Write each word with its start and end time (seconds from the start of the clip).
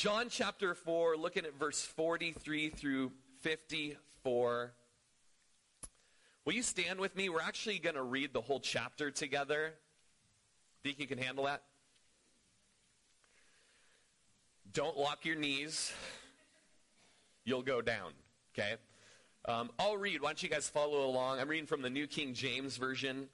John 0.00 0.28
chapter 0.30 0.74
4, 0.74 1.18
looking 1.18 1.44
at 1.44 1.58
verse 1.58 1.82
43 1.82 2.70
through 2.70 3.12
54. 3.42 4.72
Will 6.46 6.52
you 6.54 6.62
stand 6.62 6.98
with 6.98 7.14
me? 7.14 7.28
We're 7.28 7.42
actually 7.42 7.78
going 7.80 7.96
to 7.96 8.02
read 8.02 8.32
the 8.32 8.40
whole 8.40 8.60
chapter 8.60 9.10
together. 9.10 9.74
Think 10.82 11.00
you 11.00 11.06
can 11.06 11.18
handle 11.18 11.44
that? 11.44 11.64
Don't 14.72 14.96
lock 14.96 15.26
your 15.26 15.36
knees. 15.36 15.92
You'll 17.44 17.60
go 17.60 17.82
down, 17.82 18.12
okay? 18.54 18.76
Um, 19.44 19.68
I'll 19.78 19.98
read. 19.98 20.22
Why 20.22 20.30
don't 20.30 20.42
you 20.42 20.48
guys 20.48 20.66
follow 20.66 21.04
along? 21.04 21.40
I'm 21.40 21.48
reading 21.48 21.66
from 21.66 21.82
the 21.82 21.90
New 21.90 22.06
King 22.06 22.32
James 22.32 22.78
Version. 22.78 23.28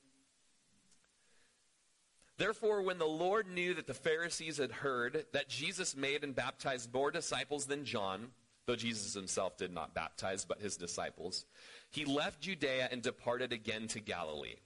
Therefore, 2.38 2.82
when 2.82 2.98
the 2.98 3.06
Lord 3.06 3.48
knew 3.48 3.72
that 3.74 3.86
the 3.86 3.94
Pharisees 3.94 4.58
had 4.58 4.70
heard 4.70 5.24
that 5.32 5.48
Jesus 5.48 5.96
made 5.96 6.22
and 6.22 6.34
baptized 6.34 6.92
more 6.92 7.10
disciples 7.10 7.66
than 7.66 7.84
John, 7.84 8.28
though 8.66 8.76
Jesus 8.76 9.14
himself 9.14 9.56
did 9.56 9.72
not 9.72 9.94
baptize, 9.94 10.44
but 10.44 10.60
his 10.60 10.76
disciples, 10.76 11.46
he 11.90 12.04
left 12.04 12.42
Judea 12.42 12.88
and 12.90 13.00
departed 13.00 13.52
again 13.52 13.88
to 13.88 14.00
Galilee. 14.00 14.56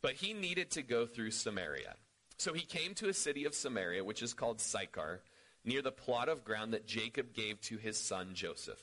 But 0.00 0.14
he 0.14 0.32
needed 0.32 0.72
to 0.72 0.82
go 0.82 1.06
through 1.06 1.30
Samaria. 1.30 1.94
So 2.38 2.52
he 2.52 2.62
came 2.62 2.94
to 2.94 3.08
a 3.08 3.14
city 3.14 3.44
of 3.44 3.54
Samaria, 3.54 4.02
which 4.02 4.20
is 4.20 4.34
called 4.34 4.60
Sychar, 4.60 5.20
near 5.64 5.80
the 5.80 5.92
plot 5.92 6.28
of 6.28 6.44
ground 6.44 6.74
that 6.74 6.88
Jacob 6.88 7.34
gave 7.34 7.60
to 7.62 7.76
his 7.76 7.96
son 7.96 8.30
Joseph. 8.34 8.82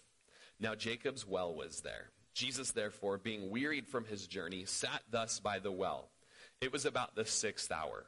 Now 0.62 0.76
Jacob's 0.76 1.28
well 1.28 1.54
was 1.54 1.82
there. 1.82 2.12
Jesus, 2.34 2.72
therefore, 2.72 3.18
being 3.18 3.50
wearied 3.50 3.86
from 3.86 4.06
his 4.06 4.28
journey, 4.28 4.64
sat 4.64 5.02
thus 5.12 5.42
by 5.42 5.60
the 5.60 5.74
well. 5.74 6.10
It 6.62 6.72
was 6.72 6.86
about 6.86 7.16
the 7.16 7.26
sixth 7.26 7.70
hour. 7.70 8.06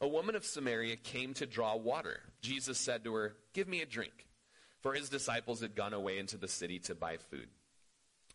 A 0.00 0.06
woman 0.06 0.36
of 0.36 0.44
Samaria 0.44 0.96
came 0.96 1.34
to 1.34 1.46
draw 1.46 1.74
water. 1.74 2.20
Jesus 2.40 2.78
said 2.78 3.02
to 3.04 3.14
her, 3.14 3.34
Give 3.52 3.66
me 3.66 3.82
a 3.82 3.86
drink. 3.86 4.26
For 4.80 4.94
his 4.94 5.08
disciples 5.08 5.60
had 5.60 5.74
gone 5.74 5.92
away 5.92 6.18
into 6.18 6.36
the 6.36 6.46
city 6.46 6.78
to 6.80 6.94
buy 6.94 7.16
food. 7.16 7.48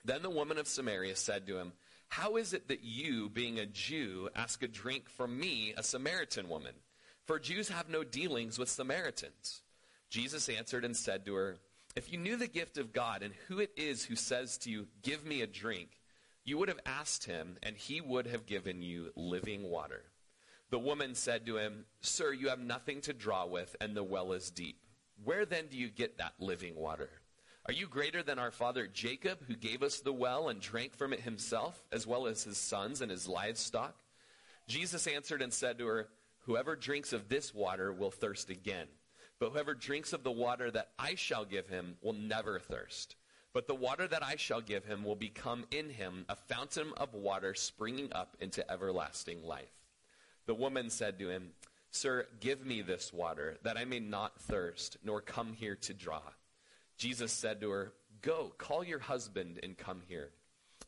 Then 0.03 0.21
the 0.21 0.29
woman 0.29 0.57
of 0.57 0.67
Samaria 0.67 1.15
said 1.15 1.47
to 1.47 1.57
him, 1.57 1.71
How 2.09 2.35
is 2.35 2.53
it 2.53 2.67
that 2.67 2.83
you, 2.83 3.29
being 3.29 3.59
a 3.59 3.65
Jew, 3.65 4.29
ask 4.35 4.61
a 4.61 4.67
drink 4.67 5.09
from 5.09 5.39
me, 5.39 5.73
a 5.77 5.83
Samaritan 5.83 6.49
woman? 6.49 6.73
For 7.25 7.39
Jews 7.39 7.69
have 7.69 7.87
no 7.87 8.03
dealings 8.03 8.59
with 8.59 8.67
Samaritans. 8.67 9.61
Jesus 10.09 10.49
answered 10.49 10.83
and 10.83 10.97
said 10.97 11.25
to 11.25 11.35
her, 11.35 11.55
If 11.95 12.11
you 12.11 12.17
knew 12.17 12.35
the 12.35 12.47
gift 12.47 12.77
of 12.77 12.91
God 12.91 13.23
and 13.23 13.33
who 13.47 13.59
it 13.59 13.71
is 13.77 14.03
who 14.03 14.17
says 14.17 14.57
to 14.59 14.69
you, 14.69 14.87
Give 15.01 15.25
me 15.25 15.41
a 15.41 15.47
drink, 15.47 16.01
you 16.43 16.57
would 16.57 16.67
have 16.67 16.81
asked 16.85 17.23
him, 17.23 17.55
and 17.63 17.77
he 17.77 18.01
would 18.01 18.27
have 18.27 18.45
given 18.45 18.81
you 18.81 19.13
living 19.15 19.63
water. 19.63 20.03
The 20.69 20.79
woman 20.79 21.15
said 21.15 21.45
to 21.45 21.57
him, 21.57 21.85
Sir, 22.01 22.33
you 22.33 22.49
have 22.49 22.59
nothing 22.59 23.01
to 23.01 23.13
draw 23.13 23.45
with, 23.45 23.75
and 23.79 23.95
the 23.95 24.03
well 24.03 24.33
is 24.33 24.49
deep. 24.49 24.79
Where 25.23 25.45
then 25.45 25.67
do 25.67 25.77
you 25.77 25.89
get 25.89 26.17
that 26.17 26.33
living 26.39 26.75
water? 26.75 27.09
Are 27.65 27.73
you 27.73 27.87
greater 27.87 28.23
than 28.23 28.39
our 28.39 28.51
father 28.51 28.87
Jacob, 28.87 29.45
who 29.47 29.55
gave 29.55 29.83
us 29.83 29.99
the 29.99 30.11
well 30.11 30.49
and 30.49 30.59
drank 30.59 30.95
from 30.95 31.13
it 31.13 31.21
himself, 31.21 31.81
as 31.91 32.05
well 32.05 32.27
as 32.27 32.43
his 32.43 32.57
sons 32.57 33.01
and 33.01 33.09
his 33.09 33.27
livestock? 33.27 33.95
Jesus 34.67 35.07
answered 35.07 35.41
and 35.41 35.53
said 35.53 35.77
to 35.77 35.87
her, 35.87 36.09
Whoever 36.45 36.75
drinks 36.75 37.13
of 37.13 37.29
this 37.29 37.53
water 37.53 37.93
will 37.93 38.11
thirst 38.11 38.49
again. 38.49 38.87
But 39.39 39.51
whoever 39.51 39.73
drinks 39.73 40.11
of 40.11 40.23
the 40.23 40.31
water 40.31 40.71
that 40.71 40.89
I 40.99 41.15
shall 41.15 41.45
give 41.45 41.67
him 41.67 41.95
will 42.01 42.13
never 42.13 42.59
thirst. 42.59 43.15
But 43.53 43.67
the 43.67 43.75
water 43.75 44.07
that 44.07 44.23
I 44.23 44.35
shall 44.35 44.61
give 44.61 44.83
him 44.83 45.03
will 45.03 45.15
become 45.15 45.65
in 45.71 45.89
him 45.89 46.25
a 46.27 46.35
fountain 46.35 46.91
of 46.97 47.13
water 47.13 47.53
springing 47.53 48.11
up 48.11 48.35
into 48.39 48.69
everlasting 48.69 49.43
life. 49.43 49.82
The 50.45 50.55
woman 50.55 50.89
said 50.89 51.19
to 51.19 51.29
him, 51.29 51.51
Sir, 51.91 52.25
give 52.39 52.65
me 52.65 52.81
this 52.81 53.13
water, 53.13 53.57
that 53.63 53.77
I 53.77 53.85
may 53.85 53.99
not 53.99 54.41
thirst, 54.41 54.97
nor 55.03 55.21
come 55.21 55.53
here 55.53 55.75
to 55.75 55.93
draw. 55.93 56.21
Jesus 56.97 57.31
said 57.31 57.61
to 57.61 57.69
her, 57.69 57.93
Go, 58.21 58.51
call 58.57 58.83
your 58.83 58.99
husband 58.99 59.59
and 59.61 59.77
come 59.77 60.01
here. 60.07 60.29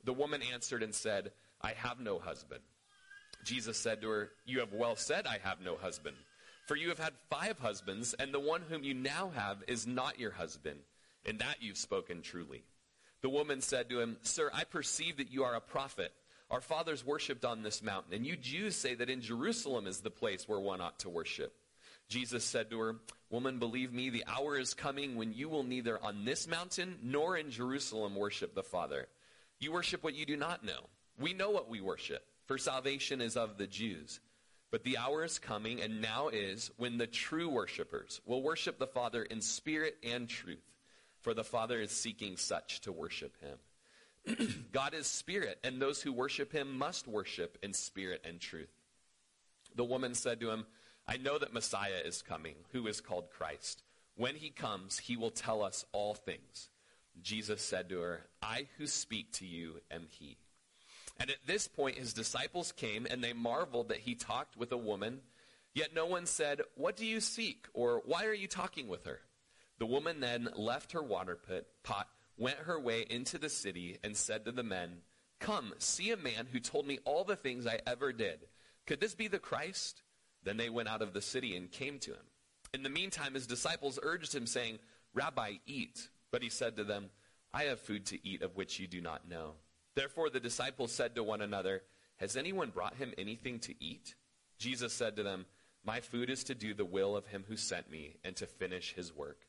The 0.03 0.13
woman 0.13 0.41
answered 0.53 0.83
and 0.83 0.95
said, 0.95 1.31
I 1.61 1.73
have 1.73 1.99
no 1.99 2.19
husband. 2.19 2.61
Jesus 3.43 3.77
said 3.77 4.01
to 4.01 4.09
her, 4.09 4.31
You 4.45 4.59
have 4.59 4.73
well 4.73 4.95
said, 4.95 5.27
I 5.27 5.39
have 5.43 5.61
no 5.61 5.75
husband. 5.75 6.15
For 6.65 6.75
you 6.75 6.89
have 6.89 6.99
had 6.99 7.13
five 7.29 7.59
husbands, 7.59 8.15
and 8.15 8.33
the 8.33 8.39
one 8.39 8.61
whom 8.67 8.83
you 8.83 8.93
now 8.93 9.31
have 9.35 9.57
is 9.67 9.85
not 9.85 10.19
your 10.19 10.31
husband. 10.31 10.79
In 11.25 11.37
that 11.37 11.57
you've 11.61 11.77
spoken 11.77 12.21
truly. 12.21 12.63
The 13.21 13.29
woman 13.29 13.61
said 13.61 13.89
to 13.89 13.99
him, 13.99 14.17
Sir, 14.21 14.51
I 14.53 14.63
perceive 14.63 15.17
that 15.17 15.31
you 15.31 15.43
are 15.43 15.55
a 15.55 15.61
prophet. 15.61 16.11
Our 16.51 16.61
fathers 16.61 17.05
worshipped 17.05 17.43
on 17.43 17.63
this 17.63 17.81
mountain, 17.81 18.13
and 18.13 18.25
you 18.25 18.35
Jews 18.35 18.75
say 18.75 18.93
that 18.95 19.09
in 19.09 19.21
Jerusalem 19.21 19.87
is 19.87 20.01
the 20.01 20.11
place 20.11 20.47
where 20.47 20.59
one 20.59 20.81
ought 20.81 20.99
to 20.99 21.09
worship. 21.09 21.53
Jesus 22.07 22.43
said 22.43 22.69
to 22.69 22.79
her, 22.79 22.95
Woman, 23.31 23.57
believe 23.57 23.91
me, 23.91 24.09
the 24.09 24.25
hour 24.27 24.57
is 24.59 24.75
coming 24.75 25.15
when 25.15 25.33
you 25.33 25.49
will 25.49 25.63
neither 25.63 26.01
on 26.03 26.23
this 26.23 26.47
mountain 26.47 26.99
nor 27.01 27.35
in 27.35 27.49
Jerusalem 27.49 28.15
worship 28.15 28.53
the 28.53 28.63
Father. 28.63 29.07
You 29.59 29.71
worship 29.71 30.03
what 30.03 30.13
you 30.13 30.25
do 30.25 30.37
not 30.37 30.63
know. 30.63 30.89
We 31.19 31.33
know 31.33 31.49
what 31.49 31.69
we 31.69 31.81
worship, 31.81 32.23
for 32.45 32.57
salvation 32.57 33.21
is 33.21 33.35
of 33.35 33.57
the 33.57 33.67
Jews. 33.67 34.19
But 34.69 34.83
the 34.83 34.97
hour 34.97 35.23
is 35.23 35.39
coming, 35.39 35.81
and 35.81 36.01
now 36.01 36.27
is, 36.27 36.69
when 36.77 36.97
the 36.97 37.07
true 37.07 37.49
worshippers 37.49 38.21
will 38.25 38.43
worship 38.43 38.77
the 38.77 38.87
Father 38.87 39.23
in 39.23 39.41
spirit 39.41 39.95
and 40.03 40.29
truth, 40.29 40.63
for 41.21 41.33
the 41.33 41.43
Father 41.43 41.81
is 41.81 41.91
seeking 41.91 42.37
such 42.37 42.81
to 42.81 42.91
worship 42.91 43.39
him. 43.41 43.57
God 44.71 44.93
is 44.93 45.07
spirit, 45.07 45.59
and 45.63 45.81
those 45.81 46.01
who 46.01 46.11
worship 46.11 46.51
him 46.51 46.77
must 46.77 47.07
worship 47.07 47.57
in 47.61 47.73
spirit 47.73 48.21
and 48.27 48.39
truth. 48.39 48.71
The 49.75 49.83
woman 49.83 50.15
said 50.15 50.39
to 50.41 50.51
him, 50.51 50.65
I 51.07 51.17
know 51.17 51.37
that 51.37 51.53
Messiah 51.53 52.01
is 52.03 52.21
coming, 52.21 52.55
who 52.71 52.87
is 52.87 53.01
called 53.01 53.29
Christ. 53.29 53.83
When 54.15 54.35
he 54.35 54.49
comes, 54.49 54.97
he 54.97 55.17
will 55.17 55.29
tell 55.29 55.61
us 55.61 55.85
all 55.91 56.15
things. 56.15 56.69
Jesus 57.21 57.61
said 57.61 57.89
to 57.89 57.99
her, 57.99 58.21
I 58.41 58.67
who 58.77 58.87
speak 58.87 59.31
to 59.33 59.45
you 59.45 59.81
am 59.91 60.07
he. 60.09 60.37
And 61.19 61.29
at 61.29 61.45
this 61.45 61.67
point, 61.67 61.97
his 61.97 62.13
disciples 62.13 62.71
came, 62.71 63.05
and 63.09 63.23
they 63.23 63.33
marveled 63.33 63.89
that 63.89 63.99
he 63.99 64.15
talked 64.15 64.57
with 64.57 64.71
a 64.71 64.77
woman. 64.77 65.21
Yet 65.73 65.93
no 65.93 66.05
one 66.05 66.25
said, 66.25 66.61
What 66.75 66.97
do 66.97 67.05
you 67.05 67.19
seek? 67.21 67.67
or 67.73 68.01
Why 68.05 68.25
are 68.25 68.33
you 68.33 68.47
talking 68.47 68.87
with 68.87 69.05
her? 69.05 69.21
The 69.77 69.85
woman 69.85 70.19
then 70.19 70.49
left 70.55 70.93
her 70.93 71.03
water 71.03 71.37
pot 71.83 72.07
went 72.37 72.57
her 72.57 72.79
way 72.79 73.05
into 73.09 73.37
the 73.37 73.49
city 73.49 73.97
and 74.03 74.15
said 74.15 74.45
to 74.45 74.51
the 74.51 74.63
men, 74.63 75.01
Come, 75.39 75.73
see 75.79 76.11
a 76.11 76.17
man 76.17 76.47
who 76.51 76.59
told 76.59 76.87
me 76.87 76.99
all 77.05 77.23
the 77.23 77.35
things 77.35 77.67
I 77.67 77.79
ever 77.85 78.13
did. 78.13 78.39
Could 78.87 78.99
this 78.99 79.15
be 79.15 79.27
the 79.27 79.39
Christ? 79.39 80.01
Then 80.43 80.57
they 80.57 80.69
went 80.69 80.89
out 80.89 81.01
of 81.01 81.13
the 81.13 81.21
city 81.21 81.55
and 81.55 81.71
came 81.71 81.99
to 81.99 82.11
him. 82.11 82.25
In 82.73 82.83
the 82.83 82.89
meantime, 82.89 83.33
his 83.33 83.47
disciples 83.47 83.99
urged 84.01 84.33
him, 84.33 84.45
saying, 84.45 84.79
Rabbi, 85.13 85.53
eat. 85.65 86.09
But 86.31 86.43
he 86.43 86.49
said 86.49 86.75
to 86.77 86.83
them, 86.83 87.09
I 87.53 87.63
have 87.63 87.79
food 87.79 88.05
to 88.07 88.27
eat 88.27 88.41
of 88.41 88.55
which 88.55 88.79
you 88.79 88.87
do 88.87 89.01
not 89.01 89.29
know. 89.29 89.53
Therefore 89.95 90.29
the 90.29 90.41
disciples 90.41 90.91
said 90.91 91.15
to 91.15 91.23
one 91.23 91.41
another, 91.41 91.83
Has 92.17 92.35
anyone 92.35 92.69
brought 92.69 92.95
him 92.95 93.13
anything 93.17 93.59
to 93.59 93.73
eat? 93.79 94.15
Jesus 94.57 94.93
said 94.93 95.15
to 95.15 95.23
them, 95.23 95.45
My 95.85 96.01
food 96.01 96.29
is 96.29 96.43
to 96.45 96.55
do 96.55 96.73
the 96.73 96.85
will 96.85 97.15
of 97.15 97.27
him 97.27 97.45
who 97.47 97.55
sent 97.55 97.89
me 97.89 98.17
and 98.23 98.35
to 98.35 98.45
finish 98.45 98.93
his 98.93 99.15
work. 99.15 99.47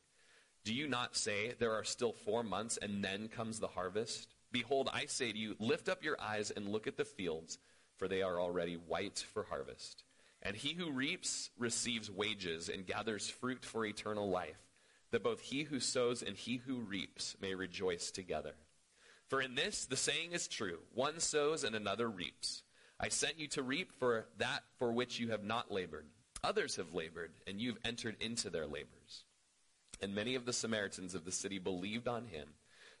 Do 0.67 0.73
you 0.73 0.89
not 0.89 1.15
say, 1.15 1.53
There 1.57 1.71
are 1.71 1.85
still 1.85 2.11
four 2.11 2.43
months, 2.43 2.75
and 2.75 3.01
then 3.01 3.29
comes 3.29 3.61
the 3.61 3.69
harvest? 3.69 4.27
Behold, 4.51 4.89
I 4.91 5.05
say 5.05 5.31
to 5.31 5.37
you, 5.37 5.55
lift 5.59 5.87
up 5.87 6.03
your 6.03 6.19
eyes 6.19 6.51
and 6.51 6.67
look 6.67 6.87
at 6.87 6.97
the 6.97 7.05
fields, 7.05 7.57
for 7.95 8.09
they 8.09 8.21
are 8.21 8.37
already 8.37 8.73
white 8.73 9.25
for 9.31 9.43
harvest. 9.43 10.03
And 10.41 10.57
he 10.57 10.73
who 10.73 10.91
reaps 10.91 11.51
receives 11.57 12.11
wages 12.11 12.67
and 12.67 12.85
gathers 12.85 13.29
fruit 13.29 13.63
for 13.63 13.85
eternal 13.85 14.29
life, 14.29 14.59
that 15.11 15.23
both 15.23 15.39
he 15.39 15.63
who 15.63 15.79
sows 15.79 16.21
and 16.21 16.35
he 16.35 16.57
who 16.57 16.79
reaps 16.81 17.37
may 17.39 17.55
rejoice 17.55 18.11
together. 18.11 18.55
For 19.29 19.41
in 19.41 19.55
this 19.55 19.85
the 19.85 19.95
saying 19.95 20.33
is 20.33 20.49
true 20.49 20.79
one 20.93 21.21
sows 21.21 21.63
and 21.63 21.77
another 21.77 22.09
reaps. 22.09 22.63
I 22.99 23.07
sent 23.07 23.39
you 23.39 23.47
to 23.51 23.63
reap 23.63 23.93
for 23.93 24.27
that 24.37 24.63
for 24.77 24.91
which 24.91 25.17
you 25.17 25.29
have 25.29 25.45
not 25.45 25.71
labored. 25.71 26.07
Others 26.43 26.75
have 26.75 26.93
labored, 26.93 27.31
and 27.47 27.61
you've 27.61 27.79
entered 27.85 28.17
into 28.19 28.49
their 28.49 28.67
labors. 28.67 29.23
And 30.01 30.13
many 30.13 30.35
of 30.35 30.45
the 30.45 30.53
Samaritans 30.53 31.15
of 31.15 31.25
the 31.25 31.31
city 31.31 31.59
believed 31.59 32.07
on 32.07 32.25
him. 32.25 32.49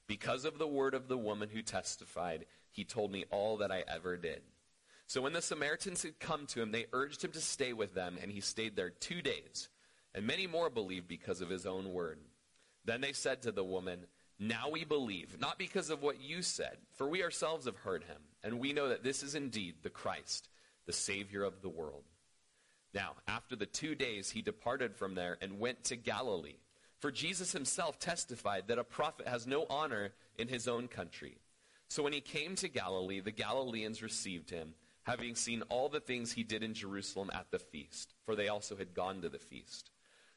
Because 0.07 0.45
of 0.45 0.57
the 0.57 0.67
word 0.67 0.93
of 0.93 1.07
the 1.07 1.17
woman 1.17 1.49
who 1.49 1.61
testified, 1.61 2.45
he 2.71 2.83
told 2.83 3.11
me 3.11 3.25
all 3.29 3.57
that 3.57 3.71
I 3.71 3.83
ever 3.87 4.17
did. 4.17 4.41
So 5.05 5.21
when 5.21 5.33
the 5.33 5.41
Samaritans 5.41 6.03
had 6.03 6.19
come 6.19 6.45
to 6.47 6.61
him, 6.61 6.71
they 6.71 6.87
urged 6.93 7.23
him 7.23 7.31
to 7.31 7.41
stay 7.41 7.73
with 7.73 7.93
them, 7.93 8.17
and 8.21 8.31
he 8.31 8.41
stayed 8.41 8.75
there 8.75 8.89
two 8.89 9.21
days. 9.21 9.69
And 10.15 10.25
many 10.25 10.47
more 10.47 10.69
believed 10.69 11.07
because 11.07 11.41
of 11.41 11.49
his 11.49 11.65
own 11.65 11.93
word. 11.93 12.19
Then 12.85 13.01
they 13.01 13.13
said 13.13 13.41
to 13.41 13.51
the 13.51 13.63
woman, 13.63 14.07
Now 14.39 14.69
we 14.69 14.85
believe, 14.85 15.39
not 15.39 15.59
because 15.59 15.89
of 15.89 16.01
what 16.01 16.21
you 16.21 16.41
said, 16.41 16.77
for 16.95 17.07
we 17.07 17.23
ourselves 17.23 17.65
have 17.65 17.77
heard 17.77 18.03
him, 18.03 18.21
and 18.43 18.59
we 18.59 18.73
know 18.73 18.89
that 18.89 19.03
this 19.03 19.23
is 19.23 19.35
indeed 19.35 19.75
the 19.81 19.89
Christ, 19.89 20.49
the 20.85 20.93
Savior 20.93 21.43
of 21.43 21.61
the 21.61 21.69
world. 21.69 22.03
Now, 22.93 23.13
after 23.27 23.55
the 23.55 23.65
two 23.65 23.93
days, 23.93 24.31
he 24.31 24.41
departed 24.41 24.95
from 24.95 25.15
there 25.15 25.37
and 25.41 25.59
went 25.59 25.83
to 25.85 25.95
Galilee 25.95 26.57
for 26.99 27.11
Jesus 27.11 27.51
himself 27.51 27.99
testified 27.99 28.67
that 28.67 28.79
a 28.79 28.83
prophet 28.83 29.27
has 29.27 29.45
no 29.45 29.65
honor 29.69 30.11
in 30.37 30.47
his 30.47 30.67
own 30.67 30.87
country. 30.87 31.37
So 31.89 32.03
when 32.03 32.13
he 32.13 32.21
came 32.21 32.55
to 32.55 32.67
Galilee, 32.67 33.21
the 33.21 33.31
Galileans 33.31 34.03
received 34.03 34.49
him, 34.49 34.73
having 35.03 35.35
seen 35.35 35.63
all 35.69 35.89
the 35.89 35.99
things 35.99 36.31
he 36.31 36.43
did 36.43 36.63
in 36.63 36.73
Jerusalem 36.73 37.29
at 37.33 37.49
the 37.51 37.59
feast, 37.59 38.13
for 38.25 38.35
they 38.35 38.49
also 38.49 38.75
had 38.75 38.93
gone 38.93 39.21
to 39.21 39.29
the 39.29 39.39
feast. 39.39 39.91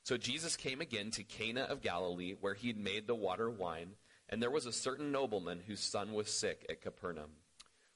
So 0.05 0.17
Jesus 0.17 0.57
came 0.57 0.81
again 0.81 1.11
to 1.13 1.25
Cana 1.25 1.63
of 1.63 1.83
Galilee, 1.83 2.37
where 2.41 2.55
he 2.55 2.69
had 2.69 2.79
made 2.79 3.07
the 3.07 3.15
water 3.15 3.51
wine, 3.51 3.93
and 4.29 4.41
there 4.41 4.51
was 4.51 4.67
a 4.67 4.73
certain 4.73 5.11
nobleman 5.11 5.61
whose 5.67 5.81
son 5.81 6.13
was 6.13 6.31
sick 6.31 6.65
at 6.71 6.83
Capernaum. 6.83 7.31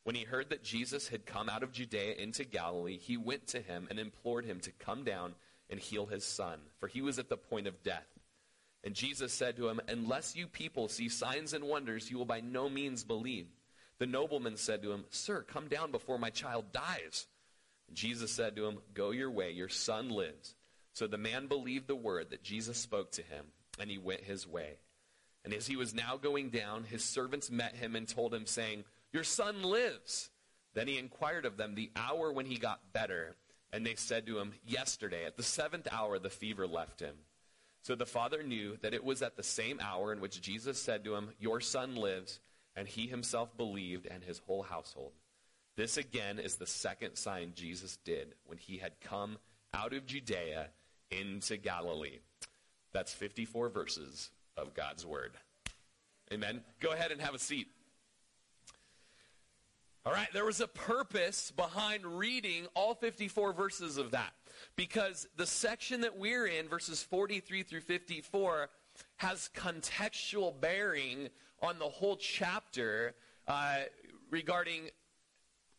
When 0.03 0.17
he 0.17 0.25
heard 0.25 0.51
that 0.51 0.65
Jesus 0.65 1.09
had 1.09 1.25
come 1.25 1.49
out 1.49 1.63
of 1.63 1.73
Judea 1.73 2.15
into 2.15 2.45
Galilee, 2.45 2.99
he 2.99 3.17
went 3.17 3.47
to 3.49 3.61
him 3.61 3.87
and 3.89 3.99
implored 3.99 4.45
him 4.45 4.61
to 4.61 4.73
come 4.73 5.05
down 5.05 5.35
and 5.71 5.81
heal 5.81 6.07
his 6.07 6.25
son, 6.25 6.59
for 6.79 6.89
he 6.89 7.01
was 7.01 7.19
at 7.19 7.29
the 7.29 7.37
point 7.37 7.67
of 7.67 7.83
death. 7.83 8.07
And 8.85 8.95
Jesus 8.95 9.33
said 9.33 9.57
to 9.57 9.69
him, 9.69 9.81
Unless 9.89 10.37
you 10.37 10.47
people 10.47 10.89
see 10.89 11.09
signs 11.09 11.55
and 11.55 11.65
wonders, 11.65 12.11
you 12.11 12.19
will 12.19 12.27
by 12.27 12.41
no 12.41 12.69
means 12.69 13.03
believe. 13.03 13.47
The 13.99 14.07
nobleman 14.07 14.59
said 14.59 14.83
to 14.83 14.93
him, 14.93 15.05
Sir, 15.09 15.43
come 15.43 15.69
down 15.69 15.91
before 15.91 16.19
my 16.19 16.31
child 16.31 16.67
dies. 16.73 17.27
And 17.89 17.97
Jesus 17.97 18.31
said 18.31 18.57
to 18.57 18.67
him, 18.67 18.79
Go 18.93 19.11
your 19.11 19.31
way, 19.31 19.53
your 19.53 19.71
son 19.71 20.11
lives. 20.11 20.55
So 20.93 21.07
the 21.07 21.19
man 21.19 21.47
believed 21.47 21.89
the 21.89 21.97
word 21.97 22.31
that 22.31 22.43
Jesus 22.43 22.77
spoke 22.77 23.13
to 23.13 23.23
him, 23.23 23.47
and 23.81 23.91
he 23.91 23.99
went 23.99 24.21
his 24.21 24.47
way. 24.47 24.75
And 25.45 25.55
as 25.55 25.67
he 25.67 25.77
was 25.77 25.95
now 25.95 26.17
going 26.17 26.51
down, 26.51 26.85
his 26.85 27.03
servants 27.03 27.51
met 27.51 27.75
him 27.77 27.97
and 27.97 28.07
told 28.07 28.35
him, 28.35 28.47
saying, 28.47 28.85
Your 29.13 29.25
son 29.25 29.63
lives. 29.63 30.31
Then 30.75 30.89
he 30.89 30.99
inquired 30.99 31.47
of 31.47 31.57
them 31.57 31.75
the 31.75 31.91
hour 31.97 32.33
when 32.33 32.47
he 32.47 32.57
got 32.57 32.93
better. 32.93 33.37
And 33.73 33.87
they 33.87 33.95
said 33.95 34.27
to 34.27 34.39
him, 34.39 34.53
Yesterday, 34.67 35.25
at 35.25 35.37
the 35.37 35.43
seventh 35.43 35.89
hour, 35.91 36.19
the 36.19 36.31
fever 36.31 36.67
left 36.67 37.01
him. 37.01 37.15
So 37.85 37.95
the 37.95 38.07
father 38.07 38.43
knew 38.43 38.79
that 38.81 38.95
it 38.95 39.05
was 39.05 39.21
at 39.21 39.37
the 39.37 39.43
same 39.43 39.79
hour 39.79 40.11
in 40.11 40.21
which 40.21 40.41
Jesus 40.41 40.81
said 40.81 41.05
to 41.05 41.15
him, 41.15 41.31
Your 41.39 41.61
son 41.61 41.97
lives. 41.97 42.41
And 42.77 42.89
he 42.89 43.07
himself 43.07 43.57
believed, 43.57 44.09
and 44.11 44.25
his 44.25 44.41
whole 44.41 44.65
household. 44.65 45.13
This 45.77 45.97
again 45.97 46.41
is 46.41 46.57
the 46.57 46.67
second 46.67 47.15
sign 47.15 47.53
Jesus 47.55 47.99
did 48.05 48.35
when 48.47 48.59
he 48.59 48.79
had 48.79 49.01
come 49.01 49.39
out 49.73 49.93
of 49.93 50.07
Judea 50.07 50.71
into 51.13 51.57
Galilee. 51.57 52.19
That's 52.93 53.13
54 53.13 53.69
verses 53.69 54.31
of 54.57 54.75
God's 54.75 55.07
word. 55.07 55.35
Amen. 56.33 56.63
Go 56.81 56.91
ahead 56.91 57.13
and 57.13 57.21
have 57.21 57.35
a 57.35 57.39
seat. 57.39 57.69
All 60.05 60.13
right, 60.13 60.29
there 60.33 60.45
was 60.45 60.61
a 60.61 60.67
purpose 60.67 61.53
behind 61.53 62.05
reading 62.05 62.67
all 62.75 62.95
54 62.95 63.53
verses 63.53 63.99
of 63.99 64.11
that. 64.11 64.33
Because 64.77 65.27
the 65.37 65.47
section 65.47 66.01
that 66.03 66.19
we're 66.19 66.47
in, 66.47 66.69
verses 66.69 67.03
43 67.03 67.63
through 67.63 67.81
54, 67.81 68.69
has 69.17 69.51
contextual 69.55 70.59
bearing 70.61 71.29
on 71.63 71.79
the 71.79 71.85
whole 71.85 72.17
chapter 72.17 73.15
uh, 73.49 73.79
regarding 74.31 74.91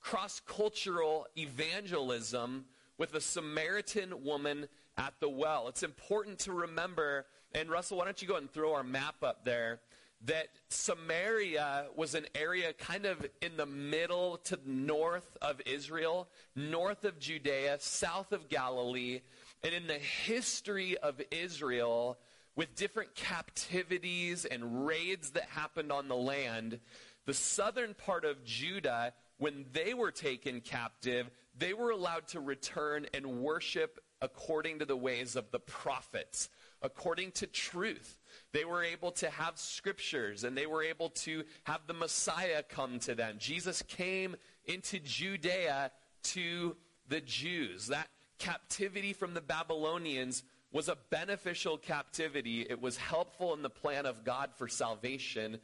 cross 0.02 0.42
cultural 0.46 1.28
evangelism 1.38 2.66
with 2.98 3.14
a 3.16 3.22
Samaritan 3.22 4.24
woman 4.24 4.68
at 4.98 5.14
the 5.20 5.30
well. 5.30 5.68
It's 5.68 5.84
important 5.84 6.40
to 6.40 6.54
remember, 6.54 7.26
and 7.54 7.70
Russell, 7.70 7.98
why 7.98 8.06
don't 8.06 8.22
you 8.22 8.28
go 8.28 8.38
and 8.38 8.50
throw 8.50 8.74
our 8.74 8.84
map 8.84 9.16
up 9.24 9.44
there? 9.44 9.80
That 10.26 10.48
Samaria 10.70 11.88
was 11.96 12.16
an 12.16 12.26
area 12.34 12.74
kind 12.74 13.06
of 13.06 13.26
in 13.42 13.58
the 13.58 13.66
middle 13.66 14.38
to 14.46 14.60
north 14.66 15.38
of 15.42 15.62
Israel, 15.66 16.30
north 16.56 17.04
of 17.04 17.20
Judea, 17.20 17.78
south 17.80 18.32
of 18.32 18.50
Galilee. 18.50 19.22
And 19.64 19.74
in 19.74 19.88
the 19.88 19.94
history 20.00 20.98
of 20.98 21.22
Israel, 21.32 22.18
with 22.56 22.76
different 22.76 23.14
captivities 23.16 24.46
and 24.46 24.88
raids 24.88 25.32
that 25.32 25.44
happened 25.44 25.92
on 25.92 26.08
the 26.08 26.16
land, 26.16 26.80
the 27.26 27.34
southern 27.34 27.94
part 27.94 28.26
of 28.26 28.44
Judah, 28.44 29.14
when 29.38 29.66
they 29.74 29.94
were 29.94 30.12
taken 30.12 30.62
captive, 30.62 31.30
they 31.58 31.74
were 31.74 31.90
allowed 31.90 32.28
to 32.30 32.40
return 32.40 33.06
and 33.14 33.42
worship 33.42 34.00
according 34.22 34.80
to 34.80 34.86
the 34.86 34.96
ways 34.96 35.36
of 35.36 35.52
the 35.52 35.60
prophets, 35.60 36.50
according 36.86 37.32
to 37.32 37.48
truth. 37.48 38.20
They 38.54 38.64
were 38.64 38.84
able 38.84 39.12
to 39.14 39.30
have 39.30 39.58
scriptures 39.58 40.44
and 40.44 40.56
they 40.56 40.68
were 40.68 40.84
able 40.84 41.10
to 41.10 41.44
have 41.64 41.82
the 41.88 41.94
Messiah 41.94 42.64
come 42.64 43.00
to 43.00 43.16
them. 43.16 43.36
Jesus 43.40 43.82
came 43.82 44.36
into 44.66 45.00
Judea 45.00 45.92
to 46.24 46.78
the 47.10 47.22
Jews. 47.22 47.88
That 47.88 48.08
captivity 48.38 49.14
from 49.14 49.34
the 49.34 49.42
Babylonians 49.42 50.44
was 50.72 50.88
a 50.90 50.98
beneficial 51.10 51.78
captivity. 51.78 52.62
It 52.62 52.82
was 52.82 52.98
helpful 52.98 53.54
in 53.54 53.62
the 53.62 53.70
plan 53.70 54.06
of 54.06 54.24
God 54.24 54.52
for 54.56 54.68
salvation 54.68 55.60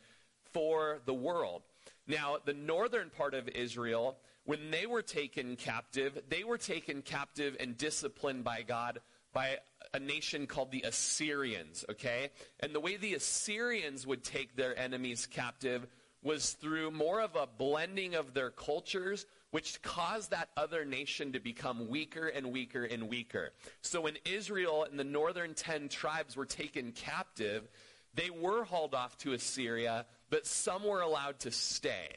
for 0.51 1.00
the 1.06 1.13
world. 1.13 1.62
Now, 2.07 2.38
the 2.44 2.53
northern 2.53 3.09
part 3.09 3.33
of 3.33 3.47
Israel, 3.50 4.18
when 4.45 4.71
they 4.71 4.85
were 4.85 5.01
taken 5.01 5.56
captive, 5.56 6.18
they 6.29 6.44
were 6.44 6.57
taken 6.57 7.01
captive 7.01 7.56
and 7.59 7.77
disciplined 7.77 8.44
by 8.44 8.63
God 8.63 9.00
by 9.33 9.57
a 9.94 10.00
nation 10.00 10.48
called 10.48 10.72
the 10.72 10.84
Assyrians, 10.84 11.86
okay? 11.90 12.30
And 12.60 12.74
the 12.74 12.80
way 12.80 12.98
the 12.98 13.14
Assyrians 13.14 14.08
would 14.08 14.24
take 14.24 14.56
their 14.56 14.78
enemies 14.78 15.28
captive 15.30 15.88
was 16.24 16.52
through 16.52 16.92
more 16.92 17.22
of 17.22 17.36
a 17.36 17.48
blending 17.48 18.16
of 18.16 18.34
their 18.34 18.52
cultures 18.52 19.26
which 19.50 19.82
caused 19.82 20.32
that 20.32 20.50
other 20.56 20.86
nation 20.86 21.34
to 21.34 21.40
become 21.40 21.90
weaker 21.90 22.28
and 22.28 22.52
weaker 22.54 22.86
and 22.86 23.10
weaker. 23.10 23.52
So 23.82 24.02
when 24.02 24.18
Israel 24.24 24.86
and 24.90 24.98
the 24.98 25.04
northern 25.04 25.54
10 25.54 25.90
tribes 25.90 26.38
were 26.38 26.46
taken 26.46 26.94
captive, 26.94 27.68
they 28.14 28.30
were 28.30 28.64
hauled 28.64 28.96
off 28.96 29.18
to 29.20 29.34
Assyria, 29.34 30.06
but 30.30 30.46
some 30.46 30.84
were 30.84 31.02
allowed 31.02 31.40
to 31.40 31.52
stay. 31.52 32.08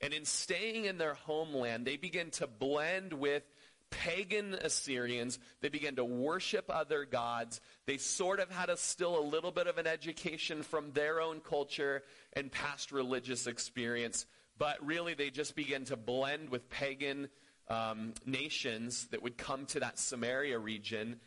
And 0.00 0.12
in 0.12 0.24
staying 0.24 0.84
in 0.84 0.98
their 0.98 1.14
homeland, 1.14 1.86
they 1.86 1.96
began 1.96 2.30
to 2.32 2.46
blend 2.46 3.14
with 3.14 3.42
pagan 3.92 4.54
Assyrians. 4.54 5.38
They 5.60 5.68
began 5.68 5.94
to 5.96 6.04
worship 6.04 6.64
other 6.68 7.04
gods. 7.04 7.60
They 7.86 7.98
sort 7.98 8.40
of 8.40 8.50
had 8.50 8.68
a, 8.68 8.76
still 8.76 9.16
a 9.16 9.22
little 9.22 9.52
bit 9.52 9.68
of 9.68 9.78
an 9.78 9.86
education 9.86 10.64
from 10.64 10.90
their 10.90 11.20
own 11.20 11.38
culture 11.38 12.02
and 12.32 12.50
past 12.50 12.90
religious 12.90 13.46
experience 13.46 14.26
but 14.58 14.84
really 14.84 15.14
they 15.14 15.30
just 15.30 15.56
began 15.56 15.84
to 15.84 15.96
blend 15.96 16.48
with 16.48 16.68
pagan 16.70 17.28
um, 17.68 18.12
nations 18.26 19.06
that 19.10 19.22
would 19.22 19.36
come 19.36 19.66
to 19.66 19.80
that 19.80 19.98
Samaria 19.98 20.58
region, 20.58 21.20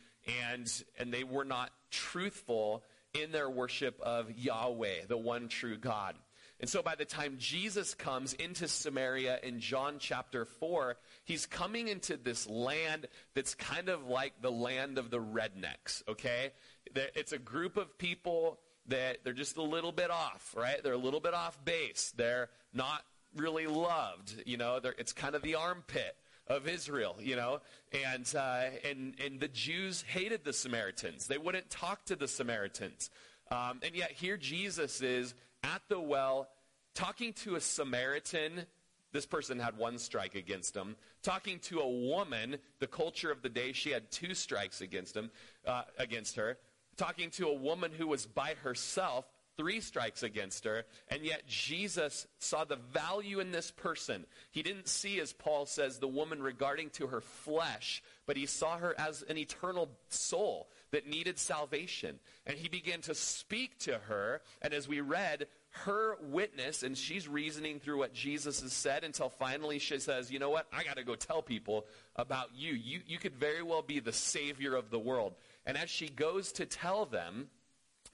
and, 0.51 0.83
and 0.99 1.13
they 1.13 1.23
were 1.23 1.45
not 1.45 1.71
truthful 1.91 2.83
in 3.13 3.31
their 3.31 3.49
worship 3.49 3.99
of 4.01 4.31
Yahweh, 4.37 5.05
the 5.07 5.17
one 5.17 5.47
true 5.47 5.77
God. 5.77 6.15
And 6.59 6.69
so 6.69 6.81
by 6.81 6.95
the 6.95 7.05
time 7.05 7.35
Jesus 7.37 7.93
comes 7.93 8.33
into 8.33 8.67
Samaria 8.67 9.39
in 9.43 9.59
John 9.59 9.95
chapter 9.99 10.45
4, 10.45 10.95
he's 11.25 11.45
coming 11.45 11.87
into 11.89 12.15
this 12.15 12.49
land 12.49 13.07
that's 13.33 13.55
kind 13.55 13.89
of 13.89 14.07
like 14.07 14.41
the 14.41 14.51
land 14.51 14.97
of 14.97 15.09
the 15.09 15.19
rednecks, 15.19 16.07
okay? 16.07 16.53
It's 16.95 17.33
a 17.33 17.37
group 17.37 17.75
of 17.75 17.97
people 17.97 18.59
that 18.87 19.23
they're 19.23 19.33
just 19.33 19.57
a 19.57 19.63
little 19.63 19.91
bit 19.91 20.11
off, 20.11 20.53
right? 20.57 20.81
They're 20.81 20.93
a 20.93 20.97
little 20.97 21.19
bit 21.19 21.33
off 21.33 21.63
base. 21.65 22.13
They're 22.15 22.49
not 22.73 23.01
really 23.35 23.67
loved. 23.67 24.43
You 24.45 24.57
know, 24.57 24.79
it's 24.97 25.11
kind 25.11 25.35
of 25.35 25.41
the 25.41 25.55
armpit 25.55 26.15
of 26.47 26.67
Israel, 26.67 27.15
you 27.19 27.35
know, 27.35 27.59
and, 27.91 28.31
uh, 28.35 28.65
and, 28.87 29.15
and 29.23 29.39
the 29.39 29.47
Jews 29.47 30.03
hated 30.07 30.45
the 30.45 30.53
Samaritans. 30.53 31.27
They 31.27 31.39
wouldn't 31.39 31.69
talk 31.69 32.05
to 32.05 32.15
the 32.15 32.27
Samaritans. 32.27 33.09
Um, 33.51 33.79
and 33.83 33.95
yet 33.95 34.11
here 34.11 34.37
Jesus 34.37 35.01
is 35.01 35.33
at 35.73 35.81
the 35.89 35.99
well 35.99 36.49
talking 36.93 37.33
to 37.33 37.55
a 37.55 37.61
Samaritan. 37.61 38.65
This 39.11 39.25
person 39.25 39.59
had 39.59 39.77
one 39.77 39.97
strike 39.97 40.35
against 40.35 40.75
him. 40.75 40.95
Talking 41.23 41.59
to 41.59 41.79
a 41.79 41.89
woman, 41.89 42.57
the 42.79 42.87
culture 42.87 43.31
of 43.31 43.41
the 43.41 43.49
day, 43.49 43.71
she 43.71 43.91
had 43.91 44.11
two 44.11 44.33
strikes 44.33 44.81
against 44.81 45.15
him, 45.15 45.31
uh, 45.65 45.83
against 45.97 46.35
her. 46.35 46.57
Talking 46.97 47.29
to 47.31 47.47
a 47.47 47.53
woman 47.53 47.91
who 47.97 48.07
was 48.07 48.25
by 48.25 48.55
herself, 48.63 49.25
three 49.57 49.79
strikes 49.79 50.23
against 50.23 50.65
her, 50.65 50.85
and 51.07 51.23
yet 51.23 51.47
Jesus 51.47 52.27
saw 52.39 52.65
the 52.65 52.75
value 52.75 53.39
in 53.39 53.51
this 53.51 53.71
person. 53.71 54.25
He 54.51 54.63
didn't 54.63 54.87
see, 54.87 55.19
as 55.19 55.31
Paul 55.31 55.65
says, 55.65 55.99
the 55.99 56.07
woman 56.07 56.41
regarding 56.41 56.89
to 56.91 57.07
her 57.07 57.21
flesh, 57.21 58.03
but 58.25 58.37
he 58.37 58.45
saw 58.45 58.77
her 58.77 58.93
as 58.97 59.23
an 59.23 59.37
eternal 59.37 59.89
soul 60.09 60.69
that 60.95 61.05
needed 61.05 61.37
salvation. 61.37 62.19
And 62.45 62.57
he 62.57 62.69
began 62.69 63.01
to 63.01 63.13
speak 63.13 63.77
to 63.79 63.97
her, 64.07 64.41
and 64.61 64.73
as 64.73 64.87
we 64.87 65.01
read, 65.01 65.47
her 65.71 66.15
witness, 66.21 66.83
and 66.83 66.97
she's 66.97 67.27
reasoning 67.27 67.81
through 67.81 67.97
what 67.97 68.13
Jesus 68.13 68.61
has 68.61 68.71
said 68.71 69.03
until 69.03 69.27
finally 69.27 69.77
she 69.77 69.99
says, 69.99 70.31
You 70.31 70.39
know 70.39 70.49
what? 70.49 70.67
I 70.71 70.85
got 70.85 70.95
to 70.95 71.03
go 71.03 71.15
tell 71.15 71.41
people 71.41 71.85
about 72.15 72.51
you. 72.55 72.71
you. 72.73 73.01
You 73.05 73.17
could 73.17 73.35
very 73.35 73.61
well 73.61 73.81
be 73.81 73.99
the 73.99 74.13
Savior 74.13 74.73
of 74.73 74.89
the 74.89 74.97
world. 74.97 75.35
And 75.65 75.77
as 75.77 75.89
she 75.89 76.07
goes 76.07 76.53
to 76.53 76.65
tell 76.65 77.05
them, 77.05 77.49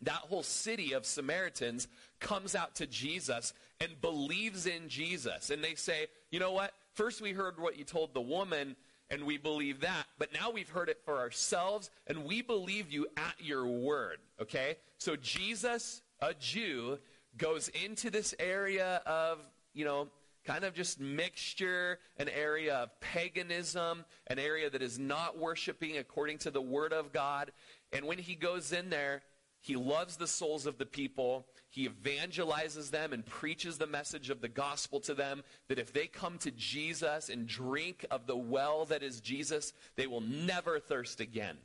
that 0.02 0.14
whole 0.14 0.42
city 0.42 0.94
of 0.94 1.06
Samaritans 1.06 1.88
comes 2.20 2.56
out 2.56 2.74
to 2.76 2.88
Jesus 2.88 3.54
and 3.80 4.02
believes 4.02 4.66
in 4.66 4.90
Jesus. 4.90 5.52
And 5.52 5.64
they 5.64 5.76
say, 5.76 6.08
you 6.32 6.40
know 6.40 6.54
what? 6.54 6.74
First 6.94 7.22
we 7.22 7.34
heard 7.34 7.60
what 7.60 7.78
you 7.78 7.84
told 7.84 8.16
the 8.16 8.22
woman, 8.22 8.76
and 9.12 9.26
we 9.26 9.38
believe 9.38 9.82
that. 9.82 10.06
But 10.18 10.34
now 10.34 10.50
we've 10.50 10.70
heard 10.70 10.90
it 10.90 11.02
for 11.06 11.20
ourselves, 11.20 11.92
and 12.08 12.26
we 12.26 12.42
believe 12.42 12.92
you 12.92 13.06
at 13.18 13.36
your 13.40 13.68
word. 13.68 14.18
Okay? 14.42 14.78
So 14.98 15.16
Jesus, 15.16 16.02
a 16.20 16.34
Jew, 16.34 16.98
goes 17.38 17.70
into 17.86 18.10
this 18.10 18.34
area 18.40 19.02
of, 19.06 19.38
you 19.74 19.86
know, 19.86 20.08
kind 20.44 20.64
of 20.64 20.74
just 20.74 21.00
mixture, 21.00 22.00
an 22.18 22.28
area 22.30 22.76
of 22.76 23.00
paganism, 23.00 24.04
an 24.26 24.40
area 24.40 24.72
that 24.72 24.82
is 24.82 24.98
not 24.98 25.38
worshiping 25.38 25.98
according 25.98 26.40
to 26.40 26.50
the 26.50 26.62
word 26.62 26.94
of 26.94 27.14
God 27.14 27.52
And 27.92 28.06
when 28.06 28.18
he 28.18 28.36
goes 28.36 28.72
in 28.72 28.90
there, 28.90 29.22
he 29.60 29.76
loves 29.76 30.18
the 30.18 30.28
souls 30.28 30.66
of 30.66 30.78
the 30.78 30.86
people. 30.86 31.46
He 31.72 31.88
evangelizes 31.88 32.92
them 32.92 33.14
and 33.14 33.26
preaches 33.26 33.78
the 33.78 33.88
message 33.88 34.30
of 34.30 34.42
the 34.42 34.50
gospel 34.50 35.00
to 35.02 35.14
them 35.14 35.42
that 35.70 35.80
if 35.80 35.94
they 35.94 36.06
come 36.06 36.38
to 36.40 36.52
Jesus 36.52 37.30
and 37.30 37.48
drink 37.48 38.06
of 38.12 38.28
the 38.28 38.36
well 38.36 38.86
that 38.86 39.02
is 39.02 39.22
Jesus, 39.22 39.72
they 39.96 40.06
will 40.06 40.20
never 40.20 40.80
thirst 40.80 41.22
again. 41.22 41.56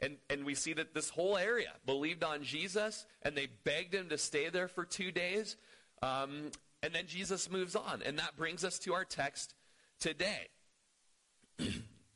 And, 0.00 0.16
and 0.30 0.46
we 0.46 0.54
see 0.54 0.72
that 0.72 0.94
this 0.94 1.10
whole 1.10 1.36
area 1.36 1.72
believed 1.84 2.24
on 2.24 2.42
Jesus 2.42 3.04
and 3.20 3.36
they 3.36 3.48
begged 3.64 3.94
him 3.94 4.08
to 4.08 4.16
stay 4.16 4.48
there 4.48 4.66
for 4.66 4.86
two 4.86 5.12
days. 5.12 5.56
Um, 6.02 6.50
and 6.82 6.94
then 6.94 7.06
Jesus 7.06 7.50
moves 7.50 7.76
on. 7.76 8.00
And 8.04 8.18
that 8.18 8.36
brings 8.38 8.64
us 8.64 8.78
to 8.80 8.94
our 8.94 9.04
text 9.04 9.54
today. 10.00 10.48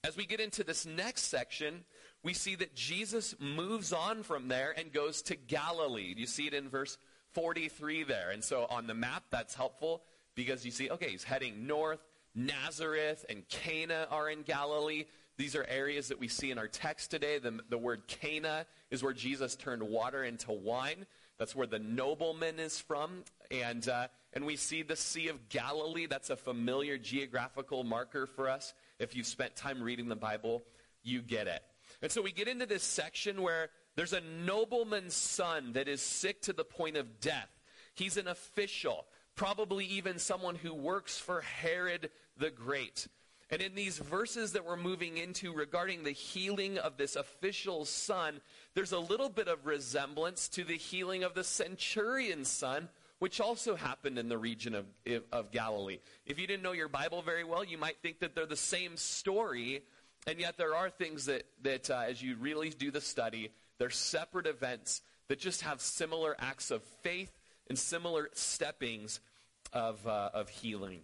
As 0.03 0.17
we 0.17 0.25
get 0.25 0.41
into 0.41 0.65
this 0.65 0.87
next 0.87 1.25
section, 1.25 1.85
we 2.23 2.33
see 2.33 2.55
that 2.57 2.75
Jesus 2.75 3.35
moves 3.39 3.93
on 3.93 4.23
from 4.23 4.49
there 4.49 4.75
and 4.77 4.93
goes 4.93 5.21
to 5.23 5.37
Galilee. 5.37 6.15
You 6.17 6.27
see 6.27 6.47
it 6.47 6.55
in 6.55 6.69
verse 6.69 6.97
43 7.39 8.03
there. 8.03 8.31
And 8.31 8.43
so 8.43 8.67
on 8.69 8.89
the 8.89 8.95
map, 8.95 9.23
that's 9.31 9.55
helpful 9.55 10.03
because 10.35 10.65
you 10.65 10.73
see, 10.73 10.91
okay, 10.91 11.11
he's 11.11 11.23
heading 11.23 11.69
north. 11.69 12.01
Nazareth 12.35 13.25
and 13.29 13.49
Cana 13.49 14.09
are 14.11 14.29
in 14.29 14.43
Galilee. 14.43 15.05
These 15.37 15.55
are 15.55 15.65
areas 15.69 16.09
that 16.09 16.19
we 16.19 16.27
see 16.27 16.51
in 16.51 16.59
our 16.59 16.67
text 16.67 17.13
today. 17.13 17.39
The, 17.39 17.61
the 17.69 17.79
word 17.79 18.09
Cana 18.09 18.67
is 18.91 19.05
where 19.05 19.13
Jesus 19.13 19.55
turned 19.55 19.85
water 19.85 20.25
into 20.25 20.51
wine. 20.51 21.07
That's 21.39 21.55
where 21.55 21.69
the 21.69 21.79
nobleman 21.79 22.59
is 22.59 22.81
from. 22.81 23.23
And, 23.53 23.89
uh, 23.89 24.09
and 24.33 24.45
we 24.45 24.57
see 24.57 24.83
the 24.83 24.97
Sea 24.97 25.29
of 25.29 25.49
Galilee. 25.49 26.07
That's 26.07 26.31
a 26.31 26.37
familiar 26.37 26.99
geographical 26.99 27.85
marker 27.85 28.27
for 28.27 28.49
us. 28.49 28.75
If 28.99 29.15
you've 29.15 29.27
spent 29.27 29.55
time 29.55 29.81
reading 29.81 30.09
the 30.09 30.17
Bible, 30.17 30.65
you 31.05 31.23
get 31.23 31.47
it. 31.47 31.63
And 32.03 32.11
so 32.11 32.21
we 32.21 32.33
get 32.33 32.49
into 32.49 32.67
this 32.67 32.83
section 32.83 33.43
where 33.43 33.71
there's 33.99 34.13
a 34.13 34.21
nobleman's 34.21 35.15
son 35.15 35.73
that 35.73 35.89
is 35.89 36.01
sick 36.01 36.41
to 36.43 36.53
the 36.53 36.63
point 36.63 36.97
of 36.97 37.19
death. 37.19 37.51
He's 37.95 38.17
an 38.17 38.29
official, 38.29 39.07
probably 39.35 39.87
even 39.87 40.21
someone 40.21 40.55
who 40.55 40.73
works 40.73 41.19
for 41.19 41.41
Herod 41.41 42.11
the 42.37 42.51
Great. 42.51 43.09
And 43.51 43.61
in 43.61 43.75
these 43.75 43.99
verses 43.99 44.53
that 44.53 44.65
we're 44.65 44.77
moving 44.77 45.17
into 45.17 45.53
regarding 45.53 46.05
the 46.05 46.13
healing 46.13 46.79
of 46.79 46.97
this 46.97 47.17
official 47.17 47.85
son, 47.87 48.41
there's 48.75 48.93
a 48.93 49.01
little 49.01 49.29
bit 49.29 49.49
of 49.49 49.67
resemblance 49.67 50.49
to 50.51 50.63
the 50.63 50.77
healing 50.77 51.25
of 51.25 51.35
the 51.35 51.43
centurion's 51.43 52.49
son, 52.49 52.91
which 53.19 53.41
also 53.41 53.75
happened 53.75 54.17
in 54.17 54.29
the 54.29 54.39
region 54.39 54.77
of, 54.77 54.87
of 55.33 55.51
Galilee. 55.51 55.99
If 56.25 56.39
you 56.39 56.47
didn't 56.47 56.63
know 56.63 56.71
your 56.71 56.87
Bible 56.87 57.21
very 57.21 57.43
well, 57.43 57.65
you 57.65 57.79
might 57.79 57.97
think 58.01 58.21
that 58.21 58.37
they're 58.37 58.47
the 58.47 58.55
same 58.55 58.97
story, 58.97 59.83
and 60.29 60.39
yet 60.39 60.57
there 60.57 60.77
are 60.77 60.89
things 60.89 61.25
that, 61.25 61.47
that 61.63 61.91
uh, 61.91 62.05
as 62.07 62.23
you 62.23 62.37
really 62.37 62.71
do 62.71 62.93
the 62.93 63.01
study, 63.01 63.51
they're 63.79 63.91
separate 63.91 64.47
events 64.47 65.03
that 65.29 65.39
just 65.39 65.63
have 65.63 65.81
similar 65.81 66.37
acts 66.39 66.71
of 66.71 66.83
faith 67.03 67.33
and 67.69 67.79
similar 67.79 68.31
steppings 68.33 69.21
of, 69.73 70.07
uh, 70.07 70.31
of 70.33 70.49
healing. 70.49 71.01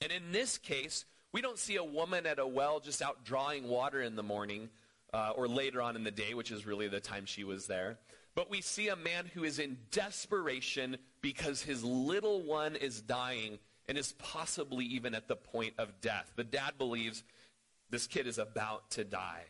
And 0.00 0.12
in 0.12 0.32
this 0.32 0.58
case, 0.58 1.04
we 1.32 1.40
don't 1.40 1.58
see 1.58 1.76
a 1.76 1.84
woman 1.84 2.26
at 2.26 2.38
a 2.38 2.46
well 2.46 2.80
just 2.80 3.02
out 3.02 3.24
drawing 3.24 3.68
water 3.68 4.02
in 4.02 4.16
the 4.16 4.22
morning 4.22 4.68
uh, 5.14 5.32
or 5.34 5.48
later 5.48 5.80
on 5.80 5.96
in 5.96 6.04
the 6.04 6.10
day, 6.10 6.34
which 6.34 6.50
is 6.50 6.66
really 6.66 6.88
the 6.88 7.00
time 7.00 7.26
she 7.26 7.44
was 7.44 7.66
there. 7.66 7.98
But 8.34 8.50
we 8.50 8.60
see 8.60 8.88
a 8.88 8.96
man 8.96 9.26
who 9.32 9.44
is 9.44 9.58
in 9.58 9.76
desperation 9.90 10.96
because 11.20 11.62
his 11.62 11.84
little 11.84 12.42
one 12.42 12.76
is 12.76 13.00
dying 13.00 13.58
and 13.88 13.98
is 13.98 14.12
possibly 14.12 14.84
even 14.86 15.14
at 15.14 15.28
the 15.28 15.36
point 15.36 15.74
of 15.78 16.00
death. 16.00 16.32
The 16.36 16.44
dad 16.44 16.78
believes 16.78 17.24
this 17.90 18.06
kid 18.06 18.26
is 18.26 18.38
about 18.38 18.90
to 18.92 19.04
die. 19.04 19.44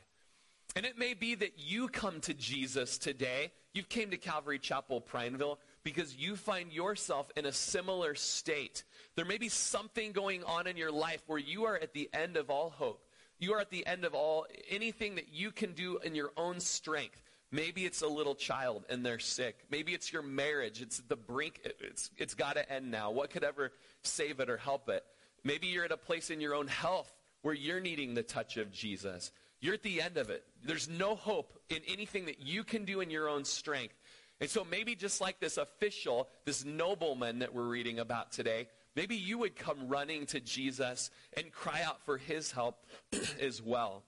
And 0.75 0.87
it 0.87 0.99
may 0.99 1.15
be 1.15 1.35
that 1.35 1.59
you 1.59 1.89
come 1.89 2.21
to 2.23 2.35
Jesus 2.35 2.97
today. 2.97 3.53
You've 3.75 3.89
came 3.89 4.11
to 4.11 4.17
Calvary 4.17 4.59
Chapel, 4.59 5.01
Prineville, 5.01 5.59
because 5.85 6.17
you 6.17 6.35
find 6.37 6.73
yourself 6.73 7.31
in 7.37 7.45
a 7.45 7.53
similar 7.53 8.15
state. 8.15 8.85
There 9.15 9.25
may 9.25 9.39
be 9.39 9.49
something 9.49 10.13
going 10.13 10.45
on 10.45 10.67
in 10.67 10.77
your 10.77 10.93
life 10.93 11.23
where 11.27 11.39
you 11.39 11.65
are 11.65 11.77
at 11.77 11.93
the 11.93 12.09
end 12.15 12.37
of 12.37 12.49
all 12.49 12.71
hope. 12.71 13.05
You 13.39 13.55
are 13.55 13.61
at 13.61 13.71
the 13.71 13.87
end 13.87 14.05
of 14.05 14.15
all 14.15 14.47
anything 14.71 15.17
that 15.17 15.33
you 15.33 15.51
can 15.51 15.73
do 15.73 15.99
in 15.99 16.15
your 16.15 16.31
own 16.37 16.61
strength. 16.61 17.21
Maybe 17.51 17.85
it's 17.85 18.01
a 18.01 18.07
little 18.07 18.35
child 18.35 18.85
and 18.89 19.05
they're 19.05 19.19
sick. 19.19 19.57
Maybe 19.71 19.93
it's 19.93 20.11
your 20.11 20.23
marriage. 20.23 20.81
It's 20.81 21.01
the 21.01 21.17
brink. 21.17 21.61
It's, 21.81 22.11
it's 22.17 22.35
got 22.35 22.55
to 22.55 22.73
end 22.73 22.91
now. 22.91 23.11
What 23.11 23.31
could 23.31 23.45
ever 23.45 23.73
save 24.03 24.41
it 24.41 24.49
or 24.49 24.57
help 24.57 24.89
it? 24.89 25.05
Maybe 25.45 25.67
you're 25.67 25.85
at 25.85 25.93
a 25.93 25.99
place 25.99 26.31
in 26.31 26.41
your 26.41 26.55
own 26.55 26.69
health 26.69 27.13
where 27.43 27.53
you're 27.53 27.81
needing 27.81 28.15
the 28.15 28.23
touch 28.23 28.57
of 28.57 28.73
Jesus. 28.73 29.33
You're 29.63 29.75
at 29.75 29.85
the 29.85 30.03
end 30.03 30.17
of 30.17 30.29
it. 30.29 30.45
There's 30.65 30.89
no 30.89 31.15
hope 31.15 31.57
in 31.71 31.79
anything 31.87 32.27
that 32.27 32.41
you 32.41 32.65
can 32.65 32.85
do 32.85 33.01
in 33.01 33.11
your 33.11 33.29
own 33.29 33.45
strength. 33.45 33.95
And 34.41 34.51
so 34.51 34.65
maybe 34.69 34.97
just 34.97 35.21
like 35.21 35.39
this 35.39 35.57
official, 35.57 36.29
this 36.45 36.65
nobleman 36.65 37.39
that 37.39 37.55
we're 37.55 37.69
reading 37.69 38.01
about 38.01 38.33
today, 38.33 38.67
maybe 38.97 39.15
you 39.15 39.39
would 39.39 39.55
come 39.55 39.87
running 39.87 40.27
to 40.27 40.41
Jesus 40.41 41.13
and 41.37 41.53
cry 41.53 41.81
out 41.83 42.05
for 42.05 42.19
his 42.19 42.51
help 42.51 42.85
as 43.41 43.63
well. 43.63 44.03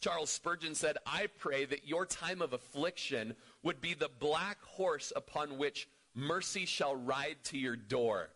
Charles 0.00 0.30
Spurgeon 0.30 0.76
said, 0.76 0.98
I 1.04 1.26
pray 1.38 1.64
that 1.64 1.88
your 1.88 2.06
time 2.06 2.40
of 2.40 2.52
affliction 2.52 3.34
would 3.64 3.80
be 3.80 3.94
the 3.94 4.10
black 4.20 4.62
horse 4.62 5.12
upon 5.16 5.58
which 5.58 5.88
mercy 6.14 6.64
shall 6.64 6.94
ride 6.94 7.38
to 7.44 7.58
your 7.58 7.74
door. 7.74 8.30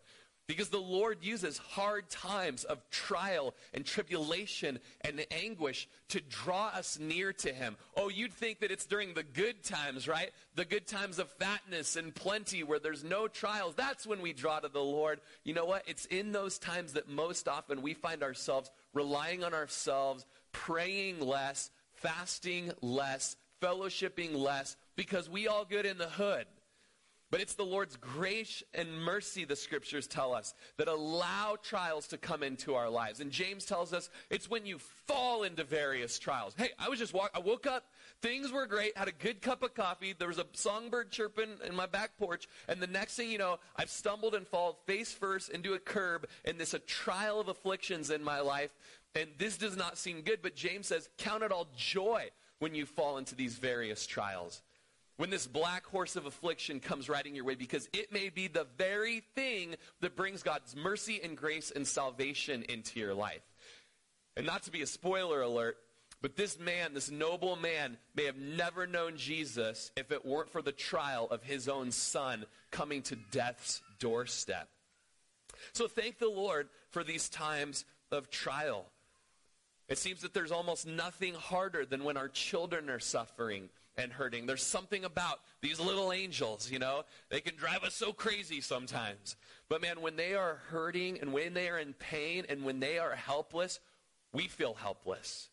Because 0.49 0.69
the 0.69 0.79
Lord 0.79 1.19
uses 1.21 1.59
hard 1.59 2.09
times 2.09 2.63
of 2.63 2.81
trial 2.89 3.53
and 3.71 3.85
tribulation 3.85 4.79
and 5.01 5.23
anguish 5.29 5.87
to 6.07 6.21
draw 6.21 6.69
us 6.69 6.97
near 6.99 7.31
to 7.33 7.53
Him. 7.53 7.77
Oh, 7.95 8.09
you'd 8.09 8.33
think 8.33 8.61
that 8.61 8.71
it's 8.71 8.87
during 8.87 9.13
the 9.13 9.21
good 9.21 9.63
times, 9.63 10.07
right? 10.07 10.31
The 10.55 10.65
good 10.65 10.87
times 10.87 11.19
of 11.19 11.29
fatness 11.33 11.95
and 11.95 12.15
plenty 12.15 12.63
where 12.63 12.79
there's 12.79 13.03
no 13.03 13.27
trials. 13.27 13.75
That's 13.75 14.07
when 14.07 14.23
we 14.23 14.33
draw 14.33 14.59
to 14.59 14.69
the 14.69 14.79
Lord. 14.79 15.21
You 15.43 15.53
know 15.53 15.65
what? 15.65 15.83
It's 15.85 16.05
in 16.05 16.31
those 16.31 16.57
times 16.57 16.93
that 16.93 17.07
most 17.07 17.47
often 17.47 17.83
we 17.83 17.93
find 17.93 18.23
ourselves 18.23 18.71
relying 18.95 19.43
on 19.43 19.53
ourselves, 19.53 20.25
praying 20.51 21.19
less, 21.19 21.69
fasting 21.93 22.71
less, 22.81 23.35
fellowshipping 23.61 24.35
less, 24.35 24.77
because 24.95 25.29
we 25.29 25.47
all 25.47 25.63
good 25.63 25.85
in 25.85 25.99
the 25.99 26.09
hood. 26.09 26.47
But 27.31 27.41
it's 27.41 27.53
the 27.53 27.63
Lord's 27.63 27.95
grace 27.95 28.63
and 28.73 29.03
mercy, 29.03 29.45
the 29.45 29.55
scriptures 29.55 30.07
tell 30.07 30.33
us, 30.33 30.55
that 30.77 30.87
allow 30.87 31.57
trials 31.61 32.07
to 32.07 32.17
come 32.17 32.41
into 32.41 32.73
our 32.73 32.89
lives. 32.89 33.19
And 33.19 33.31
James 33.31 33.65
tells 33.65 33.93
us 33.93 34.09
it's 34.31 34.49
when 34.49 34.65
you 34.65 34.79
fall 34.79 35.43
into 35.43 35.63
various 35.63 36.17
trials. 36.17 36.55
Hey, 36.57 36.69
I 36.79 36.89
was 36.89 36.97
just 36.97 37.13
walk 37.13 37.29
I 37.35 37.39
woke 37.39 37.67
up, 37.67 37.85
things 38.21 38.51
were 38.51 38.65
great, 38.65 38.97
had 38.97 39.07
a 39.07 39.11
good 39.11 39.41
cup 39.41 39.61
of 39.61 39.75
coffee, 39.75 40.15
there 40.17 40.27
was 40.27 40.39
a 40.39 40.45
songbird 40.53 41.11
chirping 41.11 41.49
in 41.67 41.75
my 41.75 41.85
back 41.85 42.17
porch, 42.17 42.47
and 42.67 42.81
the 42.81 42.87
next 42.87 43.15
thing 43.15 43.29
you 43.29 43.37
know, 43.37 43.59
I've 43.75 43.89
stumbled 43.89 44.33
and 44.33 44.47
fallen 44.47 44.75
face 44.87 45.11
first 45.11 45.49
into 45.49 45.73
a 45.73 45.79
curb, 45.79 46.27
and 46.45 46.57
this 46.57 46.73
a 46.73 46.79
trial 46.79 47.39
of 47.39 47.47
afflictions 47.47 48.09
in 48.09 48.23
my 48.23 48.39
life, 48.39 48.71
and 49.15 49.29
this 49.37 49.57
does 49.57 49.77
not 49.77 49.97
seem 49.97 50.21
good, 50.21 50.39
but 50.41 50.55
James 50.55 50.87
says, 50.87 51.09
count 51.17 51.43
it 51.43 51.51
all 51.51 51.67
joy 51.75 52.29
when 52.57 52.73
you 52.73 52.85
fall 52.85 53.17
into 53.17 53.35
these 53.35 53.55
various 53.55 54.07
trials 54.07 54.61
when 55.19 55.29
this 55.29 55.47
black 55.47 55.85
horse 55.85 56.15
of 56.15 56.25
affliction 56.25 56.79
comes 56.79 57.09
riding 57.09 57.35
your 57.35 57.43
way 57.43 57.53
because 57.53 57.89
it 57.91 58.09
may 58.09 58.29
be 58.29 58.47
the 58.47 58.65
very 58.77 59.21
thing 59.35 59.75
that 59.99 60.15
brings 60.15 60.43
God's 60.43 60.77
mercy 60.77 61.19
and 61.21 61.35
grace 61.35 61.73
and 61.75 61.85
salvation 61.85 62.63
into 62.69 63.01
your 63.01 63.13
life. 63.13 63.41
And 64.37 64.45
not 64.45 64.63
to 64.63 64.71
be 64.71 64.81
a 64.81 64.87
spoiler 64.87 65.41
alert, 65.41 65.75
but 66.21 66.37
this 66.37 66.57
man, 66.57 66.93
this 66.93 67.11
noble 67.11 67.57
man, 67.57 67.97
may 68.15 68.27
have 68.27 68.37
never 68.37 68.87
known 68.87 69.17
Jesus 69.17 69.91
if 69.97 70.09
it 70.13 70.25
weren't 70.25 70.51
for 70.51 70.61
the 70.61 70.71
trial 70.71 71.27
of 71.29 71.43
his 71.43 71.67
own 71.67 71.91
son 71.91 72.45
coming 72.71 73.01
to 73.01 73.17
death's 73.17 73.81
doorstep. 73.99 74.69
So 75.73 75.89
thank 75.89 76.19
the 76.19 76.29
Lord 76.29 76.69
for 76.91 77.03
these 77.03 77.27
times 77.27 77.83
of 78.09 78.29
trial. 78.29 78.85
It 79.89 79.97
seems 79.97 80.21
that 80.21 80.33
there's 80.33 80.53
almost 80.53 80.87
nothing 80.87 81.33
harder 81.33 81.85
than 81.85 82.05
when 82.05 82.15
our 82.15 82.29
children 82.29 82.89
are 82.89 82.99
suffering 82.99 83.67
and 83.99 84.13
hurting. 84.13 84.45
There's 84.45 84.63
something 84.63 85.03
about 85.03 85.39
these 85.61 85.79
little 85.79 86.11
angels, 86.11 86.71
you 86.71 86.79
know, 86.79 87.03
they 87.29 87.41
can 87.41 87.55
drive 87.55 87.83
us 87.83 87.93
so 87.93 88.13
crazy 88.13 88.61
sometimes. 88.61 89.35
But 89.67 89.81
man, 89.81 90.01
when 90.01 90.15
they 90.15 90.33
are 90.33 90.59
hurting 90.69 91.19
and 91.19 91.33
when 91.33 91.53
they 91.53 91.69
are 91.69 91.77
in 91.77 91.93
pain 91.93 92.45
and 92.49 92.63
when 92.63 92.79
they 92.79 92.97
are 92.97 93.15
helpless, 93.15 93.79
we 94.31 94.47
feel 94.47 94.73
helpless. 94.73 95.49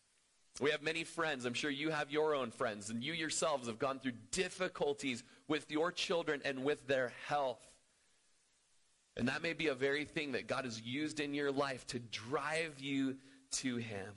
We 0.59 0.71
have 0.71 0.81
many 0.81 1.03
friends. 1.03 1.45
I'm 1.45 1.53
sure 1.53 1.69
you 1.69 1.91
have 1.91 2.09
your 2.11 2.33
own 2.33 2.49
friends, 2.49 2.89
and 2.89 3.03
you 3.03 3.13
yourselves 3.13 3.67
have 3.67 3.77
gone 3.77 3.99
through 3.99 4.13
difficulties 4.31 5.23
with 5.47 5.69
your 5.69 5.91
children 5.91 6.41
and 6.45 6.63
with 6.63 6.87
their 6.87 7.13
health. 7.27 7.61
And 9.15 9.27
that 9.27 9.43
may 9.43 9.53
be 9.53 9.67
a 9.67 9.75
very 9.75 10.05
thing 10.05 10.31
that 10.31 10.47
God 10.47 10.65
has 10.65 10.81
used 10.81 11.19
in 11.19 11.33
your 11.33 11.51
life 11.51 11.85
to 11.87 11.99
drive 11.99 12.79
you 12.79 13.17
to 13.51 13.77
Him. 13.77 14.13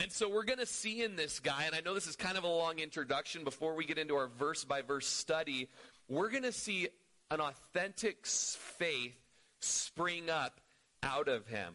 And 0.00 0.10
so 0.10 0.30
we're 0.30 0.44
going 0.44 0.58
to 0.58 0.66
see 0.66 1.02
in 1.02 1.14
this 1.14 1.40
guy, 1.40 1.64
and 1.66 1.74
I 1.74 1.80
know 1.80 1.92
this 1.92 2.06
is 2.06 2.16
kind 2.16 2.38
of 2.38 2.44
a 2.44 2.48
long 2.48 2.78
introduction 2.78 3.44
before 3.44 3.74
we 3.74 3.84
get 3.84 3.98
into 3.98 4.16
our 4.16 4.28
verse 4.28 4.64
by 4.64 4.80
verse 4.80 5.06
study, 5.06 5.68
we're 6.08 6.30
going 6.30 6.44
to 6.44 6.52
see 6.52 6.88
an 7.30 7.38
authentic 7.40 8.26
faith 8.26 9.14
spring 9.60 10.30
up 10.30 10.58
out 11.02 11.28
of 11.28 11.46
him. 11.48 11.74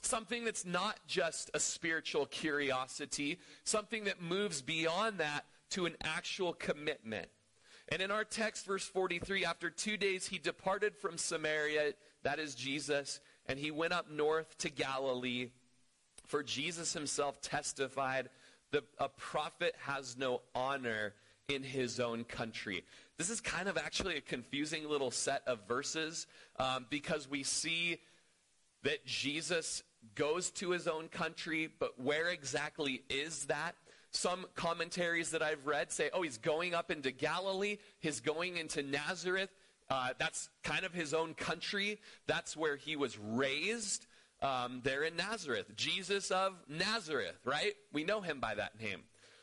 something 0.00 0.44
that's 0.44 0.64
not 0.66 0.98
just 1.06 1.50
a 1.54 1.60
spiritual 1.60 2.26
curiosity, 2.26 3.38
something 3.64 4.04
that 4.04 4.20
moves 4.20 4.62
beyond 4.62 5.18
that 5.18 5.46
to 5.70 5.86
an 5.86 5.96
actual 6.04 6.52
commitment. 6.52 7.26
And 7.88 8.00
in 8.00 8.10
our 8.10 8.24
text, 8.24 8.66
verse 8.66 8.84
43, 8.84 9.44
after 9.44 9.70
two 9.70 9.96
days 9.96 10.26
he 10.26 10.38
departed 10.38 10.94
from 10.94 11.18
Samaria, 11.18 11.94
that 12.22 12.38
is 12.38 12.54
Jesus, 12.54 13.20
and 13.46 13.58
he 13.58 13.70
went 13.70 13.92
up 13.92 14.10
north 14.10 14.56
to 14.58 14.70
Galilee. 14.70 15.50
For 16.26 16.42
Jesus 16.42 16.92
himself 16.92 17.40
testified 17.40 18.28
that 18.72 18.84
a 18.98 19.08
prophet 19.08 19.74
has 19.82 20.16
no 20.16 20.40
honor 20.54 21.14
in 21.48 21.62
his 21.62 22.00
own 22.00 22.24
country. 22.24 22.82
This 23.18 23.30
is 23.30 23.40
kind 23.40 23.68
of 23.68 23.76
actually 23.76 24.16
a 24.16 24.20
confusing 24.20 24.88
little 24.88 25.10
set 25.10 25.42
of 25.46 25.60
verses 25.68 26.26
um, 26.58 26.86
because 26.90 27.28
we 27.30 27.42
see 27.42 27.98
that 28.82 29.04
Jesus 29.06 29.82
goes 30.14 30.50
to 30.52 30.70
his 30.70 30.88
own 30.88 31.08
country, 31.08 31.68
but 31.78 32.00
where 32.00 32.28
exactly 32.28 33.02
is 33.08 33.46
that? 33.46 33.74
Some 34.10 34.46
commentaries 34.54 35.30
that 35.30 35.42
I've 35.42 35.66
read 35.66 35.90
say, 35.90 36.10
oh, 36.12 36.22
he's 36.22 36.38
going 36.38 36.74
up 36.74 36.90
into 36.90 37.10
Galilee, 37.10 37.78
he's 38.00 38.20
going 38.20 38.56
into 38.56 38.82
Nazareth. 38.82 39.50
Uh, 39.90 40.10
that's 40.18 40.48
kind 40.62 40.84
of 40.84 40.94
his 40.94 41.12
own 41.12 41.34
country. 41.34 41.98
That's 42.26 42.56
where 42.56 42.76
he 42.76 42.96
was 42.96 43.18
raised. 43.18 44.06
Um, 44.44 44.82
there 44.84 45.04
in 45.04 45.16
Nazareth. 45.16 45.74
Jesus 45.74 46.30
of 46.30 46.52
Nazareth, 46.68 47.38
right? 47.46 47.72
We 47.94 48.04
know 48.04 48.20
him 48.20 48.40
by 48.40 48.54
that 48.56 48.78
name. 48.78 49.00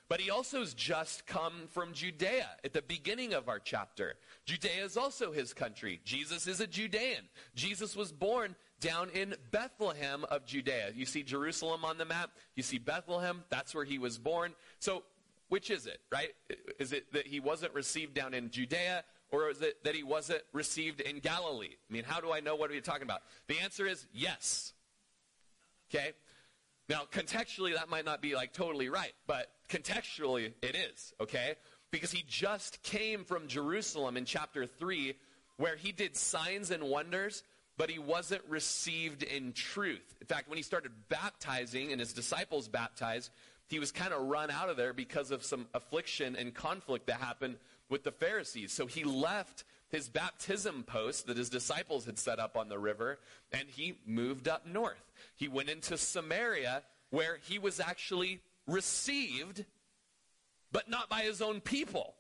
But 0.08 0.22
he 0.22 0.30
also 0.30 0.60
has 0.60 0.76
just 0.76 1.26
come 1.26 1.54
from 1.72 1.94
Judea 1.94 2.48
at 2.64 2.74
the 2.74 2.84
beginning 2.84 3.34
of 3.34 3.50
our 3.50 3.58
chapter. 3.58 4.14
Judea 4.46 4.84
is 4.84 4.98
also 4.98 5.32
his 5.32 5.56
country. 5.56 6.02
Jesus 6.06 6.46
is 6.46 6.60
a 6.60 6.68
Judean. 6.68 7.30
Jesus 7.56 7.96
was 7.96 8.12
born 8.12 8.56
down 8.80 9.10
in 9.10 9.34
Bethlehem 9.50 10.24
of 10.30 10.46
Judea. 10.46 10.92
You 10.94 11.08
see 11.08 11.24
Jerusalem 11.24 11.84
on 11.84 11.98
the 11.98 12.06
map. 12.06 12.30
You 12.56 12.62
see 12.62 12.78
Bethlehem. 12.78 13.44
That's 13.50 13.74
where 13.74 13.86
he 13.86 13.98
was 13.98 14.20
born. 14.20 14.54
So, 14.78 15.02
which 15.50 15.72
is 15.72 15.88
it, 15.88 16.02
right? 16.12 16.30
Is 16.78 16.94
it 16.94 17.12
that 17.14 17.26
he 17.26 17.40
wasn't 17.40 17.74
received 17.74 18.14
down 18.14 18.36
in 18.36 18.52
Judea, 18.52 19.04
or 19.32 19.50
is 19.50 19.62
it 19.62 19.84
that 19.84 19.96
he 19.96 20.04
wasn't 20.04 20.44
received 20.54 21.02
in 21.02 21.20
Galilee? 21.20 21.76
I 21.90 21.94
mean, 21.94 22.04
how 22.04 22.20
do 22.20 22.32
I 22.32 22.40
know 22.40 22.56
what 22.56 22.70
are 22.70 22.76
you 22.76 22.82
talking 22.82 23.04
about? 23.04 23.22
The 23.48 23.60
answer 23.62 23.88
is 23.88 24.06
yes. 24.14 24.74
Okay? 25.94 26.12
Now, 26.90 27.04
contextually, 27.12 27.74
that 27.76 27.90
might 27.90 28.06
not 28.06 28.22
be 28.22 28.36
like 28.36 28.54
totally 28.54 28.90
right, 28.90 29.14
but 29.28 29.48
contextually, 29.70 30.54
it 30.62 30.76
is, 30.76 31.14
okay? 31.22 31.56
Because 31.92 32.12
he 32.12 32.24
just 32.28 32.82
came 32.84 33.24
from 33.24 33.48
Jerusalem 33.48 34.18
in 34.18 34.26
chapter 34.26 34.66
3, 34.66 35.16
where 35.58 35.76
he 35.76 35.92
did 35.92 36.16
signs 36.18 36.72
and 36.72 36.84
wonders, 36.84 37.44
but 37.78 37.90
he 37.90 38.00
wasn't 38.00 38.42
received 38.50 39.24
in 39.24 39.54
truth. 39.54 40.16
In 40.20 40.28
fact, 40.28 40.50
when 40.50 40.58
he 40.58 40.64
started 40.64 40.92
baptizing 41.10 41.92
and 41.92 42.00
his 42.00 42.14
disciples 42.14 42.68
baptized, 42.68 43.32
he 43.68 43.80
was 43.80 43.92
kind 43.92 44.14
of 44.14 44.24
run 44.24 44.52
out 44.52 44.70
of 44.70 44.76
there 44.76 44.94
because 44.94 45.32
of 45.32 45.44
some 45.44 45.68
affliction 45.74 46.36
and 46.36 46.54
conflict 46.54 47.08
that 47.08 47.22
happened 47.22 47.56
with 47.90 48.04
the 48.04 48.12
Pharisees. 48.12 48.74
So 48.74 48.86
he 48.86 49.04
left 49.04 49.64
his 49.92 50.08
baptism 50.08 50.84
post 50.84 51.28
that 51.28 51.38
his 51.38 51.50
disciples 51.50 52.06
had 52.06 52.18
set 52.18 52.40
up 52.40 52.56
on 52.56 52.70
the 52.70 52.80
river, 52.80 53.20
and 53.52 53.68
he 53.68 54.00
moved 54.06 54.48
up 54.48 54.66
north. 54.66 55.12
He 55.36 55.48
went 55.48 55.70
into 55.70 55.98
Samaria, 55.98 56.84
where 57.10 57.40
he 57.44 57.60
was 57.60 57.80
actually 57.80 58.40
received, 58.68 59.66
but 60.72 60.90
not 60.90 61.10
by 61.10 61.22
his 61.22 61.42
own 61.42 61.60
people. 61.60 62.16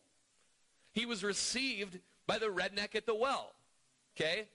He 0.91 1.05
was 1.05 1.23
received 1.23 1.99
by 2.27 2.37
the 2.37 2.47
redneck 2.47 2.95
at 2.95 3.05
the 3.05 3.15
well. 3.15 3.53
Okay? 4.17 4.47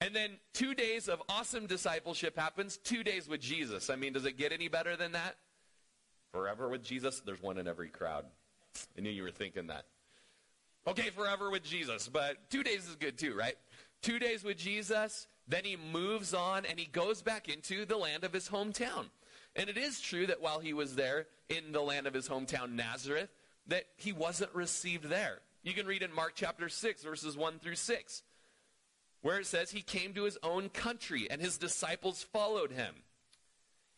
And 0.00 0.14
then 0.14 0.38
two 0.54 0.74
days 0.74 1.08
of 1.08 1.20
awesome 1.28 1.66
discipleship 1.66 2.38
happens, 2.38 2.76
two 2.78 3.02
days 3.02 3.28
with 3.28 3.40
Jesus. 3.40 3.90
I 3.90 3.96
mean, 3.96 4.12
does 4.12 4.24
it 4.24 4.38
get 4.38 4.52
any 4.52 4.68
better 4.68 4.96
than 4.96 5.12
that? 5.12 5.36
Forever 6.32 6.68
with 6.68 6.84
Jesus? 6.84 7.20
There's 7.20 7.42
one 7.42 7.58
in 7.58 7.66
every 7.66 7.88
crowd. 7.88 8.24
I 8.96 9.00
knew 9.00 9.10
you 9.10 9.24
were 9.24 9.32
thinking 9.32 9.66
that. 9.66 9.84
Okay, 10.86 11.10
forever 11.10 11.50
with 11.50 11.62
Jesus, 11.62 12.08
but 12.08 12.50
two 12.50 12.62
days 12.62 12.88
is 12.88 12.96
good 12.96 13.18
too, 13.18 13.34
right? 13.34 13.56
Two 14.02 14.18
days 14.18 14.42
with 14.42 14.56
Jesus, 14.56 15.26
then 15.46 15.64
he 15.64 15.76
moves 15.76 16.32
on 16.32 16.64
and 16.64 16.78
he 16.78 16.86
goes 16.86 17.22
back 17.22 17.48
into 17.48 17.84
the 17.84 17.98
land 17.98 18.24
of 18.24 18.32
his 18.32 18.48
hometown. 18.48 19.06
And 19.54 19.68
it 19.68 19.76
is 19.76 20.00
true 20.00 20.26
that 20.26 20.40
while 20.40 20.60
he 20.60 20.72
was 20.72 20.94
there 20.94 21.26
in 21.48 21.72
the 21.72 21.82
land 21.82 22.06
of 22.06 22.14
his 22.14 22.28
hometown, 22.28 22.72
Nazareth, 22.72 23.28
that 23.66 23.84
he 23.96 24.12
wasn't 24.12 24.54
received 24.54 25.04
there. 25.04 25.40
You 25.62 25.74
can 25.74 25.86
read 25.86 26.02
in 26.02 26.14
Mark 26.14 26.32
chapter 26.34 26.68
6, 26.68 27.02
verses 27.02 27.36
1 27.36 27.58
through 27.58 27.74
6, 27.74 28.22
where 29.20 29.38
it 29.38 29.46
says 29.46 29.70
he 29.70 29.82
came 29.82 30.14
to 30.14 30.24
his 30.24 30.38
own 30.42 30.70
country 30.70 31.26
and 31.30 31.42
his 31.42 31.58
disciples 31.58 32.22
followed 32.22 32.72
him. 32.72 32.94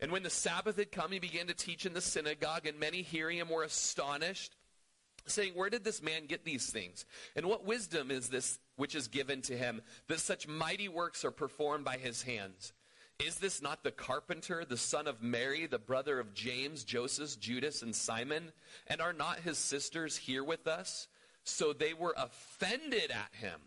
And 0.00 0.10
when 0.10 0.24
the 0.24 0.30
Sabbath 0.30 0.76
had 0.76 0.90
come, 0.90 1.12
he 1.12 1.20
began 1.20 1.46
to 1.46 1.54
teach 1.54 1.86
in 1.86 1.92
the 1.92 2.00
synagogue, 2.00 2.66
and 2.66 2.80
many 2.80 3.02
hearing 3.02 3.38
him 3.38 3.48
were 3.48 3.62
astonished 3.62 4.56
saying, 5.26 5.52
Where 5.54 5.70
did 5.70 5.84
this 5.84 6.02
man 6.02 6.26
get 6.26 6.44
these 6.44 6.70
things? 6.70 7.04
And 7.36 7.46
what 7.46 7.64
wisdom 7.64 8.10
is 8.10 8.28
this 8.28 8.58
which 8.76 8.94
is 8.94 9.08
given 9.08 9.42
to 9.42 9.56
him, 9.56 9.82
that 10.08 10.20
such 10.20 10.48
mighty 10.48 10.88
works 10.88 11.24
are 11.24 11.30
performed 11.30 11.84
by 11.84 11.96
his 11.96 12.22
hands? 12.22 12.72
Is 13.18 13.36
this 13.36 13.62
not 13.62 13.84
the 13.84 13.92
carpenter, 13.92 14.64
the 14.64 14.76
son 14.76 15.06
of 15.06 15.22
Mary, 15.22 15.66
the 15.66 15.78
brother 15.78 16.18
of 16.18 16.34
James, 16.34 16.82
Joseph, 16.82 17.38
Judas, 17.38 17.82
and 17.82 17.94
Simon? 17.94 18.52
And 18.88 19.00
are 19.00 19.12
not 19.12 19.40
his 19.40 19.58
sisters 19.58 20.16
here 20.16 20.42
with 20.42 20.66
us? 20.66 21.08
So 21.44 21.72
they 21.72 21.94
were 21.94 22.14
offended 22.16 23.10
at 23.10 23.34
him. 23.38 23.60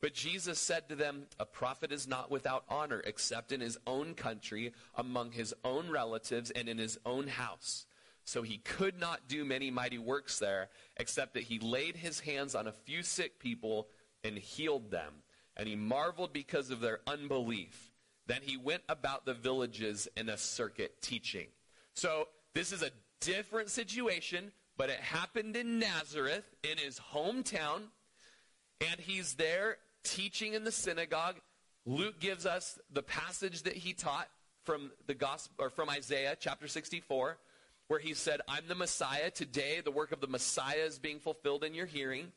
But 0.00 0.14
Jesus 0.14 0.58
said 0.58 0.88
to 0.88 0.96
them, 0.96 1.26
A 1.38 1.46
prophet 1.46 1.92
is 1.92 2.08
not 2.08 2.30
without 2.30 2.64
honor 2.68 3.00
except 3.06 3.52
in 3.52 3.60
his 3.60 3.78
own 3.86 4.14
country, 4.14 4.72
among 4.96 5.30
his 5.30 5.54
own 5.64 5.90
relatives, 5.90 6.50
and 6.50 6.68
in 6.68 6.78
his 6.78 6.98
own 7.06 7.28
house. 7.28 7.86
So 8.24 8.42
he 8.42 8.58
could 8.58 8.98
not 8.98 9.28
do 9.28 9.44
many 9.44 9.70
mighty 9.70 9.98
works 9.98 10.38
there, 10.38 10.68
except 10.96 11.34
that 11.34 11.44
he 11.44 11.58
laid 11.58 11.96
his 11.96 12.20
hands 12.20 12.54
on 12.54 12.66
a 12.66 12.72
few 12.72 13.02
sick 13.02 13.38
people 13.38 13.88
and 14.22 14.38
healed 14.38 14.90
them. 14.90 15.22
And 15.56 15.68
he 15.68 15.76
marveled 15.76 16.32
because 16.32 16.70
of 16.70 16.80
their 16.80 17.00
unbelief. 17.06 17.92
Then 18.26 18.40
he 18.42 18.56
went 18.56 18.82
about 18.88 19.26
the 19.26 19.34
villages 19.34 20.08
in 20.16 20.28
a 20.28 20.38
circuit 20.38 21.02
teaching. 21.02 21.48
So 21.94 22.28
this 22.54 22.72
is 22.72 22.82
a 22.82 22.90
different 23.20 23.70
situation, 23.70 24.52
but 24.76 24.88
it 24.88 25.00
happened 25.00 25.56
in 25.56 25.78
Nazareth, 25.78 26.44
in 26.62 26.78
his 26.78 27.00
hometown. 27.12 27.82
And 28.80 29.00
he's 29.00 29.34
there 29.34 29.78
teaching 30.04 30.54
in 30.54 30.64
the 30.64 30.72
synagogue. 30.72 31.36
Luke 31.84 32.20
gives 32.20 32.46
us 32.46 32.78
the 32.90 33.02
passage 33.02 33.62
that 33.62 33.74
he 33.74 33.92
taught 33.92 34.28
from 34.64 34.92
the 35.06 35.14
gospel 35.14 35.64
or 35.64 35.70
from 35.70 35.90
Isaiah 35.90 36.36
chapter 36.38 36.68
64 36.68 37.38
where 37.92 38.00
he 38.00 38.14
said, 38.14 38.40
I'm 38.48 38.66
the 38.68 38.74
Messiah. 38.74 39.30
Today, 39.30 39.82
the 39.84 39.90
work 39.90 40.12
of 40.12 40.22
the 40.22 40.26
Messiah 40.26 40.86
is 40.86 40.98
being 40.98 41.18
fulfilled 41.18 41.62
in 41.62 41.74
your 41.74 41.84
hearing. 41.84 42.32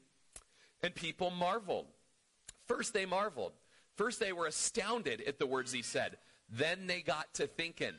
And 0.84 0.94
people 0.94 1.32
marveled. 1.32 1.86
First, 2.68 2.94
they 2.94 3.06
marveled. 3.06 3.54
First, 3.96 4.20
they 4.20 4.34
were 4.34 4.48
astounded 4.48 5.22
at 5.22 5.40
the 5.40 5.46
words 5.46 5.72
he 5.72 5.82
said. 5.82 6.18
Then 6.50 6.88
they 6.88 7.00
got 7.00 7.34
to 7.36 7.48
thinking, 7.48 7.94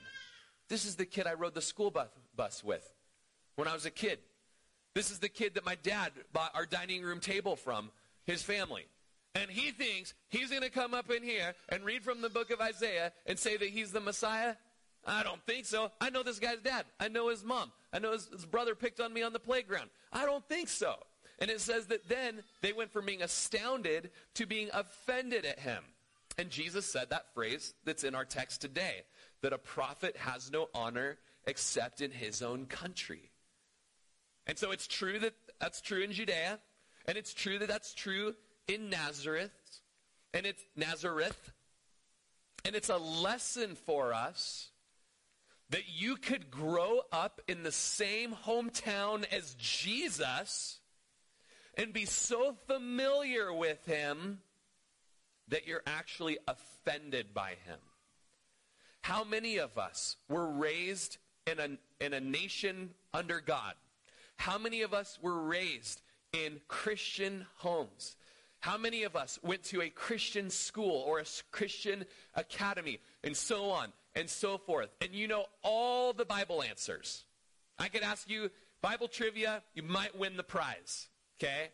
this 0.68 0.84
is 0.84 0.96
the 0.96 1.06
kid 1.06 1.26
I 1.26 1.32
rode 1.32 1.54
the 1.54 1.62
school 1.62 1.90
bus, 1.90 2.62
with 2.62 2.92
when 3.54 3.68
I 3.68 3.72
was 3.72 3.86
a 3.86 3.90
kid. 3.90 4.18
This 4.94 5.10
is 5.10 5.20
the 5.20 5.30
kid 5.30 5.54
that 5.54 5.64
my 5.64 5.76
dad 5.76 6.12
bought 6.34 6.54
our 6.54 6.66
dining 6.66 7.04
room 7.04 7.20
table 7.20 7.56
from, 7.56 7.90
his 8.26 8.42
family. 8.42 8.84
And 9.34 9.50
he 9.50 9.70
thinks 9.70 10.12
he's 10.28 10.50
going 10.50 10.60
to 10.60 10.68
come 10.68 10.92
up 10.92 11.10
in 11.10 11.22
here 11.22 11.54
and 11.70 11.84
read 11.84 12.04
from 12.04 12.20
the 12.20 12.28
book 12.28 12.50
of 12.50 12.60
Isaiah 12.60 13.12
and 13.24 13.38
say 13.38 13.56
that 13.56 13.70
he's 13.70 13.92
the 13.92 14.00
Messiah. 14.00 14.56
I 15.06 15.22
don't 15.22 15.44
think 15.46 15.66
so. 15.66 15.92
I 16.00 16.10
know 16.10 16.22
this 16.22 16.40
guy's 16.40 16.60
dad. 16.60 16.84
I 16.98 17.08
know 17.08 17.28
his 17.28 17.44
mom. 17.44 17.70
I 17.92 18.00
know 18.00 18.12
his, 18.12 18.26
his, 18.26 18.44
brother 18.44 18.74
picked 18.74 19.00
on 19.00 19.12
me 19.12 19.22
on 19.22 19.32
the 19.32 19.38
playground. 19.38 19.88
I 20.12 20.26
don't 20.26 20.46
think 20.48 20.68
so. 20.68 20.96
And 21.38 21.50
it 21.50 21.60
says 21.60 21.86
that 21.86 22.08
then 22.08 22.42
they 22.60 22.72
went 22.72 22.92
from 22.92 23.06
being 23.06 23.22
astounded 23.22 24.10
to 24.34 24.46
being 24.46 24.68
offended 24.72 25.44
at 25.44 25.60
him. 25.60 25.84
And 26.38 26.50
Jesus 26.50 26.86
said 26.86 27.10
that 27.10 27.32
phrase 27.34 27.74
that's 27.84 28.04
in 28.04 28.14
our 28.14 28.24
text 28.24 28.60
today 28.60 29.02
that 29.42 29.52
a 29.52 29.58
prophet 29.58 30.16
has 30.16 30.50
no 30.50 30.68
honor 30.74 31.18
except 31.46 32.00
in 32.00 32.10
his 32.10 32.42
own 32.42 32.66
country. 32.66 33.30
And 34.46 34.58
so 34.58 34.72
it's 34.72 34.86
true 34.86 35.18
that 35.20 35.34
that's 35.60 35.80
true 35.80 36.02
in 36.02 36.12
Judea, 36.12 36.58
and 37.06 37.16
it's 37.16 37.32
true 37.32 37.58
that 37.58 37.68
that's 37.68 37.94
true 37.94 38.34
in 38.68 38.90
Nazareth, 38.90 39.52
and 40.34 40.46
it's 40.46 40.62
Nazareth. 40.76 41.52
And 42.64 42.74
it's 42.74 42.88
a 42.88 42.96
lesson 42.96 43.76
for 43.76 44.12
us 44.12 44.70
that 45.70 45.88
you 45.88 46.16
could 46.16 46.50
grow 46.50 47.00
up 47.12 47.40
in 47.48 47.62
the 47.62 47.72
same 47.72 48.34
hometown 48.46 49.24
as 49.32 49.54
Jesus 49.58 50.78
and 51.76 51.92
be 51.92 52.04
so 52.04 52.54
familiar 52.66 53.52
with 53.52 53.84
him 53.84 54.38
that 55.48 55.66
you're 55.66 55.82
actually 55.86 56.38
offended 56.46 57.34
by 57.34 57.50
him. 57.66 57.78
How 59.02 59.24
many 59.24 59.58
of 59.58 59.78
us 59.78 60.16
were 60.28 60.50
raised 60.50 61.18
in 61.46 61.60
a, 61.60 62.04
in 62.04 62.12
a 62.12 62.20
nation 62.20 62.90
under 63.14 63.40
God? 63.40 63.74
How 64.36 64.58
many 64.58 64.82
of 64.82 64.92
us 64.92 65.18
were 65.22 65.42
raised 65.42 66.02
in 66.32 66.60
Christian 66.68 67.46
homes? 67.56 68.16
How 68.60 68.76
many 68.76 69.04
of 69.04 69.14
us 69.14 69.38
went 69.42 69.62
to 69.64 69.82
a 69.82 69.88
Christian 69.88 70.50
school 70.50 71.04
or 71.06 71.20
a 71.20 71.24
Christian 71.52 72.04
academy 72.34 72.98
and 73.22 73.36
so 73.36 73.70
on? 73.70 73.92
And 74.16 74.28
so 74.28 74.58
forth. 74.58 74.88
And 75.00 75.12
you 75.12 75.28
know 75.28 75.44
all 75.62 76.12
the 76.12 76.24
Bible 76.24 76.62
answers. 76.62 77.24
I 77.78 77.88
could 77.88 78.02
ask 78.02 78.28
you 78.28 78.50
Bible 78.80 79.06
trivia, 79.08 79.62
you 79.74 79.82
might 79.82 80.18
win 80.18 80.36
the 80.36 80.42
prize. 80.42 81.08
Okay? 81.38 81.68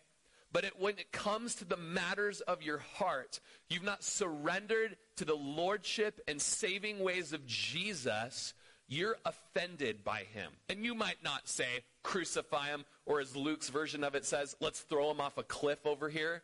But 0.53 0.65
it, 0.65 0.79
when 0.79 0.99
it 0.99 1.13
comes 1.13 1.55
to 1.57 1.65
the 1.65 1.77
matters 1.77 2.43
of 2.43 2.63
your 2.63 2.79
heart, 2.79 3.41
you've 3.71 3.83
not 3.83 4.05
surrendered 4.05 4.97
to 5.17 5.25
the 5.25 5.35
lordship 5.35 6.21
and 6.29 6.43
saving 6.43 6.99
ways 6.99 7.33
of 7.33 7.47
Jesus, 7.47 8.53
you're 8.87 9.17
offended 9.25 10.05
by 10.05 10.25
him. 10.35 10.53
And 10.69 10.85
you 10.85 10.95
might 10.95 11.25
not 11.25 11.49
say, 11.49 11.85
crucify 12.03 12.67
him, 12.67 12.85
or 13.07 13.21
as 13.21 13.35
Luke's 13.35 13.71
version 13.71 14.05
of 14.05 14.15
it 14.15 14.27
says, 14.27 14.55
let's 14.61 14.81
throw 14.81 15.11
him 15.11 15.21
off 15.21 15.39
a 15.39 15.43
cliff 15.43 15.87
over 15.87 16.11
here. 16.11 16.43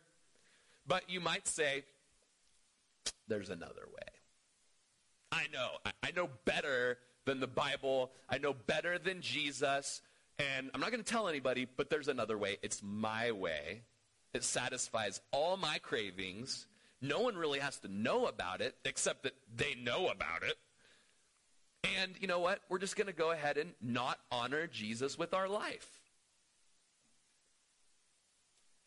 But 0.87 1.07
you 1.07 1.19
might 1.19 1.47
say, 1.47 1.83
there's 3.27 3.49
another 3.49 3.85
way. 3.87 4.18
I 5.31 5.45
know. 5.53 5.69
I 6.03 6.11
know 6.11 6.29
better 6.45 6.97
than 7.25 7.39
the 7.39 7.47
Bible. 7.47 8.11
I 8.29 8.37
know 8.37 8.53
better 8.53 8.97
than 8.97 9.21
Jesus. 9.21 10.01
And 10.39 10.71
I'm 10.73 10.81
not 10.81 10.91
going 10.91 11.03
to 11.03 11.11
tell 11.11 11.27
anybody, 11.27 11.67
but 11.77 11.89
there's 11.89 12.07
another 12.07 12.37
way. 12.37 12.57
It's 12.61 12.81
my 12.83 13.31
way. 13.31 13.81
It 14.33 14.43
satisfies 14.43 15.21
all 15.31 15.57
my 15.57 15.79
cravings. 15.79 16.67
No 17.01 17.21
one 17.21 17.35
really 17.35 17.59
has 17.59 17.77
to 17.79 17.87
know 17.87 18.25
about 18.25 18.61
it, 18.61 18.75
except 18.85 19.23
that 19.23 19.33
they 19.55 19.75
know 19.75 20.07
about 20.07 20.43
it. 20.43 20.57
And 21.99 22.13
you 22.19 22.27
know 22.27 22.39
what? 22.39 22.59
We're 22.69 22.79
just 22.79 22.95
going 22.95 23.07
to 23.07 23.13
go 23.13 23.31
ahead 23.31 23.57
and 23.57 23.71
not 23.81 24.19
honor 24.31 24.67
Jesus 24.67 25.17
with 25.17 25.33
our 25.33 25.47
life. 25.47 26.01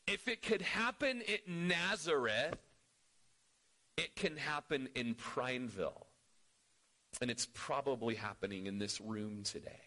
If 0.07 0.29
it 0.29 0.43
could 0.43 0.63
happen 0.63 1.23
in 1.23 1.69
Nazareth, 1.69 2.59
it 3.97 4.15
can 4.15 4.37
happen 4.37 4.89
in 4.95 5.15
Prineville. 5.15 6.07
And 7.21 7.31
it's 7.31 7.47
probably 7.53 8.15
happening 8.15 8.67
in 8.67 8.79
this 8.79 9.01
room 9.01 9.43
today. 9.45 9.81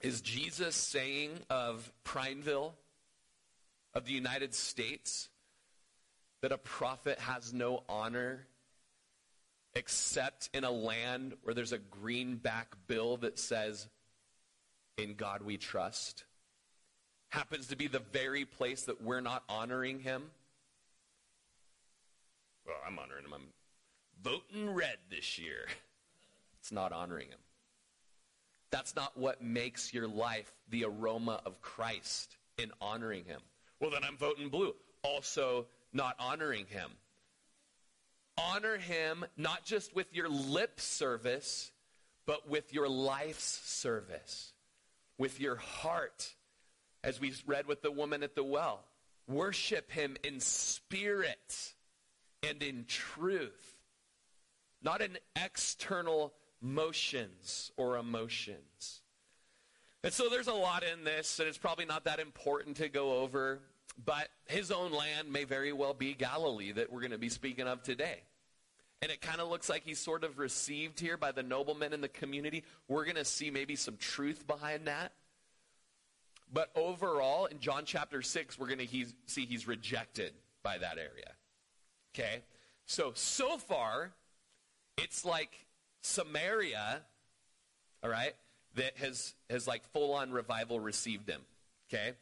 Is 0.00 0.20
Jesus 0.20 0.76
saying 0.76 1.30
of 1.48 1.90
Prineville, 2.04 2.74
of 3.94 4.04
the 4.04 4.12
United 4.12 4.54
States, 4.54 5.28
that 6.42 6.52
a 6.52 6.58
prophet 6.58 7.18
has 7.20 7.52
no 7.52 7.82
honor 7.88 8.46
except 9.74 10.50
in 10.52 10.64
a 10.64 10.70
land 10.70 11.34
where 11.42 11.54
there's 11.54 11.72
a 11.72 11.78
greenback 11.78 12.76
bill 12.86 13.16
that 13.18 13.38
says, 13.38 13.88
In 14.98 15.14
God 15.14 15.42
we 15.42 15.56
trust? 15.56 16.24
Happens 17.30 17.68
to 17.68 17.76
be 17.76 17.88
the 17.88 18.02
very 18.12 18.44
place 18.44 18.82
that 18.82 19.02
we're 19.02 19.20
not 19.20 19.42
honoring 19.48 20.00
him? 20.00 20.30
Well, 22.66 22.76
I'm 22.86 22.98
honoring 22.98 23.24
him. 23.24 23.32
I'm 23.34 23.46
voting 24.24 24.74
red 24.74 24.96
this 25.10 25.38
year. 25.38 25.66
It's 26.60 26.72
not 26.72 26.92
honoring 26.92 27.28
him. 27.28 27.38
That's 28.70 28.96
not 28.96 29.18
what 29.18 29.42
makes 29.42 29.92
your 29.92 30.08
life 30.08 30.50
the 30.70 30.86
aroma 30.86 31.42
of 31.44 31.60
Christ 31.60 32.38
in 32.56 32.72
honoring 32.80 33.26
him. 33.26 33.42
Well, 33.80 33.90
then 33.90 34.02
I'm 34.02 34.16
voting 34.16 34.48
blue. 34.48 34.74
Also, 35.02 35.66
not 35.92 36.16
honoring 36.18 36.64
him. 36.64 36.90
Honor 38.38 38.78
him 38.78 39.26
not 39.36 39.66
just 39.66 39.94
with 39.94 40.14
your 40.14 40.30
lip 40.30 40.80
service, 40.80 41.70
but 42.24 42.48
with 42.48 42.72
your 42.72 42.88
life's 42.88 43.60
service, 43.64 44.54
with 45.18 45.40
your 45.40 45.56
heart, 45.56 46.34
as 47.02 47.20
we 47.20 47.34
read 47.46 47.66
with 47.66 47.82
the 47.82 47.92
woman 47.92 48.22
at 48.22 48.34
the 48.34 48.42
well. 48.42 48.80
Worship 49.28 49.90
him 49.90 50.16
in 50.24 50.40
spirit 50.40 51.74
and 52.42 52.62
in 52.62 52.86
truth, 52.88 53.73
not 54.84 55.00
in 55.00 55.18
external 55.42 56.32
motions 56.60 57.72
or 57.76 57.96
emotions. 57.96 59.00
And 60.02 60.12
so 60.12 60.28
there's 60.28 60.48
a 60.48 60.54
lot 60.54 60.84
in 60.84 61.04
this, 61.04 61.38
and 61.38 61.48
it's 61.48 61.58
probably 61.58 61.86
not 61.86 62.04
that 62.04 62.20
important 62.20 62.76
to 62.76 62.88
go 62.88 63.18
over. 63.18 63.60
But 64.04 64.28
his 64.46 64.70
own 64.70 64.92
land 64.92 65.32
may 65.32 65.44
very 65.44 65.72
well 65.72 65.94
be 65.94 66.14
Galilee 66.14 66.72
that 66.72 66.92
we're 66.92 67.00
going 67.00 67.12
to 67.12 67.18
be 67.18 67.28
speaking 67.28 67.66
of 67.68 67.82
today. 67.82 68.22
And 69.02 69.10
it 69.12 69.20
kind 69.20 69.40
of 69.40 69.48
looks 69.48 69.68
like 69.68 69.84
he's 69.84 69.98
sort 69.98 70.24
of 70.24 70.38
received 70.38 70.98
here 70.98 71.16
by 71.16 71.30
the 71.30 71.42
noblemen 71.42 71.92
in 71.92 72.00
the 72.00 72.08
community. 72.08 72.64
We're 72.88 73.04
going 73.04 73.16
to 73.16 73.24
see 73.24 73.50
maybe 73.50 73.76
some 73.76 73.96
truth 73.96 74.46
behind 74.46 74.86
that. 74.86 75.12
But 76.52 76.70
overall, 76.74 77.46
in 77.46 77.60
John 77.60 77.84
chapter 77.84 78.22
6, 78.22 78.58
we're 78.58 78.66
going 78.66 78.86
to 78.86 79.06
see 79.26 79.46
he's 79.46 79.68
rejected 79.68 80.32
by 80.62 80.78
that 80.78 80.98
area. 80.98 81.32
Okay? 82.14 82.42
So, 82.86 83.12
so 83.14 83.58
far, 83.58 84.12
it's 84.96 85.24
like 85.24 85.66
Samaria, 86.02 87.02
all 88.02 88.10
right, 88.10 88.34
that 88.76 88.96
has, 88.98 89.34
has 89.50 89.66
like 89.66 89.84
full 89.92 90.14
on 90.14 90.32
revival 90.32 90.80
received 90.80 91.28
him. 91.28 91.40
Okay? 91.88 92.12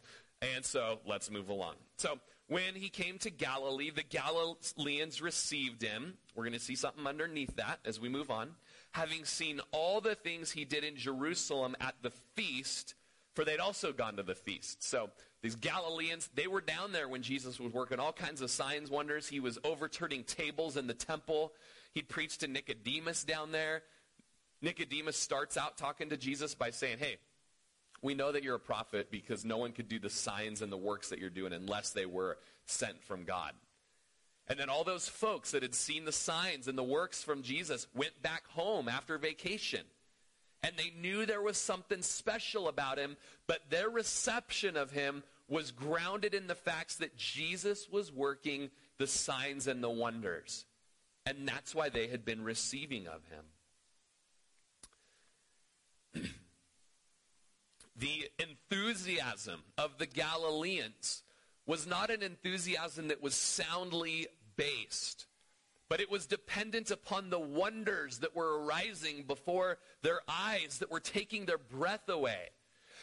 And 0.41 0.65
so 0.65 0.99
let's 1.07 1.31
move 1.31 1.49
along. 1.49 1.75
So 1.97 2.19
when 2.49 2.75
he 2.75 2.89
came 2.89 3.19
to 3.19 3.31
Galilee, 3.31 3.91
the 3.91 4.03
Galileans 4.03 5.23
received 5.23 5.83
him. 5.83 6.15
We're 6.35 6.45
going 6.45 6.53
to 6.53 6.61
see 6.61 6.75
something 6.75 7.07
underneath 7.07 7.57
that 7.57 7.79
as 7.85 8.01
we 8.01 8.09
move 8.09 8.31
on. 8.31 8.51
Having 8.91 9.25
seen 9.25 9.61
all 9.71 10.01
the 10.01 10.15
things 10.15 10.51
he 10.51 10.65
did 10.65 10.85
in 10.85 10.97
Jerusalem 10.97 11.77
at 11.81 11.95
the 12.03 12.11
feast, 12.35 12.95
for 13.35 13.45
they'd 13.45 13.61
also 13.61 13.93
gone 13.93 14.17
to 14.17 14.23
the 14.23 14.35
feast. 14.35 14.83
So 14.83 15.11
these 15.43 15.57
Galileans, 15.57 16.29
they 16.35 16.47
were 16.47 16.61
down 16.61 16.93
there 16.93 17.09
when 17.09 17.23
Jesus 17.23 17.59
was 17.59 17.73
working 17.73 17.99
all 17.99 18.13
kinds 18.13 18.43
of 18.43 18.51
signs, 18.51 18.91
wonders. 18.91 19.29
He 19.29 19.41
was 19.41 19.59
overturning 19.65 20.25
tables 20.25 20.77
in 20.77 20.87
the 20.87 20.95
temple. 20.95 21.53
He 21.95 22.03
preached 22.03 22.41
to 22.41 22.49
Nicodemus 22.49 23.25
down 23.25 23.53
there. 23.53 23.83
Nicodemus 24.61 25.17
starts 25.17 25.57
out 25.57 25.77
talking 25.77 26.11
to 26.11 26.17
Jesus 26.17 26.55
by 26.55 26.71
saying, 26.71 26.99
Hey, 26.99 27.17
we 28.03 28.15
know 28.15 28.33
that 28.33 28.43
you're 28.43 28.57
a 28.57 28.61
prophet 28.61 29.11
because 29.11 29.45
no 29.45 29.59
one 29.59 29.73
could 29.73 29.89
do 29.89 29.99
the 29.99 30.11
signs 30.11 30.63
and 30.63 30.73
the 30.73 30.77
works 30.77 31.09
that 31.11 31.19
you're 31.19 31.31
doing 31.31 31.53
unless 31.53 31.91
they 31.91 32.07
were 32.07 32.39
sent 32.67 33.03
from 33.05 33.25
God. 33.25 33.53
And 34.49 34.59
then 34.59 34.69
all 34.69 34.85
those 34.85 35.09
folks 35.09 35.53
that 35.53 35.63
had 35.63 35.75
seen 35.75 36.05
the 36.05 36.13
signs 36.13 36.67
and 36.67 36.77
the 36.77 36.83
works 36.83 37.23
from 37.23 37.43
Jesus 37.43 37.87
went 37.95 38.21
back 38.23 38.47
home 38.49 38.89
after 38.89 39.19
vacation. 39.19 39.83
And 40.65 40.75
they 40.77 40.93
knew 41.01 41.27
there 41.27 41.43
was 41.43 41.59
something 41.59 42.03
special 42.03 42.69
about 42.69 42.99
him, 42.99 43.17
but 43.47 43.71
their 43.71 43.89
reception 43.89 44.77
of 44.77 44.91
him 44.91 45.23
was 45.49 45.71
grounded 45.71 46.35
in 46.35 46.47
the 46.47 46.55
facts 46.55 46.97
that 46.97 47.17
Jesus 47.17 47.89
was 47.91 48.13
working 48.13 48.71
the 48.99 49.07
signs 49.07 49.67
and 49.67 49.83
the 49.83 49.91
wonders. 49.91 50.65
And 51.25 51.47
that's 51.47 51.75
why 51.75 51.89
they 51.89 52.09
had 52.09 52.25
been 52.25 52.43
receiving 52.43 53.07
of 53.07 53.21
him. 53.29 53.45
the 57.97 58.29
enthusiasm 58.39 59.63
of 59.79 59.99
the 59.99 60.07
Galileans 60.07 61.23
was 61.67 61.87
not 61.87 62.11
an 62.11 62.23
enthusiasm 62.23 63.09
that 63.09 63.23
was 63.23 63.35
soundly 63.35 64.27
based, 64.57 65.27
but 65.89 66.01
it 66.01 66.11
was 66.11 66.27
dependent 66.27 66.91
upon 66.91 67.31
the 67.31 67.39
wonders 67.39 68.19
that 68.19 68.35
were 68.35 68.65
arising 68.65 69.23
before 69.23 69.79
their 70.03 70.21
eyes 70.27 70.79
that 70.81 70.91
were 70.91 71.01
taking 71.01 71.47
their 71.47 71.59
breath 71.59 72.09
away. 72.09 72.49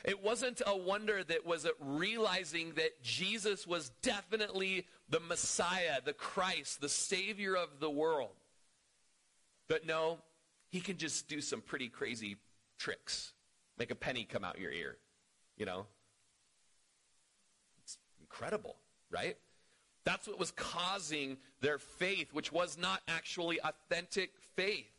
It 0.05 0.23
wasn't 0.23 0.61
a 0.65 0.77
wonder 0.77 1.23
that 1.23 1.45
was 1.45 1.67
realizing 1.79 2.73
that 2.73 3.01
Jesus 3.03 3.67
was 3.67 3.91
definitely 4.01 4.87
the 5.09 5.19
Messiah, 5.19 5.99
the 6.03 6.13
Christ, 6.13 6.81
the 6.81 6.89
Savior 6.89 7.55
of 7.55 7.79
the 7.79 7.89
world. 7.89 8.35
But 9.67 9.85
no, 9.85 10.19
he 10.69 10.79
can 10.79 10.97
just 10.97 11.27
do 11.27 11.41
some 11.41 11.61
pretty 11.61 11.89
crazy 11.89 12.37
tricks 12.77 13.33
make 13.79 13.91
a 13.91 13.95
penny 13.95 14.25
come 14.25 14.43
out 14.43 14.59
your 14.59 14.71
ear. 14.71 14.97
You 15.57 15.65
know? 15.65 15.85
It's 17.81 17.97
incredible, 18.19 18.75
right? 19.09 19.37
That's 20.03 20.27
what 20.27 20.37
was 20.37 20.51
causing 20.51 21.37
their 21.61 21.79
faith, 21.79 22.33
which 22.33 22.51
was 22.51 22.77
not 22.77 23.01
actually 23.07 23.59
authentic 23.61 24.31
faith. 24.55 24.91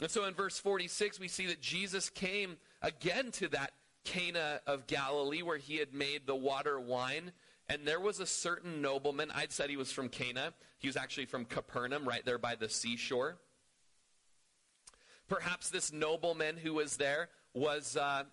And 0.00 0.10
so 0.10 0.24
in 0.24 0.34
verse 0.34 0.58
46, 0.58 1.20
we 1.20 1.28
see 1.28 1.46
that 1.46 1.60
Jesus 1.60 2.08
came 2.08 2.56
again 2.82 3.30
to 3.32 3.48
that 3.48 3.72
Cana 4.04 4.60
of 4.66 4.86
Galilee 4.86 5.42
where 5.42 5.58
he 5.58 5.76
had 5.76 5.92
made 5.92 6.26
the 6.26 6.34
water 6.34 6.78
wine. 6.80 7.32
And 7.68 7.86
there 7.86 8.00
was 8.00 8.18
a 8.18 8.26
certain 8.26 8.82
nobleman. 8.82 9.30
I'd 9.32 9.52
said 9.52 9.70
he 9.70 9.76
was 9.76 9.92
from 9.92 10.08
Cana. 10.08 10.52
He 10.78 10.88
was 10.88 10.96
actually 10.96 11.26
from 11.26 11.44
Capernaum, 11.44 12.08
right 12.08 12.24
there 12.24 12.38
by 12.38 12.56
the 12.56 12.68
seashore. 12.68 13.36
Perhaps 15.28 15.70
this 15.70 15.92
nobleman 15.92 16.56
who 16.56 16.74
was 16.74 16.96
there 16.96 17.28
was, 17.54 17.96
uh, 17.96 18.24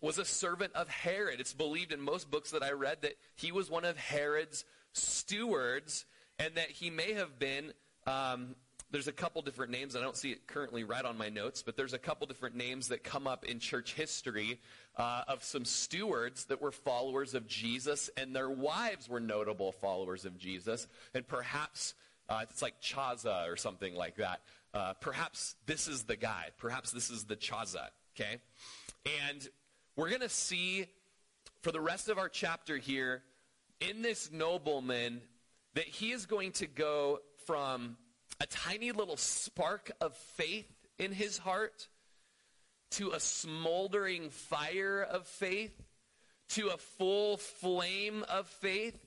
was 0.00 0.18
a 0.18 0.24
servant 0.24 0.72
of 0.74 0.88
Herod. 0.88 1.38
It's 1.38 1.54
believed 1.54 1.92
in 1.92 2.00
most 2.00 2.30
books 2.30 2.50
that 2.50 2.64
I 2.64 2.72
read 2.72 3.02
that 3.02 3.14
he 3.36 3.52
was 3.52 3.70
one 3.70 3.84
of 3.84 3.96
Herod's 3.96 4.64
stewards 4.92 6.04
and 6.40 6.56
that 6.56 6.70
he 6.70 6.90
may 6.90 7.12
have 7.12 7.38
been. 7.38 7.72
Um, 8.06 8.56
there's 8.92 9.08
a 9.08 9.12
couple 9.12 9.42
different 9.42 9.72
names. 9.72 9.96
I 9.96 10.00
don't 10.00 10.16
see 10.16 10.30
it 10.30 10.46
currently 10.46 10.84
right 10.84 11.04
on 11.04 11.18
my 11.18 11.28
notes, 11.28 11.62
but 11.62 11.76
there's 11.76 11.94
a 11.94 11.98
couple 11.98 12.26
different 12.28 12.54
names 12.54 12.88
that 12.88 13.02
come 13.02 13.26
up 13.26 13.44
in 13.44 13.58
church 13.58 13.94
history 13.94 14.60
uh, 14.96 15.24
of 15.26 15.42
some 15.42 15.64
stewards 15.64 16.44
that 16.44 16.62
were 16.62 16.70
followers 16.70 17.34
of 17.34 17.48
Jesus, 17.48 18.08
and 18.16 18.36
their 18.36 18.50
wives 18.50 19.08
were 19.08 19.20
notable 19.20 19.72
followers 19.72 20.24
of 20.24 20.38
Jesus. 20.38 20.86
And 21.14 21.26
perhaps 21.26 21.94
Uh, 22.28 22.46
it's 22.48 22.62
like 22.62 22.80
Chaza 22.80 23.50
or 23.50 23.56
something 23.56 23.94
like 23.96 24.16
that. 24.16 24.40
Uh, 24.72 24.94
perhaps 25.00 25.56
this 25.66 25.88
is 25.88 26.04
the 26.04 26.16
guy. 26.16 26.50
Perhaps 26.56 26.92
this 26.92 27.10
is 27.10 27.24
the 27.24 27.36
Chaza, 27.36 27.90
okay? 28.14 28.40
And 29.28 29.46
we're 29.96 30.08
going 30.08 30.22
to 30.22 30.28
see 30.28 30.86
for 31.62 31.72
the 31.72 31.80
rest 31.80 32.08
of 32.08 32.18
our 32.18 32.30
chapter 32.30 32.78
here 32.78 33.22
in 33.80 34.02
this 34.02 34.30
nobleman 34.30 35.20
that 35.74 35.84
he 35.84 36.12
is 36.12 36.26
going 36.26 36.52
to 36.52 36.66
go 36.66 37.18
from 37.44 37.96
a 38.42 38.46
tiny 38.46 38.90
little 38.90 39.16
spark 39.16 39.92
of 40.00 40.16
faith 40.16 40.66
in 40.98 41.12
his 41.12 41.38
heart 41.38 41.86
to 42.90 43.12
a 43.12 43.20
smoldering 43.20 44.30
fire 44.30 45.00
of 45.00 45.28
faith 45.28 45.80
to 46.48 46.66
a 46.68 46.76
full 46.76 47.36
flame 47.36 48.24
of 48.28 48.48
faith 48.48 48.98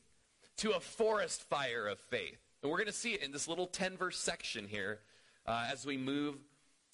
to 0.55 0.71
a 0.71 0.79
forest 0.79 1.41
fire 1.49 1.85
of 1.85 1.99
faith. 1.99 2.39
And 2.61 2.71
we're 2.71 2.77
going 2.77 2.87
to 2.87 2.93
see 2.93 3.13
it 3.13 3.23
in 3.23 3.33
this 3.33 3.49
little 3.49 3.67
10 3.67 3.97
verse 3.97 4.17
section 4.17 4.69
here 4.69 4.99
uh, 5.45 5.67
as 5.69 5.85
we 5.85 5.97
move 5.97 6.35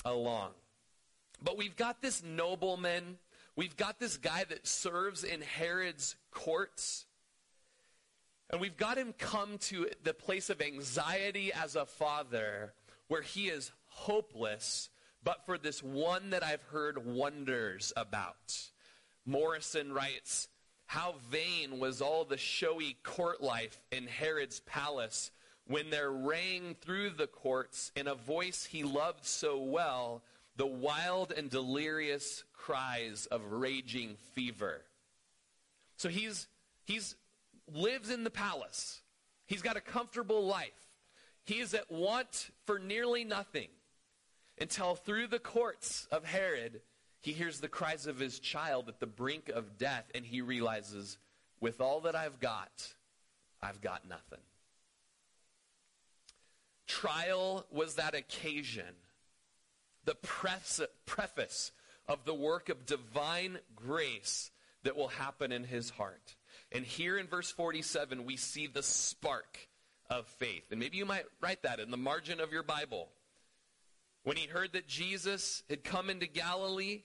along. 0.04 0.50
But 1.44 1.60
we've 1.60 1.76
got 1.76 2.02
this 2.02 2.24
nobleman, 2.24 3.20
we've 3.56 3.78
got 3.78 4.00
this 4.00 4.18
guy 4.18 4.46
that 4.50 4.66
serves 4.66 5.24
in 5.24 5.42
Herod's 5.42 6.16
courts. 6.32 7.06
And 8.52 8.60
we've 8.60 8.78
got 8.78 8.98
him 8.98 9.14
come 9.18 9.58
to 9.60 9.88
the 10.04 10.14
place 10.14 10.50
of 10.50 10.62
anxiety 10.62 11.54
as 11.54 11.76
a 11.76 11.86
father 11.86 12.74
where 13.08 13.22
he 13.22 13.48
is 13.48 13.72
hopeless, 13.88 14.90
but 15.24 15.46
for 15.46 15.58
this 15.58 15.82
one 15.82 16.32
that 16.32 16.44
I've 16.44 16.64
heard 16.64 17.06
wonders 17.06 17.94
about. 17.96 18.60
Morrison 19.26 19.94
writes, 19.94 20.50
How 20.86 21.16
vain 21.30 21.80
was 21.80 22.02
all 22.02 22.26
the 22.26 22.38
showy 22.38 22.98
court 23.04 23.42
life 23.42 23.80
in 23.92 24.08
Herod's 24.08 24.60
palace 24.62 25.32
when 25.66 25.90
there 25.90 26.12
rang 26.12 26.76
through 26.82 27.12
the 27.12 27.28
courts 27.28 27.92
in 27.96 28.08
a 28.08 28.16
voice 28.16 28.66
he 28.66 28.84
loved 28.84 29.26
so 29.26 29.62
well 29.62 30.24
the 30.58 30.66
wild 30.66 31.32
and 31.32 31.50
delirious 31.50 32.44
cries 32.54 33.26
of 33.28 33.42
raging 33.52 34.16
fever. 34.34 34.82
So 35.96 36.10
he's 36.10 36.48
he's 36.84 37.16
lives 37.68 38.10
in 38.10 38.24
the 38.24 38.30
palace. 38.30 39.02
He's 39.46 39.62
got 39.62 39.78
a 39.78 39.82
comfortable 39.82 40.46
life. 40.46 40.70
He 41.44 41.60
is 41.60 41.74
at 41.74 41.92
want 41.92 42.52
for 42.66 42.80
nearly 42.80 43.24
nothing 43.24 43.70
until 44.60 44.96
through 44.96 45.28
the 45.28 45.40
courts 45.40 46.08
of 46.12 46.26
Herod 46.26 46.82
he 47.22 47.34
hears 47.34 47.60
the 47.60 47.68
cries 47.68 48.08
of 48.08 48.20
his 48.20 48.40
child 48.40 48.90
at 48.90 49.00
the 49.00 49.08
brink 49.08 49.50
of 49.50 49.78
death 49.78 50.10
and 50.16 50.26
he 50.26 50.42
realizes 50.42 51.18
with 51.60 51.80
all 51.80 52.02
that 52.02 52.16
I've 52.16 52.40
got 52.40 52.94
I've 53.62 53.82
got 53.82 54.08
nothing. 54.08 54.40
Trial 56.88 57.66
was 57.72 57.96
that 57.96 58.16
occasion, 58.16 58.96
the 60.04 60.16
preface 60.16 61.72
of 62.08 62.26
the 62.26 62.34
work 62.34 62.70
of 62.70 62.86
divine 62.86 63.60
grace 63.76 64.52
that 64.84 64.98
will 64.98 65.10
happen 65.10 65.52
in 65.52 65.64
his 65.64 65.92
heart. 65.92 66.36
And 66.72 66.86
here 66.86 67.18
in 67.18 67.28
verse 67.28 67.52
47, 67.52 68.26
we 68.26 68.38
see 68.38 68.68
the 68.68 68.84
spark 68.84 69.68
of 70.10 70.28
faith. 70.28 70.64
And 70.72 70.80
maybe 70.80 70.98
you 70.98 71.06
might 71.06 71.26
write 71.42 71.64
that 71.64 71.80
in 71.80 71.92
the 71.92 71.98
margin 71.98 72.40
of 72.40 72.52
your 72.52 72.64
Bible. 72.64 73.10
When 74.24 74.38
he 74.38 74.48
heard 74.48 74.74
that 74.74 74.88
Jesus 74.88 75.64
had 75.70 75.84
come 75.84 76.10
into 76.10 76.28
Galilee, 76.28 77.02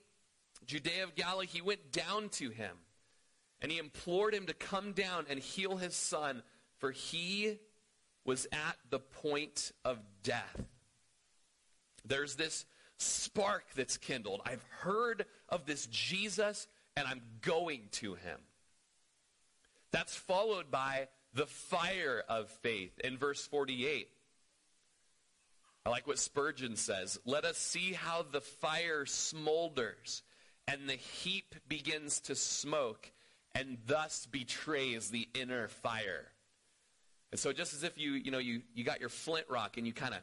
Judea 0.67 1.05
of 1.05 1.15
Galilee, 1.15 1.47
he 1.47 1.63
went 1.63 1.93
down 1.93 2.29
to 2.31 2.51
him 2.51 2.77
and 3.61 3.73
he 3.73 3.79
implored 3.79 4.35
him 4.35 4.47
to 4.47 4.55
come 4.55 4.93
down 4.93 5.27
and 5.31 5.39
heal 5.39 5.77
his 5.77 5.95
son, 5.95 6.43
for 6.79 6.91
he 6.91 7.59
was 8.25 8.47
at 8.53 8.77
the 8.91 8.99
point 8.99 9.73
of 9.85 9.99
death. 10.23 10.65
There's 12.05 12.35
this 12.35 12.67
spark 12.99 13.65
that's 13.75 13.97
kindled. 13.97 14.43
I've 14.45 14.65
heard 14.81 15.25
of 15.49 15.65
this 15.65 15.87
Jesus 15.87 16.67
and 16.97 17.07
I'm 17.07 17.23
going 17.41 17.83
to 17.93 18.15
him. 18.15 18.41
That's 19.93 20.15
followed 20.15 20.71
by 20.71 21.09
the 21.33 21.47
fire 21.47 22.23
of 22.29 22.49
faith 22.49 22.99
in 23.05 23.19
verse 23.19 23.47
48. 23.47 24.09
I 25.85 25.89
like 25.89 26.07
what 26.07 26.19
Spurgeon 26.19 26.77
says. 26.77 27.19
Let 27.25 27.45
us 27.45 27.59
see 27.59 27.93
how 27.93 28.25
the 28.31 28.41
fire 28.41 29.05
smolders 29.05 30.23
and 30.67 30.89
the 30.89 30.95
heap 30.95 31.55
begins 31.69 32.21
to 32.23 32.35
smoke 32.35 33.13
and 33.55 33.79
thus 33.87 34.27
betrays 34.27 35.11
the 35.11 35.29
inner 35.35 35.69
fire. 35.69 36.27
And 37.31 37.39
so 37.39 37.53
just 37.53 37.73
as 37.73 37.85
if 37.85 37.99
you, 37.99 38.13
you 38.13 38.31
know, 38.31 38.39
you, 38.39 38.63
you 38.75 38.83
got 38.83 39.01
your 39.01 39.09
flint 39.09 39.47
rock 39.49 39.77
and 39.77 39.87
you 39.87 39.93
kind 39.93 40.15
of, 40.15 40.21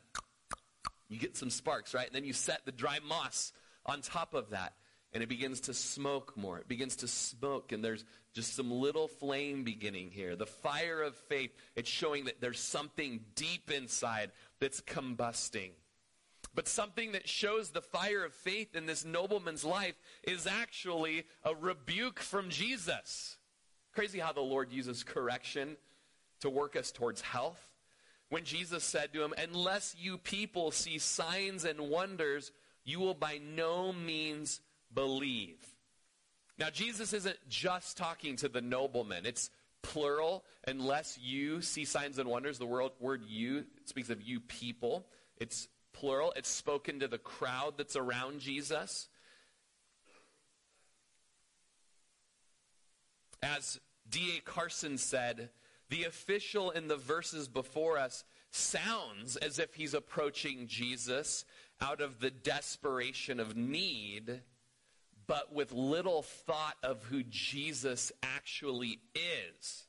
you 1.08 1.17
get 1.17 1.38
some 1.38 1.49
sparks, 1.49 1.93
right? 1.93 2.08
And 2.08 2.15
then 2.15 2.26
you 2.26 2.34
set 2.34 2.65
the 2.65 2.71
dry 2.71 2.99
moss 3.08 3.54
on 3.86 4.02
top 4.02 4.34
of 4.34 4.49
that 4.49 4.73
and 5.13 5.21
it 5.21 5.30
begins 5.30 5.62
to 5.62 5.73
smoke 5.73 6.36
more. 6.36 6.58
It 6.58 6.67
begins 6.67 6.95
to 6.97 7.08
smoke 7.08 7.71
and 7.71 7.84
there's 7.84 8.04
just 8.34 8.56
some 8.56 8.71
little 8.71 9.08
flame 9.08 9.63
beginning 9.63 10.10
here. 10.12 10.36
The 10.36 10.45
fire 10.45 11.02
of 11.02 11.15
faith, 11.15 11.52
it's 11.76 11.89
showing 11.89 12.26
that 12.26 12.41
there's 12.41 12.60
something 12.60 13.21
deep 13.36 13.71
inside 13.71 14.32
that's 14.60 14.82
combusting. 14.82 15.71
But 16.56 16.67
something 16.67 17.13
that 17.13 17.28
shows 17.28 17.69
the 17.69 17.82
fire 17.82 18.23
of 18.23 18.34
faith 18.34 18.76
in 18.76 18.86
this 18.86 19.06
nobleman's 19.06 19.63
life 19.63 19.95
is 20.23 20.45
actually 20.45 21.26
a 21.43 21.56
rebuke 21.56 22.19
from 22.19 22.49
Jesus. 22.49 23.38
Crazy 23.93 24.19
how 24.19 24.34
the 24.34 24.41
Lord 24.41 24.71
uses 24.71 25.04
correction 25.04 25.78
to 26.41 26.49
work 26.49 26.76
us 26.76 26.91
towards 26.91 27.21
health. 27.21 27.60
When 28.30 28.43
Jesus 28.43 28.84
said 28.84 29.13
to 29.13 29.23
him, 29.23 29.34
Unless 29.38 29.95
you 29.99 30.17
people 30.17 30.71
see 30.71 30.97
signs 30.97 31.65
and 31.65 31.80
wonders, 31.80 32.52
you 32.84 32.99
will 32.99 33.13
by 33.13 33.39
no 33.56 33.93
means 33.93 34.60
believe. 34.93 35.58
Now, 36.58 36.69
Jesus 36.69 37.13
isn't 37.13 37.38
just 37.49 37.97
talking 37.97 38.36
to 38.38 38.47
the 38.47 38.62
nobleman. 38.62 39.25
It's 39.25 39.49
plural. 39.82 40.43
Unless 40.67 41.19
you 41.21 41.62
see 41.62 41.86
signs 41.86 42.19
and 42.19 42.29
wonders, 42.29 42.58
the 42.58 42.65
word, 42.65 42.91
word 42.99 43.21
you 43.27 43.65
speaks 43.86 44.10
of 44.10 44.21
you 44.21 44.39
people. 44.39 45.08
It's 45.38 45.67
plural. 45.93 46.34
It's 46.36 46.49
spoken 46.49 46.99
to 46.99 47.08
the 47.08 47.17
crowd 47.17 47.73
that's 47.77 47.95
around 47.95 48.39
Jesus. 48.39 49.10
As 53.41 53.79
D.A. 54.10 54.39
Carson 54.41 54.97
said, 54.97 55.49
the 55.89 56.06
official 56.06 56.71
in 56.71 56.88
the 56.88 56.95
verses 56.95 57.47
before 57.47 57.97
us 57.97 58.23
sounds 58.51 59.36
as 59.36 59.60
if 59.60 59.73
he's 59.73 59.93
approaching 59.93 60.67
Jesus 60.67 61.45
out 61.82 62.01
of 62.01 62.19
the 62.19 62.32
desperation 62.32 63.39
of 63.39 63.58
need, 63.58 64.41
but 65.28 65.54
with 65.54 65.72
little 65.72 66.24
thought 66.24 66.76
of 66.84 67.04
who 67.04 67.24
Jesus 67.24 68.12
actually 68.22 69.00
is. 69.16 69.86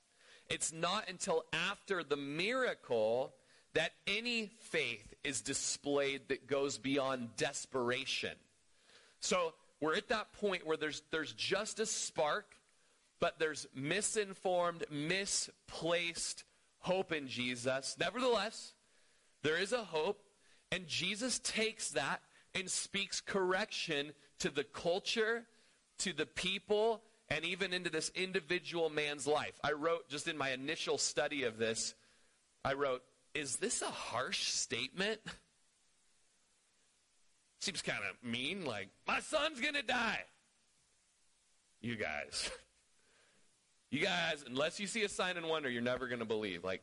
It's 0.49 0.73
not 0.73 1.09
until 1.09 1.45
after 1.53 2.05
the 2.05 2.17
miracle 2.17 3.35
that 3.73 3.93
any 4.07 4.53
faith 4.61 5.15
is 5.25 5.41
displayed 5.41 6.29
that 6.29 6.47
goes 6.47 6.79
beyond 6.79 7.37
desperation. 7.37 8.37
So 9.21 9.55
we're 9.81 9.97
at 9.97 10.09
that 10.09 10.33
point 10.35 10.67
where 10.67 10.77
there's, 10.77 11.03
there's 11.11 11.33
just 11.33 11.81
a 11.81 11.87
spark 11.87 12.55
but 13.25 13.39
there's 13.39 13.67
misinformed, 13.75 14.85
misplaced 14.91 16.45
hope 16.81 17.11
in 17.11 17.27
Jesus. 17.27 17.97
Nevertheless, 17.99 18.75
there 19.43 19.57
is 19.57 19.73
a 19.73 19.83
hope, 19.83 20.21
and 20.71 20.87
Jesus 20.87 21.39
takes 21.39 21.93
that 21.93 22.21
and 22.55 22.71
speaks 22.71 23.21
correction 23.21 24.13
to 24.39 24.51
the 24.51 24.65
culture, 24.65 25.45
to 25.99 26.13
the 26.13 26.27
people, 26.27 27.03
and 27.29 27.45
even 27.45 27.73
into 27.73 27.91
this 27.91 28.11
individual 28.15 28.91
man's 28.91 29.27
life. 29.27 29.59
I 29.63 29.73
wrote, 29.73 30.09
just 30.09 30.29
in 30.29 30.37
my 30.37 30.51
initial 30.51 30.99
study 30.99 31.45
of 31.45 31.59
this, 31.59 31.95
I 32.65 32.75
wrote, 32.75 33.03
Is 33.35 33.57
this 33.57 33.83
a 33.83 33.87
harsh 33.87 34.49
statement? 34.49 35.21
Seems 37.61 37.83
kind 37.83 38.01
of 38.11 38.29
mean, 38.29 38.65
like, 38.65 38.89
my 39.07 39.21
son's 39.21 39.61
gonna 39.61 39.83
die. 39.83 40.21
You 41.81 41.97
guys. 41.97 42.51
You 43.95 44.01
guys, 44.01 44.45
unless 44.45 44.81
you 44.81 44.89
see 44.89 45.05
a 45.05 45.09
sign 45.09 45.37
and 45.37 45.47
wonder, 45.47 45.71
you're 45.71 45.81
never 45.81 46.09
going 46.09 46.19
to 46.19 46.25
believe. 46.25 46.65
Like, 46.65 46.83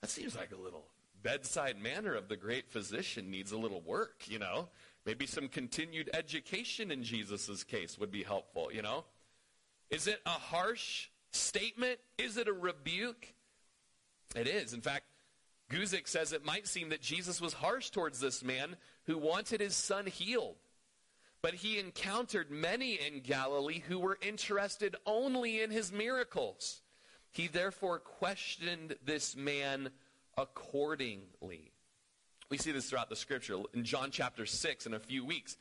that 0.00 0.10
seems 0.10 0.36
like 0.36 0.52
a 0.52 0.56
little 0.56 0.84
bedside 1.20 1.76
manner 1.76 2.14
of 2.14 2.28
the 2.28 2.36
great 2.36 2.70
physician 2.70 3.32
needs 3.32 3.50
a 3.50 3.58
little 3.58 3.80
work, 3.80 4.22
you 4.28 4.38
know? 4.38 4.68
Maybe 5.06 5.26
some 5.26 5.46
continued 5.48 6.10
education 6.12 6.90
in 6.90 7.04
Jesus' 7.04 7.62
case 7.62 7.96
would 7.96 8.10
be 8.10 8.24
helpful, 8.24 8.70
you 8.72 8.82
know? 8.82 9.04
Is 9.88 10.08
it 10.08 10.20
a 10.26 10.30
harsh 10.30 11.08
statement? 11.30 12.00
Is 12.18 12.36
it 12.36 12.48
a 12.48 12.52
rebuke? 12.52 13.32
It 14.34 14.48
is. 14.48 14.72
In 14.72 14.80
fact, 14.80 15.04
Guzik 15.70 16.08
says 16.08 16.32
it 16.32 16.44
might 16.44 16.66
seem 16.66 16.88
that 16.88 17.00
Jesus 17.00 17.40
was 17.40 17.52
harsh 17.52 17.90
towards 17.90 18.18
this 18.18 18.42
man 18.42 18.76
who 19.04 19.16
wanted 19.16 19.60
his 19.60 19.76
son 19.76 20.06
healed. 20.06 20.56
But 21.40 21.54
he 21.54 21.78
encountered 21.78 22.50
many 22.50 22.94
in 22.94 23.20
Galilee 23.20 23.82
who 23.86 24.00
were 24.00 24.18
interested 24.20 24.96
only 25.06 25.62
in 25.62 25.70
his 25.70 25.92
miracles. 25.92 26.82
He 27.30 27.46
therefore 27.46 28.00
questioned 28.00 28.96
this 29.04 29.36
man 29.36 29.90
accordingly. 30.36 31.75
We 32.48 32.58
see 32.58 32.72
this 32.72 32.88
throughout 32.88 33.10
the 33.10 33.16
scripture. 33.16 33.56
In 33.74 33.84
John 33.84 34.10
chapter 34.10 34.46
6, 34.46 34.86
in 34.86 34.94
a 34.94 35.00
few 35.00 35.24
weeks, 35.24 35.56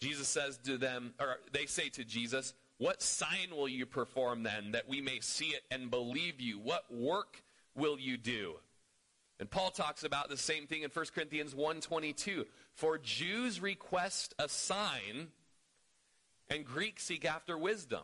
Jesus 0.00 0.28
says 0.28 0.58
to 0.64 0.78
them, 0.78 1.14
or 1.18 1.36
they 1.52 1.66
say 1.66 1.88
to 1.90 2.04
Jesus, 2.04 2.54
What 2.78 3.02
sign 3.02 3.50
will 3.50 3.68
you 3.68 3.86
perform 3.86 4.42
then 4.42 4.72
that 4.72 4.88
we 4.88 5.00
may 5.00 5.20
see 5.20 5.46
it 5.46 5.62
and 5.70 5.90
believe 5.90 6.40
you? 6.40 6.58
What 6.58 6.84
work 6.92 7.42
will 7.74 7.98
you 7.98 8.16
do? 8.16 8.54
And 9.40 9.50
Paul 9.50 9.70
talks 9.70 10.04
about 10.04 10.28
the 10.28 10.36
same 10.36 10.66
thing 10.66 10.82
in 10.82 10.90
1 10.90 11.06
Corinthians 11.14 11.54
1.22. 11.54 12.44
For 12.74 12.98
Jews 12.98 13.60
request 13.60 14.34
a 14.38 14.48
sign, 14.48 15.28
and 16.48 16.64
Greeks 16.64 17.04
seek 17.04 17.24
after 17.24 17.58
wisdom. 17.58 18.02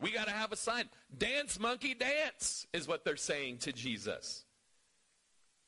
We 0.00 0.12
got 0.12 0.26
to 0.26 0.32
have 0.32 0.52
a 0.52 0.56
sign. 0.56 0.88
Dance, 1.16 1.58
monkey, 1.58 1.94
dance, 1.94 2.66
is 2.72 2.86
what 2.86 3.04
they're 3.04 3.16
saying 3.16 3.58
to 3.58 3.72
Jesus. 3.72 4.44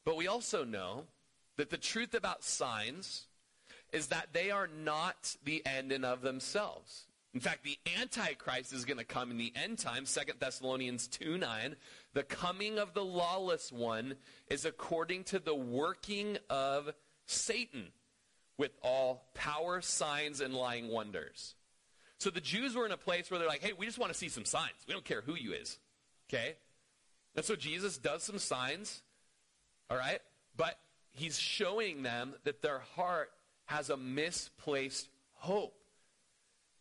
But 0.05 0.17
we 0.17 0.29
also 0.29 0.65
know 0.65 1.05
that 1.61 1.69
the 1.69 1.77
truth 1.77 2.15
about 2.15 2.43
signs 2.43 3.27
is 3.93 4.07
that 4.07 4.29
they 4.33 4.51
are 4.51 4.67
not 4.67 5.37
the 5.45 5.63
end 5.67 5.93
in 5.93 6.05
of 6.05 6.23
themselves. 6.23 7.05
In 7.35 7.41
fact, 7.41 7.65
the 7.65 7.77
Antichrist 8.01 8.73
is 8.73 8.87
going 8.87 8.97
to 8.97 9.05
come 9.05 9.31
in 9.31 9.37
the 9.37 9.53
end 9.55 9.79
time, 9.79 10.07
2 10.07 10.21
Thessalonians 10.39 11.07
2 11.09 11.37
9. 11.37 11.77
The 12.15 12.23
coming 12.23 12.79
of 12.79 12.95
the 12.95 13.05
lawless 13.05 13.71
one 13.71 14.15
is 14.49 14.65
according 14.65 15.25
to 15.25 15.39
the 15.39 15.55
working 15.55 16.39
of 16.49 16.95
Satan 17.27 17.89
with 18.57 18.73
all 18.83 19.27
power, 19.35 19.83
signs, 19.83 20.41
and 20.41 20.55
lying 20.55 20.89
wonders. 20.89 21.57
So 22.17 22.31
the 22.31 22.41
Jews 22.41 22.75
were 22.75 22.87
in 22.87 22.93
a 22.93 22.97
place 22.97 23.31
where 23.31 23.39
they're 23.39 23.47
like, 23.47 23.63
hey, 23.63 23.75
we 23.77 23.85
just 23.85 23.99
want 23.99 24.13
to 24.13 24.19
see 24.19 24.31
some 24.31 24.47
signs. 24.47 24.73
We 24.89 24.95
don't 24.95 25.05
care 25.05 25.21
who 25.21 25.35
you 25.35 25.53
is. 25.53 25.79
Okay? 26.31 26.57
And 27.37 27.45
so 27.45 27.55
Jesus 27.55 27.99
does 27.99 28.23
some 28.23 28.39
signs, 28.39 29.03
all 29.91 29.99
right? 29.99 30.21
But 30.57 30.79
he's 31.13 31.39
showing 31.39 32.03
them 32.03 32.35
that 32.45 32.63
their 32.63 32.81
heart 32.97 33.31
has 33.67 33.91
a 33.91 33.97
misplaced 33.97 35.09
hope. 35.35 35.75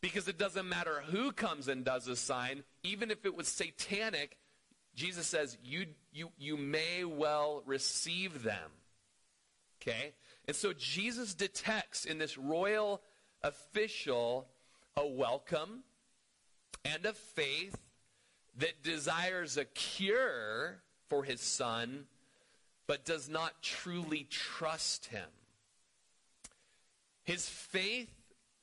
Because 0.02 0.28
it 0.28 0.38
doesn't 0.38 0.68
matter 0.68 1.04
who 1.12 1.32
comes 1.32 1.68
and 1.68 1.84
does 1.84 2.08
a 2.08 2.15
sign, 2.15 2.63
even 2.84 3.12
if 3.12 3.26
it 3.26 3.36
was 3.36 3.48
satanic, 3.48 4.38
Jesus 4.96 5.28
says 5.28 5.58
you, 5.63 5.88
you, 6.13 6.32
you 6.38 6.58
may 6.58 7.04
well 7.04 7.63
receive 7.65 8.44
them. 8.44 8.72
Okay? 9.82 10.13
And 10.48 10.56
so 10.56 10.74
Jesus 10.74 11.34
detects 11.34 12.06
in 12.06 12.18
this 12.18 12.38
royal 12.38 13.02
official 13.44 14.48
a 14.96 15.06
welcome 15.06 15.84
and 16.86 17.06
a 17.06 17.13
faith 17.13 17.78
that 18.58 18.84
desires 18.84 19.58
a 19.58 19.65
cure 19.65 20.82
for 21.08 21.24
his 21.24 21.42
son, 21.42 22.06
but 22.89 23.06
does 23.06 23.30
not 23.30 23.62
truly 23.62 24.25
trust 24.32 25.06
him. 25.06 25.30
His 27.23 27.47
faith 27.47 28.10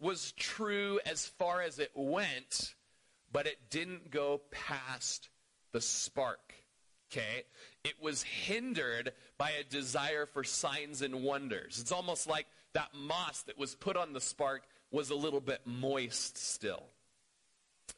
was 0.01 0.33
true 0.33 0.99
as 1.07 1.29
far 1.29 1.63
as 1.63 1.79
it 1.79 1.93
went, 1.95 2.75
but 3.31 3.47
it 3.47 3.71
didn't 3.71 4.11
go 4.11 4.41
past 4.51 5.29
the 5.71 5.81
spark. 5.81 6.55
Okay? 7.09 7.45
It 7.85 7.95
was 8.03 8.25
hindered 8.25 9.13
by 9.39 9.53
a 9.53 9.63
desire 9.63 10.27
for 10.27 10.43
signs 10.43 11.03
and 11.03 11.23
wonders. 11.23 11.79
It's 11.81 11.93
almost 11.93 12.29
like 12.29 12.49
that 12.73 12.89
moss 12.95 13.43
that 13.43 13.57
was 13.57 13.77
put 13.77 13.97
on 13.97 14.13
the 14.13 14.21
spark 14.21 14.65
was 14.91 15.11
a 15.11 15.15
little 15.15 15.41
bit 15.41 15.61
moist 15.67 16.37
still. 16.37 16.83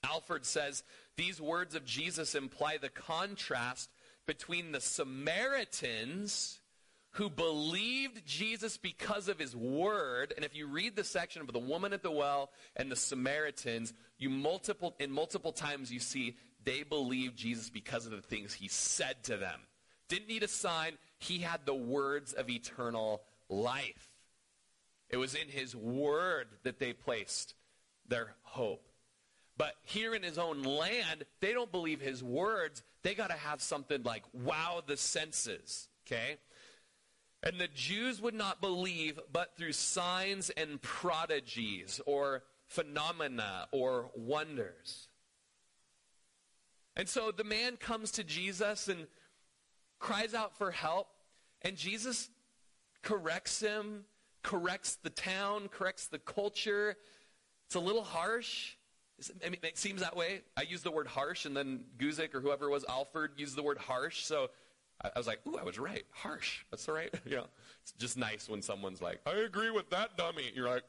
Alford 0.04 0.44
says 0.44 0.82
these 1.16 1.40
words 1.40 1.74
of 1.74 1.86
Jesus 1.86 2.34
imply 2.34 2.76
the 2.76 2.90
contrast 2.90 3.88
between 4.28 4.72
the 4.72 4.80
Samaritans 4.80 6.60
who 7.12 7.30
believed 7.30 8.26
Jesus 8.26 8.76
because 8.76 9.28
of 9.28 9.38
his 9.38 9.56
word. 9.56 10.34
And 10.36 10.44
if 10.44 10.54
you 10.54 10.68
read 10.68 10.94
the 10.94 11.02
section 11.02 11.40
of 11.40 11.50
the 11.52 11.58
woman 11.58 11.94
at 11.94 12.02
the 12.02 12.10
well 12.10 12.50
and 12.76 12.92
the 12.92 12.96
Samaritans, 12.96 13.94
you 14.18 14.28
multiple 14.28 14.94
in 15.00 15.10
multiple 15.10 15.50
times 15.50 15.90
you 15.90 15.98
see 15.98 16.36
they 16.62 16.82
believed 16.82 17.36
Jesus 17.36 17.70
because 17.70 18.04
of 18.04 18.12
the 18.12 18.20
things 18.20 18.52
he 18.52 18.68
said 18.68 19.24
to 19.24 19.38
them. 19.38 19.60
Didn't 20.08 20.28
need 20.28 20.42
a 20.42 20.48
sign, 20.48 20.92
he 21.18 21.38
had 21.38 21.64
the 21.64 21.74
words 21.74 22.34
of 22.34 22.50
eternal 22.50 23.22
life. 23.48 24.10
It 25.08 25.16
was 25.16 25.34
in 25.34 25.48
his 25.48 25.74
word 25.74 26.48
that 26.64 26.78
they 26.78 26.92
placed 26.92 27.54
their 28.06 28.34
hope. 28.42 28.86
But 29.56 29.74
here 29.82 30.14
in 30.14 30.22
his 30.22 30.38
own 30.38 30.62
land, 30.62 31.24
they 31.40 31.52
don't 31.52 31.72
believe 31.72 32.00
his 32.00 32.22
words. 32.22 32.82
They 33.02 33.14
got 33.14 33.30
to 33.30 33.36
have 33.36 33.60
something 33.60 34.02
like 34.02 34.24
wow 34.32 34.82
the 34.86 34.96
senses, 34.96 35.88
okay? 36.06 36.38
And 37.42 37.58
the 37.60 37.68
Jews 37.68 38.20
would 38.20 38.34
not 38.34 38.60
believe 38.60 39.20
but 39.32 39.56
through 39.56 39.72
signs 39.72 40.50
and 40.50 40.82
prodigies 40.82 42.00
or 42.06 42.42
phenomena 42.66 43.68
or 43.72 44.10
wonders. 44.16 45.08
And 46.96 47.08
so 47.08 47.30
the 47.30 47.44
man 47.44 47.76
comes 47.76 48.10
to 48.12 48.24
Jesus 48.24 48.88
and 48.88 49.06
cries 50.00 50.34
out 50.34 50.58
for 50.58 50.72
help, 50.72 51.06
and 51.62 51.76
Jesus 51.76 52.28
corrects 53.02 53.60
him 53.60 54.04
corrects 54.42 54.96
the 55.02 55.10
town, 55.10 55.68
corrects 55.68 56.06
the 56.06 56.18
culture. 56.18 56.96
It's 57.66 57.74
a 57.74 57.80
little 57.80 58.02
harsh. 58.02 58.76
It 59.18 59.78
seems 59.78 60.00
that 60.00 60.16
way. 60.16 60.42
I 60.56 60.62
use 60.62 60.82
the 60.82 60.90
word 60.90 61.08
harsh, 61.08 61.44
and 61.44 61.56
then 61.56 61.80
Guzik 61.98 62.34
or 62.34 62.40
whoever 62.40 62.70
was, 62.70 62.84
Alford, 62.88 63.32
used 63.36 63.56
the 63.56 63.62
word 63.62 63.78
harsh. 63.78 64.24
So 64.24 64.50
I, 65.02 65.10
was 65.16 65.26
like, 65.26 65.40
ooh, 65.46 65.56
I 65.56 65.64
was 65.64 65.78
right. 65.78 66.04
Harsh. 66.12 66.64
That's 66.70 66.86
the 66.86 66.92
right. 66.92 67.12
know, 67.26 67.46
it's 67.82 67.92
just 67.98 68.16
nice 68.16 68.48
when 68.48 68.62
someone's 68.62 69.02
like, 69.02 69.20
I 69.26 69.32
agree 69.32 69.70
with 69.70 69.90
that 69.90 70.16
dummy. 70.16 70.50
You're 70.54 70.68
like, 70.68 70.84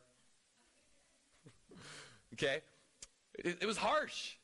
okay. 2.33 2.61
It, 3.37 3.57
it 3.61 3.65
was 3.65 3.77
harsh. 3.77 4.35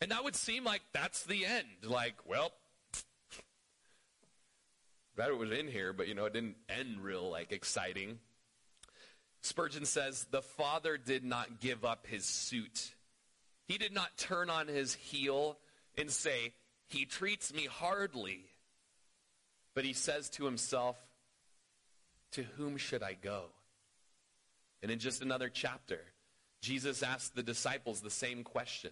And 0.00 0.10
that 0.10 0.24
would 0.24 0.36
seem 0.36 0.64
like 0.64 0.82
that's 0.92 1.24
the 1.24 1.46
end. 1.46 1.66
Like, 1.82 2.14
well, 2.26 2.52
that 5.16 5.28
it 5.28 5.38
was 5.38 5.50
in 5.50 5.68
here, 5.68 5.92
but 5.92 6.08
you 6.08 6.14
know, 6.14 6.26
it 6.26 6.32
didn't 6.32 6.56
end 6.68 7.02
real 7.02 7.30
like 7.30 7.52
exciting. 7.52 8.18
Spurgeon 9.42 9.84
says, 9.84 10.26
The 10.30 10.42
father 10.42 10.96
did 10.96 11.24
not 11.24 11.60
give 11.60 11.84
up 11.84 12.06
his 12.06 12.24
suit. 12.24 12.94
He 13.66 13.78
did 13.78 13.92
not 13.92 14.16
turn 14.16 14.50
on 14.50 14.68
his 14.68 14.94
heel 14.94 15.58
and 15.96 16.10
say, 16.10 16.52
He 16.88 17.04
treats 17.04 17.52
me 17.52 17.66
hardly. 17.66 18.44
But 19.74 19.84
he 19.84 19.92
says 19.92 20.30
to 20.30 20.44
himself, 20.44 20.96
To 22.32 22.42
whom 22.42 22.76
should 22.76 23.02
I 23.02 23.14
go? 23.14 23.44
And 24.82 24.90
in 24.90 24.98
just 24.98 25.22
another 25.22 25.48
chapter, 25.48 26.00
Jesus 26.60 27.02
asked 27.02 27.34
the 27.34 27.42
disciples 27.42 28.00
the 28.00 28.10
same 28.10 28.42
question. 28.44 28.90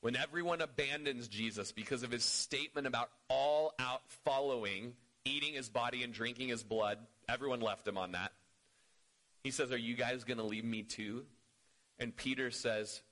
When 0.00 0.16
everyone 0.16 0.62
abandons 0.62 1.28
Jesus 1.28 1.72
because 1.72 2.02
of 2.02 2.10
his 2.10 2.24
statement 2.24 2.86
about 2.86 3.10
all 3.28 3.74
out 3.78 4.00
following 4.24 4.94
eating 5.24 5.54
his 5.54 5.68
body 5.68 6.02
and 6.02 6.12
drinking 6.12 6.48
his 6.48 6.62
blood. 6.62 6.98
Everyone 7.28 7.60
left 7.60 7.86
him 7.86 7.98
on 7.98 8.12
that. 8.12 8.32
He 9.42 9.50
says, 9.50 9.72
Are 9.72 9.78
you 9.78 9.94
guys 9.94 10.24
going 10.24 10.38
to 10.38 10.44
leave 10.44 10.64
me 10.64 10.82
too? 10.82 11.24
And 11.98 12.16
Peter 12.16 12.50
says, 12.50 13.02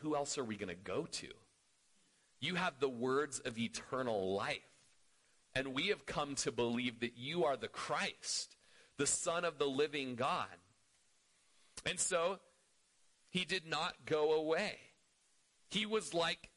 Who 0.00 0.16
else 0.16 0.38
are 0.38 0.44
we 0.44 0.56
going 0.56 0.68
to 0.68 0.74
go 0.74 1.06
to? 1.10 1.28
You 2.40 2.56
have 2.56 2.80
the 2.80 2.88
words 2.88 3.38
of 3.38 3.58
eternal 3.58 4.34
life. 4.34 4.58
And 5.54 5.74
we 5.74 5.88
have 5.88 6.06
come 6.06 6.34
to 6.36 6.52
believe 6.52 7.00
that 7.00 7.16
you 7.16 7.44
are 7.44 7.56
the 7.56 7.68
Christ, 7.68 8.56
the 8.96 9.06
Son 9.06 9.44
of 9.44 9.58
the 9.58 9.66
living 9.66 10.14
God. 10.14 10.46
And 11.84 12.00
so 12.00 12.38
he 13.28 13.44
did 13.44 13.66
not 13.66 13.94
go 14.06 14.32
away. 14.32 14.78
He 15.70 15.86
was 15.86 16.14
like 16.14 16.50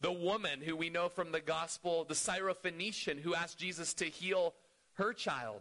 the 0.00 0.12
woman 0.12 0.60
who 0.60 0.76
we 0.76 0.90
know 0.90 1.08
from 1.08 1.32
the 1.32 1.40
gospel, 1.40 2.04
the 2.04 2.14
Syrophoenician, 2.14 3.20
who 3.20 3.34
asked 3.34 3.58
Jesus 3.58 3.94
to 3.94 4.04
heal 4.06 4.54
her 4.94 5.12
child. 5.12 5.60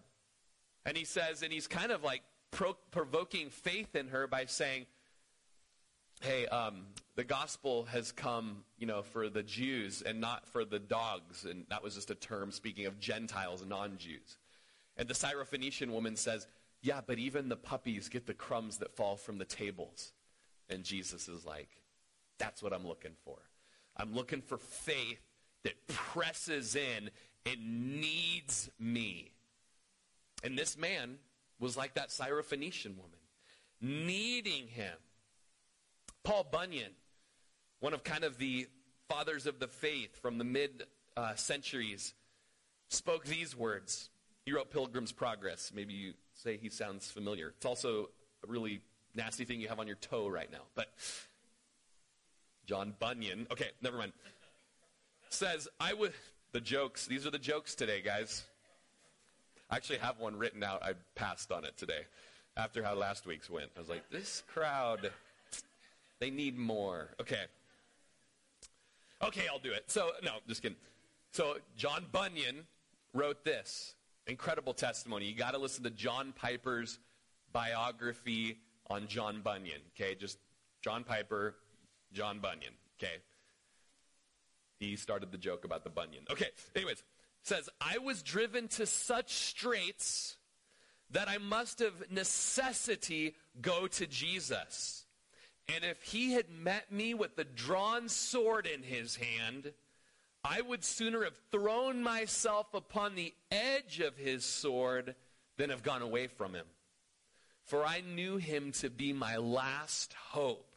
And 0.85 0.95
he 0.95 1.05
says, 1.05 1.41
and 1.41 1.51
he's 1.51 1.67
kind 1.67 1.91
of 1.91 2.03
like 2.03 2.21
pro- 2.51 2.77
provoking 2.91 3.49
faith 3.49 3.95
in 3.95 4.09
her 4.09 4.27
by 4.27 4.45
saying, 4.45 4.85
hey, 6.21 6.47
um, 6.47 6.87
the 7.15 7.23
gospel 7.23 7.85
has 7.85 8.11
come, 8.11 8.63
you 8.77 8.87
know, 8.87 9.03
for 9.03 9.29
the 9.29 9.43
Jews 9.43 10.01
and 10.01 10.19
not 10.19 10.47
for 10.47 10.65
the 10.65 10.79
dogs. 10.79 11.45
And 11.45 11.65
that 11.69 11.83
was 11.83 11.95
just 11.95 12.11
a 12.11 12.15
term 12.15 12.51
speaking 12.51 12.85
of 12.85 12.99
Gentiles, 12.99 13.63
non-Jews. 13.65 14.37
And 14.97 15.07
the 15.07 15.13
Syrophoenician 15.13 15.91
woman 15.91 16.15
says, 16.15 16.47
yeah, 16.81 17.01
but 17.05 17.19
even 17.19 17.49
the 17.49 17.55
puppies 17.55 18.09
get 18.09 18.25
the 18.25 18.33
crumbs 18.33 18.77
that 18.77 18.95
fall 18.95 19.15
from 19.15 19.37
the 19.37 19.45
tables. 19.45 20.13
And 20.69 20.83
Jesus 20.83 21.27
is 21.27 21.45
like, 21.45 21.69
that's 22.39 22.61
what 22.61 22.73
I'm 22.73 22.87
looking 22.87 23.13
for. 23.23 23.37
I'm 23.95 24.13
looking 24.13 24.41
for 24.41 24.57
faith 24.57 25.21
that 25.63 25.87
presses 25.87 26.75
in 26.75 27.09
and 27.45 28.01
needs 28.01 28.69
me. 28.79 29.31
And 30.43 30.57
this 30.57 30.77
man 30.77 31.17
was 31.59 31.77
like 31.77 31.95
that 31.95 32.09
Syrophoenician 32.09 32.95
woman, 32.95 33.19
needing 33.81 34.67
him. 34.67 34.93
Paul 36.23 36.45
Bunyan, 36.51 36.91
one 37.79 37.93
of 37.93 38.03
kind 38.03 38.23
of 38.23 38.37
the 38.37 38.67
fathers 39.09 39.47
of 39.47 39.59
the 39.59 39.67
faith 39.67 40.21
from 40.21 40.37
the 40.37 40.43
mid 40.43 40.83
uh, 41.15 41.35
centuries, 41.35 42.13
spoke 42.89 43.25
these 43.25 43.55
words. 43.55 44.09
He 44.45 44.53
wrote 44.53 44.71
Pilgrim's 44.71 45.11
Progress. 45.11 45.71
Maybe 45.73 45.93
you 45.93 46.13
say 46.33 46.57
he 46.57 46.69
sounds 46.69 47.09
familiar. 47.09 47.53
It's 47.57 47.65
also 47.65 48.09
a 48.43 48.47
really 48.47 48.81
nasty 49.15 49.45
thing 49.45 49.59
you 49.59 49.67
have 49.67 49.79
on 49.79 49.87
your 49.87 49.95
toe 49.97 50.27
right 50.27 50.51
now. 50.51 50.63
But 50.75 50.87
John 52.65 52.93
Bunyan, 52.99 53.47
okay, 53.51 53.71
never 53.81 53.97
mind, 53.97 54.13
says, 55.29 55.67
I 55.79 55.93
would, 55.93 56.13
the 56.51 56.61
jokes, 56.61 57.07
these 57.07 57.25
are 57.25 57.31
the 57.31 57.39
jokes 57.39 57.75
today, 57.75 58.01
guys. 58.01 58.45
I 59.69 59.75
actually 59.75 59.99
have 59.99 60.19
one 60.19 60.37
written 60.37 60.63
out. 60.63 60.83
I 60.83 60.93
passed 61.15 61.51
on 61.51 61.65
it 61.65 61.77
today 61.77 62.01
after 62.55 62.83
how 62.83 62.95
last 62.95 63.25
week's 63.25 63.49
went. 63.49 63.69
I 63.75 63.79
was 63.79 63.89
like, 63.89 64.09
this 64.09 64.43
crowd, 64.47 65.11
they 66.19 66.29
need 66.29 66.57
more. 66.57 67.09
Okay. 67.21 67.45
Okay, 69.21 69.47
I'll 69.51 69.59
do 69.59 69.71
it. 69.71 69.85
So, 69.87 70.11
no, 70.23 70.31
just 70.47 70.61
kidding. 70.61 70.77
So, 71.31 71.57
John 71.75 72.05
Bunyan 72.11 72.65
wrote 73.13 73.43
this 73.43 73.95
incredible 74.27 74.73
testimony. 74.73 75.25
You 75.25 75.35
got 75.35 75.51
to 75.51 75.57
listen 75.57 75.83
to 75.83 75.89
John 75.89 76.33
Piper's 76.35 76.99
biography 77.51 78.59
on 78.89 79.07
John 79.07 79.41
Bunyan. 79.41 79.81
Okay, 79.95 80.15
just 80.15 80.37
John 80.81 81.03
Piper, 81.03 81.55
John 82.13 82.39
Bunyan. 82.39 82.73
Okay. 82.99 83.15
He 84.79 84.95
started 84.95 85.31
the 85.31 85.37
joke 85.37 85.65
about 85.65 85.83
the 85.83 85.89
bunion. 85.89 86.23
Okay, 86.31 86.49
anyways, 86.75 87.03
says, 87.47 87.69
I 87.79 87.97
was 87.99 88.21
driven 88.21 88.67
to 88.69 88.85
such 88.85 89.33
straits 89.33 90.35
that 91.11 91.29
I 91.29 91.37
must 91.37 91.81
of 91.81 92.11
necessity 92.11 93.35
go 93.61 93.87
to 93.87 94.05
Jesus. 94.05 95.05
And 95.73 95.83
if 95.83 96.01
he 96.03 96.33
had 96.33 96.49
met 96.49 96.91
me 96.91 97.13
with 97.13 97.35
the 97.35 97.43
drawn 97.43 98.09
sword 98.09 98.67
in 98.67 98.83
his 98.83 99.15
hand, 99.15 99.73
I 100.43 100.61
would 100.61 100.83
sooner 100.83 101.23
have 101.23 101.39
thrown 101.51 102.01
myself 102.03 102.73
upon 102.73 103.15
the 103.15 103.33
edge 103.51 103.99
of 103.99 104.17
his 104.17 104.45
sword 104.45 105.15
than 105.57 105.69
have 105.69 105.83
gone 105.83 106.01
away 106.01 106.27
from 106.27 106.53
him. 106.53 106.65
For 107.63 107.85
I 107.85 108.01
knew 108.01 108.37
him 108.37 108.71
to 108.73 108.89
be 108.89 109.11
my 109.11 109.37
last 109.37 110.13
hope. 110.13 110.71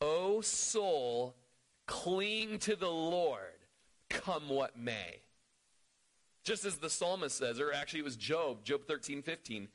O 0.00 0.40
soul, 0.40 1.34
cling 1.86 2.58
to 2.60 2.76
the 2.76 2.90
Lord, 2.90 3.40
come 4.08 4.48
what 4.48 4.78
may. 4.78 5.23
Just 6.44 6.66
as 6.66 6.76
the 6.76 6.90
psalmist 6.90 7.38
says, 7.38 7.58
or 7.58 7.72
actually 7.72 8.00
it 8.00 8.04
was 8.04 8.16
Job, 8.16 8.64
Job 8.64 8.86
13, 8.86 9.22
15. 9.22 9.68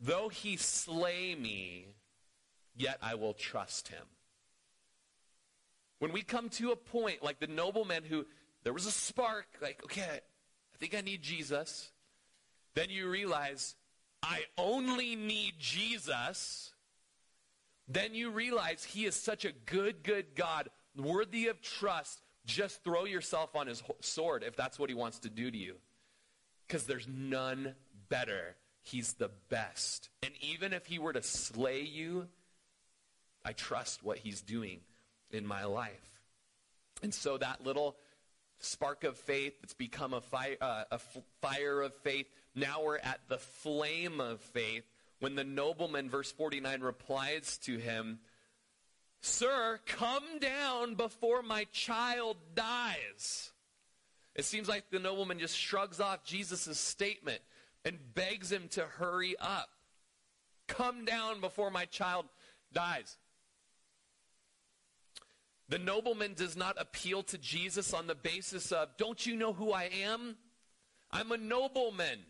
Though 0.00 0.28
he 0.30 0.56
slay 0.56 1.34
me, 1.34 1.86
yet 2.74 2.98
I 3.02 3.14
will 3.14 3.34
trust 3.34 3.88
him. 3.88 4.04
When 5.98 6.12
we 6.12 6.22
come 6.22 6.48
to 6.50 6.70
a 6.70 6.76
point 6.76 7.22
like 7.22 7.40
the 7.40 7.46
nobleman 7.46 8.04
who, 8.04 8.24
there 8.62 8.72
was 8.72 8.86
a 8.86 8.90
spark, 8.90 9.46
like, 9.60 9.82
okay, 9.84 10.20
I 10.20 10.76
think 10.78 10.94
I 10.94 11.02
need 11.02 11.22
Jesus. 11.22 11.90
Then 12.74 12.88
you 12.88 13.08
realize, 13.10 13.74
I 14.22 14.42
only 14.56 15.14
need 15.14 15.54
Jesus. 15.58 16.72
Then 17.86 18.14
you 18.14 18.30
realize 18.30 18.84
he 18.84 19.04
is 19.04 19.16
such 19.16 19.44
a 19.44 19.52
good, 19.66 20.02
good 20.02 20.34
God, 20.34 20.70
worthy 20.96 21.48
of 21.48 21.60
trust. 21.60 22.22
Just 22.46 22.82
throw 22.82 23.04
yourself 23.04 23.54
on 23.56 23.66
his 23.66 23.82
sword 24.00 24.42
if 24.42 24.56
that's 24.56 24.78
what 24.78 24.88
he 24.88 24.94
wants 24.94 25.18
to 25.20 25.28
do 25.28 25.50
to 25.50 25.58
you. 25.58 25.74
Because 26.68 26.84
there's 26.84 27.08
none 27.08 27.74
better. 28.08 28.54
He's 28.82 29.14
the 29.14 29.30
best. 29.48 30.10
And 30.22 30.32
even 30.40 30.72
if 30.72 30.86
he 30.86 30.98
were 30.98 31.12
to 31.12 31.22
slay 31.22 31.80
you, 31.80 32.28
I 33.44 33.52
trust 33.52 34.04
what 34.04 34.18
he's 34.18 34.42
doing 34.42 34.80
in 35.30 35.46
my 35.46 35.64
life. 35.64 36.20
And 37.02 37.14
so 37.14 37.38
that 37.38 37.64
little 37.64 37.96
spark 38.60 39.04
of 39.04 39.16
faith 39.16 39.54
that's 39.60 39.74
become 39.74 40.12
a 40.14 40.20
fire, 40.20 40.56
uh, 40.60 40.84
a 40.90 40.94
f- 40.94 41.18
fire 41.40 41.80
of 41.80 41.94
faith, 41.94 42.26
now 42.54 42.82
we're 42.82 42.98
at 42.98 43.20
the 43.28 43.38
flame 43.38 44.20
of 44.20 44.40
faith 44.40 44.84
when 45.20 45.34
the 45.34 45.44
nobleman, 45.44 46.10
verse 46.10 46.32
49, 46.32 46.80
replies 46.80 47.58
to 47.58 47.78
him, 47.78 48.20
Sir, 49.20 49.80
come 49.86 50.38
down 50.40 50.94
before 50.94 51.42
my 51.42 51.64
child 51.72 52.36
dies. 52.54 53.50
It 54.38 54.44
seems 54.44 54.68
like 54.68 54.88
the 54.90 55.00
nobleman 55.00 55.40
just 55.40 55.56
shrugs 55.58 55.98
off 55.98 56.22
Jesus' 56.22 56.78
statement 56.78 57.40
and 57.84 57.98
begs 58.14 58.52
him 58.52 58.68
to 58.68 58.82
hurry 58.82 59.34
up. 59.40 59.68
Come 60.68 61.04
down 61.04 61.40
before 61.40 61.72
my 61.72 61.86
child 61.86 62.26
dies. 62.72 63.16
The 65.68 65.80
nobleman 65.80 66.34
does 66.34 66.56
not 66.56 66.76
appeal 66.78 67.24
to 67.24 67.36
Jesus 67.36 67.92
on 67.92 68.06
the 68.06 68.14
basis 68.14 68.70
of, 68.70 68.96
Don't 68.96 69.26
you 69.26 69.34
know 69.34 69.52
who 69.52 69.72
I 69.72 69.90
am? 70.04 70.36
I'm 71.10 71.32
a 71.32 71.36
nobleman, 71.36 72.20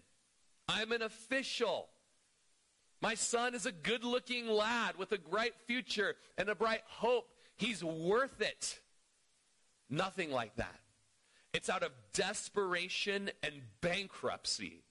I'm 0.66 0.92
an 0.92 1.02
official. 1.02 1.90
My 3.02 3.14
son 3.16 3.54
is 3.54 3.66
a 3.66 3.72
good 3.72 4.02
looking 4.02 4.48
lad 4.48 4.96
with 4.96 5.12
a 5.12 5.18
bright 5.18 5.54
future 5.66 6.16
and 6.38 6.48
a 6.48 6.54
bright 6.54 6.82
hope. 6.86 7.28
He's 7.56 7.84
worth 7.84 8.40
it. 8.40 8.80
Nothing 9.90 10.32
like 10.32 10.56
that. 10.56 10.80
It's 11.58 11.68
out 11.68 11.82
of 11.82 11.90
desperation 12.12 13.32
and 13.42 13.62
bankruptcy 13.80 14.84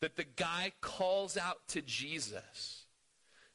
that 0.00 0.16
the 0.16 0.26
guy 0.36 0.72
calls 0.82 1.38
out 1.38 1.66
to 1.68 1.80
Jesus. 1.80 2.84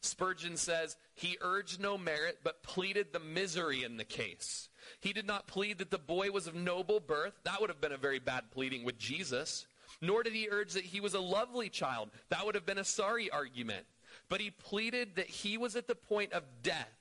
Spurgeon 0.02 0.58
says, 0.58 0.98
He 1.14 1.38
urged 1.42 1.80
no 1.80 1.96
merit, 1.96 2.40
but 2.44 2.64
pleaded 2.64 3.14
the 3.14 3.20
misery 3.20 3.84
in 3.84 3.98
the 3.98 4.04
case. 4.04 4.68
He 5.00 5.14
did 5.14 5.28
not 5.28 5.46
plead 5.46 5.78
that 5.78 5.92
the 5.92 6.00
boy 6.00 6.32
was 6.32 6.48
of 6.48 6.56
noble 6.56 7.00
birth. 7.00 7.36
That 7.44 7.62
would 7.62 7.70
have 7.70 7.82
been 7.82 7.92
a 7.92 7.98
very 7.98 8.18
bad 8.18 8.50
pleading 8.50 8.84
with 8.84 8.98
Jesus. 8.98 9.68
Nor 10.02 10.24
did 10.24 10.34
he 10.34 10.50
urge 10.50 10.74
that 10.74 10.86
he 10.86 11.00
was 11.00 11.14
a 11.14 11.20
lovely 11.20 11.70
child. 11.70 12.10
That 12.30 12.48
would 12.48 12.56
have 12.56 12.66
been 12.66 12.80
a 12.80 12.84
sorry 12.84 13.30
argument. 13.30 13.86
But 14.28 14.42
he 14.42 14.50
pleaded 14.50 15.18
that 15.18 15.30
he 15.30 15.60
was 15.60 15.76
at 15.76 15.86
the 15.86 15.94
point 15.94 16.34
of 16.34 16.42
death. 16.64 16.98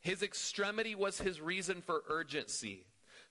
His 0.00 0.22
extremity 0.22 0.94
was 0.94 1.18
his 1.18 1.40
reason 1.40 1.82
for 1.82 2.04
urgency. 2.08 2.86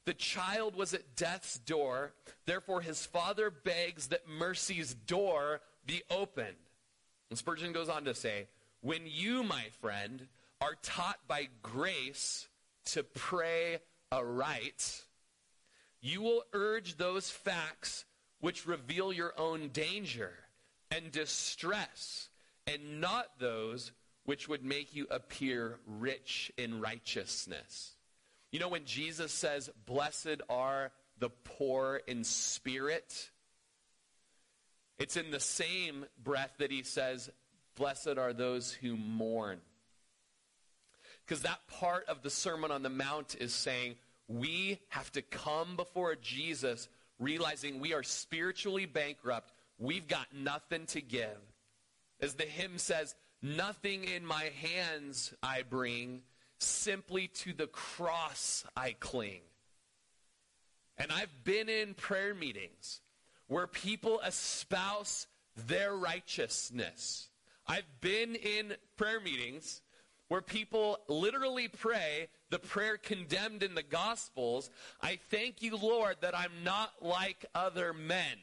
The 0.07 0.13
child 0.13 0.77
was 0.77 0.93
at 0.93 1.17
death's 1.17 1.59
door. 1.59 2.13
Therefore, 2.45 2.79
his 2.79 3.05
father 3.05 3.51
begs 3.51 4.07
that 4.07 4.25
mercy's 4.25 4.93
door 4.93 5.59
be 5.85 6.01
opened. 6.09 6.55
And 7.29 7.37
Spurgeon 7.37 7.73
goes 7.73 7.89
on 7.89 8.05
to 8.05 8.15
say, 8.15 8.47
when 8.79 9.01
you, 9.03 9.43
my 9.43 9.65
friend, 9.81 10.29
are 10.61 10.75
taught 10.81 11.19
by 11.27 11.49
grace 11.61 12.47
to 12.85 13.03
pray 13.03 13.79
aright, 14.09 15.03
you 15.99 16.21
will 16.21 16.43
urge 16.53 16.95
those 16.95 17.29
facts 17.29 18.05
which 18.39 18.65
reveal 18.65 19.11
your 19.11 19.37
own 19.37 19.67
danger 19.73 20.31
and 20.89 21.11
distress, 21.11 22.29
and 22.65 23.01
not 23.01 23.39
those 23.39 23.91
which 24.23 24.47
would 24.47 24.63
make 24.63 24.95
you 24.95 25.05
appear 25.11 25.79
rich 25.85 26.49
in 26.57 26.79
righteousness. 26.79 27.96
You 28.51 28.59
know, 28.59 28.69
when 28.69 28.85
Jesus 28.85 29.31
says, 29.31 29.69
Blessed 29.85 30.41
are 30.49 30.91
the 31.19 31.29
poor 31.29 32.01
in 32.07 32.23
spirit, 32.23 33.29
it's 34.99 35.17
in 35.17 35.31
the 35.31 35.39
same 35.39 36.05
breath 36.23 36.53
that 36.59 36.71
he 36.71 36.83
says, 36.83 37.29
Blessed 37.75 38.17
are 38.17 38.33
those 38.33 38.71
who 38.71 38.97
mourn. 38.97 39.59
Because 41.25 41.43
that 41.43 41.59
part 41.67 42.07
of 42.07 42.23
the 42.23 42.29
Sermon 42.29 42.71
on 42.71 42.83
the 42.83 42.89
Mount 42.89 43.35
is 43.39 43.53
saying 43.53 43.95
we 44.27 44.79
have 44.89 45.11
to 45.11 45.21
come 45.21 45.75
before 45.75 46.15
Jesus 46.15 46.87
realizing 47.19 47.79
we 47.79 47.93
are 47.93 48.03
spiritually 48.03 48.85
bankrupt. 48.85 49.51
We've 49.77 50.07
got 50.07 50.27
nothing 50.33 50.85
to 50.87 51.01
give. 51.01 51.37
As 52.19 52.33
the 52.33 52.43
hymn 52.43 52.77
says, 52.77 53.15
nothing 53.41 54.05
in 54.05 54.25
my 54.25 54.51
hands 54.61 55.33
I 55.43 55.63
bring, 55.63 56.21
simply 56.59 57.27
to 57.27 57.53
the 57.53 57.67
cross 57.67 58.65
I 58.75 58.95
cling. 58.99 59.41
And 60.97 61.11
I've 61.11 61.43
been 61.43 61.69
in 61.69 61.93
prayer 61.93 62.33
meetings 62.33 63.01
where 63.47 63.67
people 63.67 64.19
espouse 64.21 65.27
their 65.55 65.95
righteousness. 65.95 67.29
I've 67.67 68.01
been 68.01 68.35
in 68.35 68.73
prayer 68.95 69.19
meetings 69.19 69.81
where 70.27 70.41
people 70.41 70.99
literally 71.07 71.67
pray 71.67 72.27
the 72.49 72.59
prayer 72.59 72.97
condemned 72.97 73.63
in 73.63 73.75
the 73.75 73.83
Gospels 73.83 74.69
I 75.01 75.19
thank 75.29 75.61
you, 75.61 75.77
Lord, 75.77 76.17
that 76.21 76.37
I'm 76.37 76.63
not 76.63 76.91
like 77.01 77.45
other 77.53 77.93
men. 77.93 78.37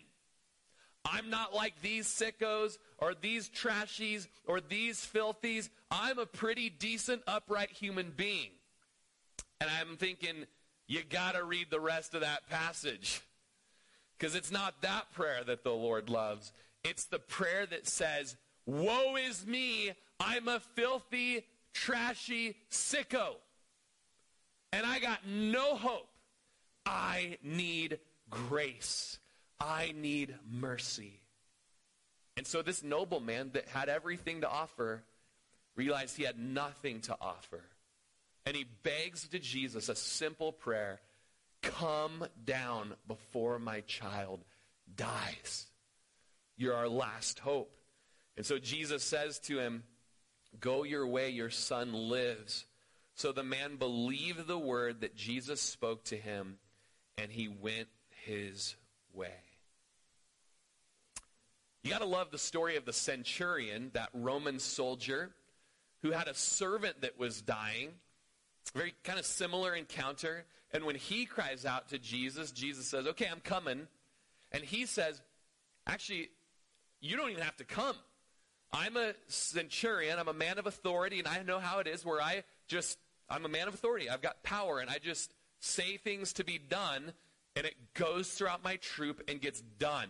I'm 1.05 1.29
not 1.31 1.55
like 1.55 1.75
these 1.83 2.07
sickos 2.07 2.79
or 2.99 3.15
these 3.15 3.51
trashies 3.51 4.27
or 4.47 4.61
these 4.61 5.05
filthies. 5.05 5.69
I'm 5.91 6.19
a 6.19 6.27
pretty 6.27 6.71
decent, 6.71 7.23
upright 7.27 7.71
human 7.71 8.13
being. 8.17 8.51
And 9.61 9.71
I'm 9.71 9.97
thinking, 9.97 10.47
you 10.87 11.03
got 11.09 11.35
to 11.35 11.45
read 11.45 11.69
the 11.71 11.81
rest 11.81 12.15
of 12.15 12.23
that 12.23 12.49
passage. 12.49 13.21
Because 14.17 14.35
it's 14.35 14.51
not 14.51 14.81
that 14.83 15.13
prayer 15.13 15.43
that 15.45 15.65
the 15.65 15.73
Lord 15.73 16.09
loves. 16.09 16.53
It's 16.83 17.05
the 17.05 17.19
prayer 17.19 17.67
that 17.67 17.87
says, 17.87 18.37
Woe 18.67 19.17
is 19.17 19.47
me, 19.47 19.93
I'm 20.19 20.49
a 20.49 20.61
filthy, 20.61 21.45
trashy 21.73 22.57
sicko. 22.71 23.35
And 24.73 24.87
I 24.87 24.99
got 24.99 25.27
no 25.27 25.77
hope. 25.77 26.09
I 26.87 27.39
need 27.43 27.99
grace. 28.31 29.19
I 29.61 29.93
need 29.97 30.35
mercy. 30.51 31.21
And 32.37 32.47
so 32.47 32.63
this 32.63 32.83
nobleman 32.83 33.51
that 33.55 33.69
had 33.69 33.89
everything 33.89 34.41
to 34.41 34.49
offer 34.49 35.03
realized 35.77 36.17
he 36.17 36.25
had 36.25 36.39
nothing 36.39 37.01
to 37.03 37.17
offer. 37.21 37.63
And 38.47 38.57
he 38.57 38.65
begs 38.83 39.29
to 39.29 39.39
Jesus 39.39 39.89
a 39.89 39.95
simple 39.95 40.53
prayer 40.53 41.01
Come 41.63 42.27
down 42.45 42.95
before 43.09 43.59
my 43.59 43.81
child 43.81 44.45
dies. 44.95 45.67
You're 46.59 46.75
our 46.75 46.91
last 46.91 47.39
hope. 47.39 47.73
And 48.37 48.45
so 48.45 48.59
Jesus 48.59 49.03
says 49.03 49.39
to 49.41 49.59
him, 49.59 49.85
Go 50.61 50.85
your 50.85 51.07
way, 51.07 51.31
your 51.31 51.49
son 51.49 51.95
lives. 51.95 52.67
So 53.15 53.33
the 53.33 53.43
man 53.43 53.77
believed 53.77 54.47
the 54.47 54.59
word 54.59 55.01
that 55.01 55.17
Jesus 55.17 55.61
spoke 55.61 56.05
to 56.05 56.17
him, 56.17 56.59
and 57.17 57.31
he 57.31 57.49
went 57.49 57.89
his 58.25 58.77
way. 59.13 59.44
You 61.85 61.91
got 61.91 62.01
to 62.01 62.07
love 62.07 62.31
the 62.31 62.39
story 62.39 62.77
of 62.77 62.87
the 62.87 62.95
centurion, 62.95 63.91
that 63.93 64.09
Roman 64.15 64.59
soldier 64.59 65.31
who 66.01 66.13
had 66.13 66.29
a 66.29 66.35
servant 66.35 67.03
that 67.03 67.19
was 67.19 67.43
dying. 67.43 67.91
Very 68.75 68.95
kind 69.05 69.19
of 69.19 69.27
similar 69.27 69.75
encounter. 69.75 70.47
And 70.73 70.85
when 70.85 70.97
he 70.97 71.27
cries 71.27 71.67
out 71.67 71.91
to 71.91 71.99
Jesus, 71.99 72.53
Jesus 72.53 72.87
says, 72.87 73.07
Okay, 73.07 73.29
I'm 73.31 73.41
coming. 73.41 73.87
And 74.51 74.65
he 74.65 74.87
says, 74.87 75.21
Actually, 75.87 76.31
you 77.03 77.19
don't 77.19 77.31
even 77.31 77.43
have 77.43 77.57
to 77.57 77.65
come. 77.65 77.97
I'm 78.73 78.97
a 78.97 79.13
centurion. 79.29 80.19
I'm 80.19 80.29
a 80.29 80.33
man 80.35 80.59
of 80.59 80.67
authority, 80.67 81.19
and 81.19 81.29
I 81.29 81.43
know 81.43 81.59
how 81.59 81.81
it 81.81 81.87
is 81.87 82.03
where 82.03 82.21
I 82.21 82.45
just, 82.67 82.99
I'm 83.29 83.45
a 83.45 83.49
man 83.49 83.69
of 83.69 83.75
authority. 83.75 84.09
I've 84.09 84.23
got 84.23 84.43
power, 84.43 84.79
and 84.79 84.89
I 84.89 84.97
just 84.99 85.35
say 85.61 85.99
things 85.99 86.33
to 86.35 86.45
be 86.45 86.59
done, 86.59 87.13
and 87.55 87.67
it 87.67 87.75
goes 87.93 88.31
throughout 88.31 88.65
my 88.65 88.77
troop 88.77 89.23
and 89.29 89.39
gets 89.39 89.61
done. 89.79 90.09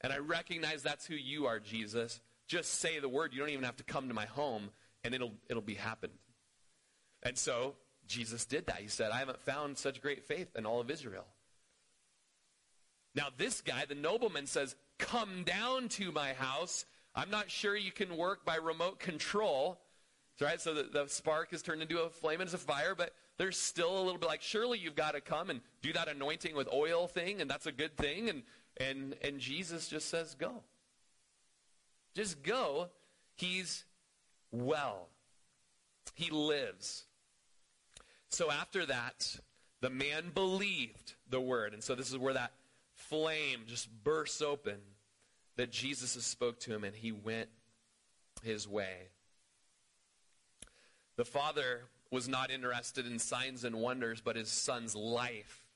And 0.00 0.12
I 0.12 0.18
recognize 0.18 0.82
that's 0.82 1.06
who 1.06 1.14
you 1.14 1.46
are, 1.46 1.58
Jesus. 1.58 2.20
Just 2.46 2.80
say 2.80 2.98
the 2.98 3.08
word. 3.08 3.32
You 3.32 3.40
don't 3.40 3.50
even 3.50 3.64
have 3.64 3.76
to 3.76 3.84
come 3.84 4.08
to 4.08 4.14
my 4.14 4.26
home, 4.26 4.70
and 5.04 5.14
it'll, 5.14 5.32
it'll 5.48 5.62
be 5.62 5.74
happened. 5.74 6.12
And 7.22 7.36
so 7.36 7.74
Jesus 8.06 8.44
did 8.44 8.66
that. 8.66 8.78
He 8.78 8.88
said, 8.88 9.10
I 9.10 9.18
haven't 9.18 9.40
found 9.40 9.76
such 9.76 10.00
great 10.00 10.24
faith 10.24 10.54
in 10.56 10.66
all 10.66 10.80
of 10.80 10.90
Israel. 10.90 11.26
Now, 13.14 13.28
this 13.36 13.60
guy, 13.60 13.84
the 13.88 13.94
nobleman, 13.94 14.46
says, 14.46 14.76
Come 14.98 15.44
down 15.44 15.88
to 15.90 16.12
my 16.12 16.32
house. 16.32 16.84
I'm 17.14 17.30
not 17.30 17.50
sure 17.50 17.76
you 17.76 17.92
can 17.92 18.16
work 18.16 18.44
by 18.44 18.56
remote 18.56 18.98
control. 18.98 19.80
Right? 20.40 20.60
So 20.60 20.72
the, 20.72 20.84
the 20.84 21.06
spark 21.08 21.52
is 21.52 21.62
turned 21.62 21.82
into 21.82 22.00
a 22.00 22.10
flame 22.10 22.40
and 22.40 22.46
it's 22.46 22.54
a 22.54 22.58
fire, 22.58 22.94
but 22.96 23.12
there's 23.38 23.58
still 23.58 23.98
a 23.98 24.02
little 24.02 24.18
bit 24.18 24.28
like, 24.28 24.42
surely 24.42 24.78
you've 24.78 24.94
got 24.94 25.14
to 25.14 25.20
come 25.20 25.50
and 25.50 25.60
do 25.82 25.92
that 25.94 26.08
anointing 26.08 26.54
with 26.54 26.68
oil 26.72 27.08
thing, 27.08 27.40
and 27.40 27.50
that's 27.50 27.66
a 27.66 27.72
good 27.72 27.96
thing. 27.96 28.28
And, 28.28 28.42
and, 28.80 29.14
and 29.22 29.38
Jesus 29.38 29.88
just 29.88 30.08
says, 30.08 30.34
Go. 30.34 30.62
Just 32.14 32.42
go. 32.42 32.88
He's 33.36 33.84
well. 34.50 35.08
He 36.14 36.30
lives. 36.30 37.04
So 38.30 38.50
after 38.50 38.84
that, 38.86 39.36
the 39.80 39.90
man 39.90 40.30
believed 40.34 41.14
the 41.30 41.40
word. 41.40 41.72
And 41.72 41.82
so 41.82 41.94
this 41.94 42.10
is 42.10 42.18
where 42.18 42.34
that 42.34 42.52
flame 42.94 43.60
just 43.66 43.88
bursts 44.02 44.42
open 44.42 44.78
that 45.56 45.70
Jesus 45.70 46.10
spoke 46.24 46.60
to 46.60 46.74
him, 46.74 46.84
and 46.84 46.94
he 46.94 47.12
went 47.12 47.48
his 48.42 48.68
way. 48.68 49.08
The 51.16 51.24
father 51.24 51.82
was 52.10 52.28
not 52.28 52.50
interested 52.50 53.06
in 53.06 53.18
signs 53.18 53.64
and 53.64 53.76
wonders, 53.76 54.20
but 54.20 54.36
his 54.36 54.48
son's 54.48 54.94
life. 54.94 55.67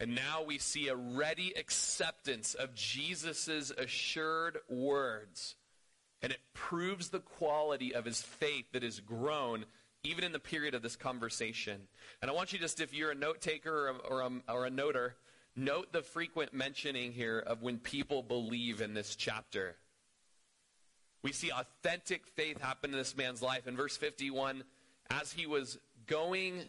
And 0.00 0.14
now 0.14 0.42
we 0.42 0.56
see 0.56 0.88
a 0.88 0.96
ready 0.96 1.52
acceptance 1.56 2.54
of 2.54 2.74
Jesus' 2.74 3.70
assured 3.76 4.58
words. 4.68 5.56
And 6.22 6.32
it 6.32 6.40
proves 6.54 7.10
the 7.10 7.20
quality 7.20 7.94
of 7.94 8.06
his 8.06 8.22
faith 8.22 8.64
that 8.72 8.82
has 8.82 8.98
grown 8.98 9.66
even 10.02 10.24
in 10.24 10.32
the 10.32 10.38
period 10.38 10.74
of 10.74 10.80
this 10.80 10.96
conversation. 10.96 11.82
And 12.22 12.30
I 12.30 12.34
want 12.34 12.54
you 12.54 12.58
just, 12.58 12.80
if 12.80 12.94
you're 12.94 13.10
a 13.10 13.14
note 13.14 13.42
taker 13.42 13.88
or 13.88 13.96
or 14.10 14.20
a, 14.22 14.52
or 14.52 14.66
a 14.66 14.70
noter, 14.70 15.12
note 15.54 15.92
the 15.92 16.00
frequent 16.00 16.54
mentioning 16.54 17.12
here 17.12 17.38
of 17.38 17.60
when 17.60 17.76
people 17.76 18.22
believe 18.22 18.80
in 18.80 18.94
this 18.94 19.14
chapter. 19.14 19.76
We 21.22 21.32
see 21.32 21.50
authentic 21.50 22.26
faith 22.28 22.62
happen 22.62 22.92
in 22.92 22.96
this 22.96 23.14
man's 23.14 23.42
life. 23.42 23.66
In 23.66 23.76
verse 23.76 23.98
51, 23.98 24.64
as 25.10 25.32
he 25.32 25.46
was 25.46 25.78
going, 26.06 26.62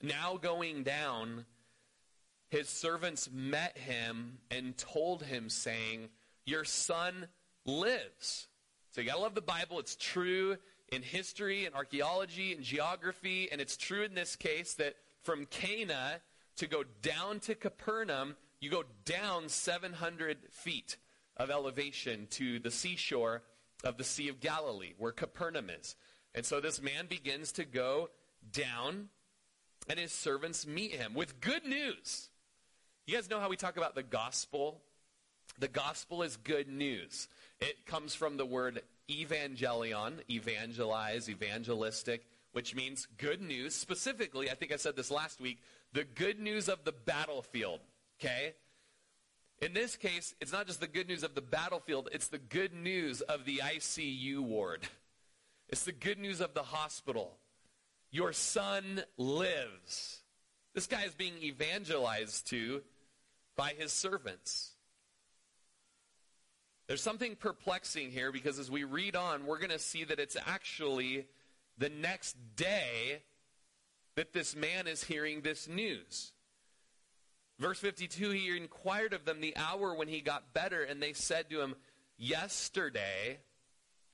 now 0.00 0.38
going 0.40 0.84
down, 0.84 1.44
his 2.48 2.68
servants 2.68 3.28
met 3.32 3.76
him 3.76 4.38
and 4.50 4.76
told 4.76 5.22
him, 5.22 5.50
saying, 5.50 6.08
Your 6.44 6.64
son 6.64 7.28
lives. 7.64 8.48
So 8.92 9.00
you 9.00 9.06
gotta 9.06 9.20
love 9.20 9.34
the 9.34 9.40
Bible. 9.40 9.78
It's 9.78 9.96
true 9.96 10.56
in 10.90 11.02
history 11.02 11.66
and 11.66 11.74
archaeology 11.74 12.52
and 12.52 12.62
geography, 12.62 13.48
and 13.52 13.60
it's 13.60 13.76
true 13.76 14.02
in 14.02 14.14
this 14.14 14.36
case 14.36 14.74
that 14.74 14.94
from 15.22 15.46
Cana 15.46 16.20
to 16.56 16.66
go 16.66 16.84
down 17.02 17.40
to 17.40 17.54
Capernaum, 17.54 18.36
you 18.60 18.70
go 18.70 18.84
down 19.04 19.48
700 19.48 20.38
feet 20.50 20.96
of 21.36 21.50
elevation 21.50 22.26
to 22.30 22.58
the 22.58 22.70
seashore 22.70 23.42
of 23.84 23.96
the 23.96 24.04
Sea 24.04 24.28
of 24.28 24.40
Galilee, 24.40 24.94
where 24.98 25.12
Capernaum 25.12 25.70
is. 25.70 25.94
And 26.34 26.44
so 26.44 26.60
this 26.60 26.82
man 26.82 27.06
begins 27.06 27.52
to 27.52 27.64
go 27.64 28.10
down, 28.50 29.10
and 29.88 29.98
his 29.98 30.12
servants 30.12 30.66
meet 30.66 30.94
him 30.94 31.14
with 31.14 31.40
good 31.40 31.64
news. 31.64 32.27
You 33.08 33.14
guys 33.14 33.30
know 33.30 33.40
how 33.40 33.48
we 33.48 33.56
talk 33.56 33.78
about 33.78 33.94
the 33.94 34.02
gospel? 34.02 34.82
The 35.58 35.66
gospel 35.66 36.22
is 36.22 36.36
good 36.36 36.68
news. 36.68 37.26
It 37.58 37.86
comes 37.86 38.14
from 38.14 38.36
the 38.36 38.44
word 38.44 38.82
evangelion, 39.08 40.18
evangelize, 40.30 41.30
evangelistic, 41.30 42.26
which 42.52 42.74
means 42.74 43.08
good 43.16 43.40
news. 43.40 43.74
Specifically, 43.74 44.50
I 44.50 44.54
think 44.54 44.72
I 44.72 44.76
said 44.76 44.94
this 44.94 45.10
last 45.10 45.40
week, 45.40 45.56
the 45.94 46.04
good 46.04 46.38
news 46.38 46.68
of 46.68 46.84
the 46.84 46.92
battlefield. 46.92 47.80
Okay? 48.20 48.52
In 49.62 49.72
this 49.72 49.96
case, 49.96 50.34
it's 50.38 50.52
not 50.52 50.66
just 50.66 50.80
the 50.80 50.86
good 50.86 51.08
news 51.08 51.22
of 51.22 51.34
the 51.34 51.40
battlefield, 51.40 52.10
it's 52.12 52.28
the 52.28 52.36
good 52.36 52.74
news 52.74 53.22
of 53.22 53.46
the 53.46 53.62
ICU 53.64 54.40
ward. 54.40 54.86
It's 55.70 55.84
the 55.84 55.92
good 55.92 56.18
news 56.18 56.42
of 56.42 56.52
the 56.52 56.62
hospital. 56.62 57.38
Your 58.10 58.34
son 58.34 59.02
lives. 59.16 60.20
This 60.74 60.86
guy 60.86 61.04
is 61.04 61.14
being 61.14 61.38
evangelized 61.42 62.48
to 62.48 62.82
by 63.58 63.74
his 63.76 63.92
servants. 63.92 64.70
There's 66.86 67.02
something 67.02 67.36
perplexing 67.36 68.12
here 68.12 68.32
because 68.32 68.58
as 68.58 68.70
we 68.70 68.84
read 68.84 69.16
on, 69.16 69.44
we're 69.44 69.58
going 69.58 69.70
to 69.70 69.78
see 69.78 70.04
that 70.04 70.20
it's 70.20 70.36
actually 70.46 71.26
the 71.76 71.90
next 71.90 72.36
day 72.56 73.22
that 74.14 74.32
this 74.32 74.56
man 74.56 74.86
is 74.86 75.04
hearing 75.04 75.42
this 75.42 75.68
news. 75.68 76.32
Verse 77.58 77.78
52 77.80 78.30
He 78.30 78.56
inquired 78.56 79.12
of 79.12 79.24
them 79.24 79.40
the 79.40 79.56
hour 79.56 79.94
when 79.94 80.08
he 80.08 80.20
got 80.20 80.54
better, 80.54 80.82
and 80.82 81.02
they 81.02 81.12
said 81.12 81.50
to 81.50 81.60
him, 81.60 81.74
Yesterday, 82.16 83.40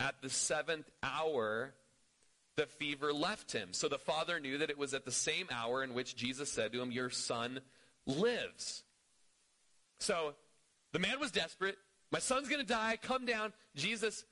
at 0.01 0.21
the 0.23 0.31
seventh 0.31 0.91
hour, 1.03 1.75
the 2.57 2.67
fever 2.67 3.13
left 3.13 3.53
him. 3.53 3.69
So 3.73 3.89
the 3.89 3.99
father 3.99 4.41
knew 4.41 4.59
that 4.59 4.71
it 4.71 4.79
was 4.79 4.95
at 4.95 5.05
the 5.05 5.13
same 5.13 5.49
hour 5.51 5.85
in 5.85 5.93
which 5.93 6.17
Jesus 6.17 6.51
said 6.51 6.73
to 6.73 6.81
him, 6.81 6.91
Your 6.91 7.11
son 7.11 7.61
lives. 8.07 8.84
So 9.99 10.35
the 10.93 10.99
man 10.99 11.21
was 11.21 11.31
desperate. 11.31 11.77
My 12.11 12.19
son's 12.19 12.49
going 12.49 12.61
to 12.61 12.67
die. 12.67 12.99
Come 13.01 13.27
down. 13.27 13.53
Jesus 13.75 14.25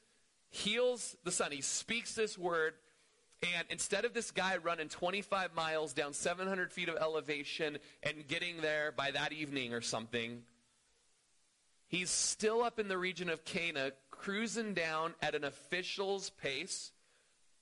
heals 0.50 1.16
the 1.24 1.32
son. 1.32 1.50
He 1.50 1.60
speaks 1.60 2.14
this 2.14 2.38
word. 2.38 2.74
And 3.42 3.66
instead 3.70 4.04
of 4.04 4.14
this 4.14 4.30
guy 4.30 4.56
running 4.58 4.88
25 4.88 5.54
miles 5.54 5.92
down 5.92 6.12
700 6.12 6.70
feet 6.70 6.88
of 6.88 6.96
elevation 6.96 7.78
and 8.02 8.28
getting 8.28 8.60
there 8.60 8.92
by 8.92 9.10
that 9.10 9.32
evening 9.32 9.74
or 9.74 9.80
something, 9.80 10.42
he's 11.88 12.10
still 12.10 12.62
up 12.62 12.78
in 12.78 12.86
the 12.86 12.98
region 12.98 13.28
of 13.28 13.44
Cana, 13.44 13.92
cruising 14.10 14.74
down 14.74 15.14
at 15.20 15.34
an 15.34 15.42
official's 15.42 16.30
pace 16.30 16.92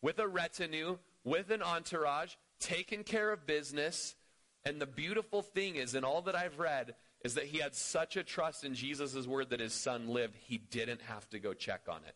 with 0.03 0.18
a 0.18 0.28
retinue, 0.28 0.98
with 1.24 1.51
an 1.51 1.62
entourage, 1.62 2.34
taking 2.59 3.03
care 3.03 3.32
of 3.32 3.46
business. 3.46 4.14
And 4.66 4.78
the 4.80 4.86
beautiful 4.86 5.40
thing 5.40 5.76
is, 5.76 5.94
in 5.94 6.05
all 6.05 6.20
that 6.22 6.34
I've 6.34 6.59
read, 6.59 6.94
is 7.22 7.34
that 7.34 7.44
he 7.44 7.58
had 7.58 7.74
such 7.74 8.16
a 8.16 8.22
trust 8.22 8.64
in 8.64 8.74
Jesus' 8.74 9.26
word 9.26 9.50
that 9.50 9.60
his 9.60 9.74
son 9.74 10.08
lived, 10.08 10.36
he 10.46 10.58
didn't 10.58 11.02
have 11.02 11.28
to 11.30 11.38
go 11.38 11.52
check 11.52 11.82
on 11.88 11.98
it. 12.06 12.14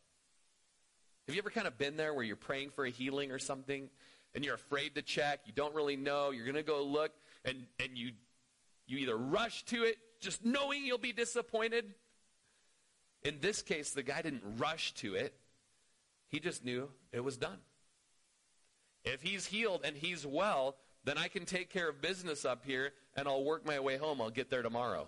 Have 1.26 1.34
you 1.34 1.40
ever 1.40 1.50
kind 1.50 1.66
of 1.66 1.78
been 1.78 1.96
there 1.96 2.12
where 2.14 2.24
you're 2.24 2.36
praying 2.36 2.70
for 2.70 2.84
a 2.84 2.90
healing 2.90 3.30
or 3.30 3.38
something 3.38 3.88
and 4.34 4.44
you're 4.44 4.54
afraid 4.54 4.94
to 4.94 5.02
check, 5.02 5.40
you 5.46 5.52
don't 5.52 5.74
really 5.74 5.96
know, 5.96 6.30
you're 6.30 6.44
going 6.44 6.54
to 6.56 6.62
go 6.62 6.82
look 6.82 7.12
and, 7.44 7.66
and 7.78 7.96
you, 7.96 8.12
you 8.86 8.98
either 8.98 9.16
rush 9.16 9.64
to 9.66 9.84
it 9.84 9.96
just 10.20 10.44
knowing 10.44 10.84
you'll 10.84 10.98
be 10.98 11.12
disappointed? 11.12 11.94
In 13.22 13.38
this 13.40 13.62
case, 13.62 13.92
the 13.92 14.02
guy 14.02 14.20
didn't 14.22 14.42
rush 14.58 14.92
to 14.94 15.14
it. 15.14 15.34
He 16.28 16.40
just 16.40 16.64
knew 16.64 16.90
it 17.12 17.24
was 17.24 17.36
done. 17.36 17.58
If 19.04 19.22
he's 19.22 19.46
healed 19.46 19.82
and 19.84 19.96
he's 19.96 20.26
well, 20.26 20.76
then 21.04 21.18
I 21.18 21.28
can 21.28 21.44
take 21.44 21.70
care 21.70 21.88
of 21.88 22.00
business 22.00 22.44
up 22.44 22.64
here 22.64 22.92
and 23.16 23.28
I'll 23.28 23.44
work 23.44 23.66
my 23.66 23.78
way 23.80 23.96
home. 23.96 24.20
I'll 24.20 24.30
get 24.30 24.50
there 24.50 24.62
tomorrow. 24.62 25.06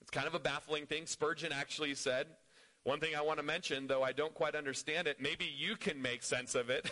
It's 0.00 0.10
kind 0.10 0.26
of 0.26 0.34
a 0.34 0.38
baffling 0.38 0.86
thing. 0.86 1.06
Spurgeon 1.06 1.52
actually 1.52 1.94
said, 1.94 2.26
one 2.84 3.00
thing 3.00 3.14
I 3.16 3.22
want 3.22 3.38
to 3.38 3.42
mention, 3.42 3.86
though 3.86 4.02
I 4.02 4.12
don't 4.12 4.34
quite 4.34 4.54
understand 4.54 5.08
it, 5.08 5.20
maybe 5.20 5.44
you 5.44 5.76
can 5.76 6.00
make 6.00 6.22
sense 6.22 6.54
of 6.54 6.70
it. 6.70 6.90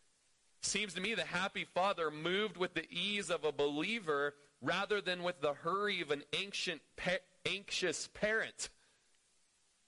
Seems 0.62 0.94
to 0.94 1.00
me 1.00 1.14
the 1.14 1.24
happy 1.24 1.64
father 1.64 2.10
moved 2.10 2.56
with 2.56 2.74
the 2.74 2.90
ease 2.90 3.30
of 3.30 3.44
a 3.44 3.52
believer 3.52 4.34
rather 4.60 5.00
than 5.00 5.22
with 5.22 5.40
the 5.40 5.54
hurry 5.54 6.00
of 6.00 6.10
an 6.10 6.24
ancient, 6.32 6.80
pa- 6.96 7.22
anxious 7.46 8.08
parent. 8.08 8.68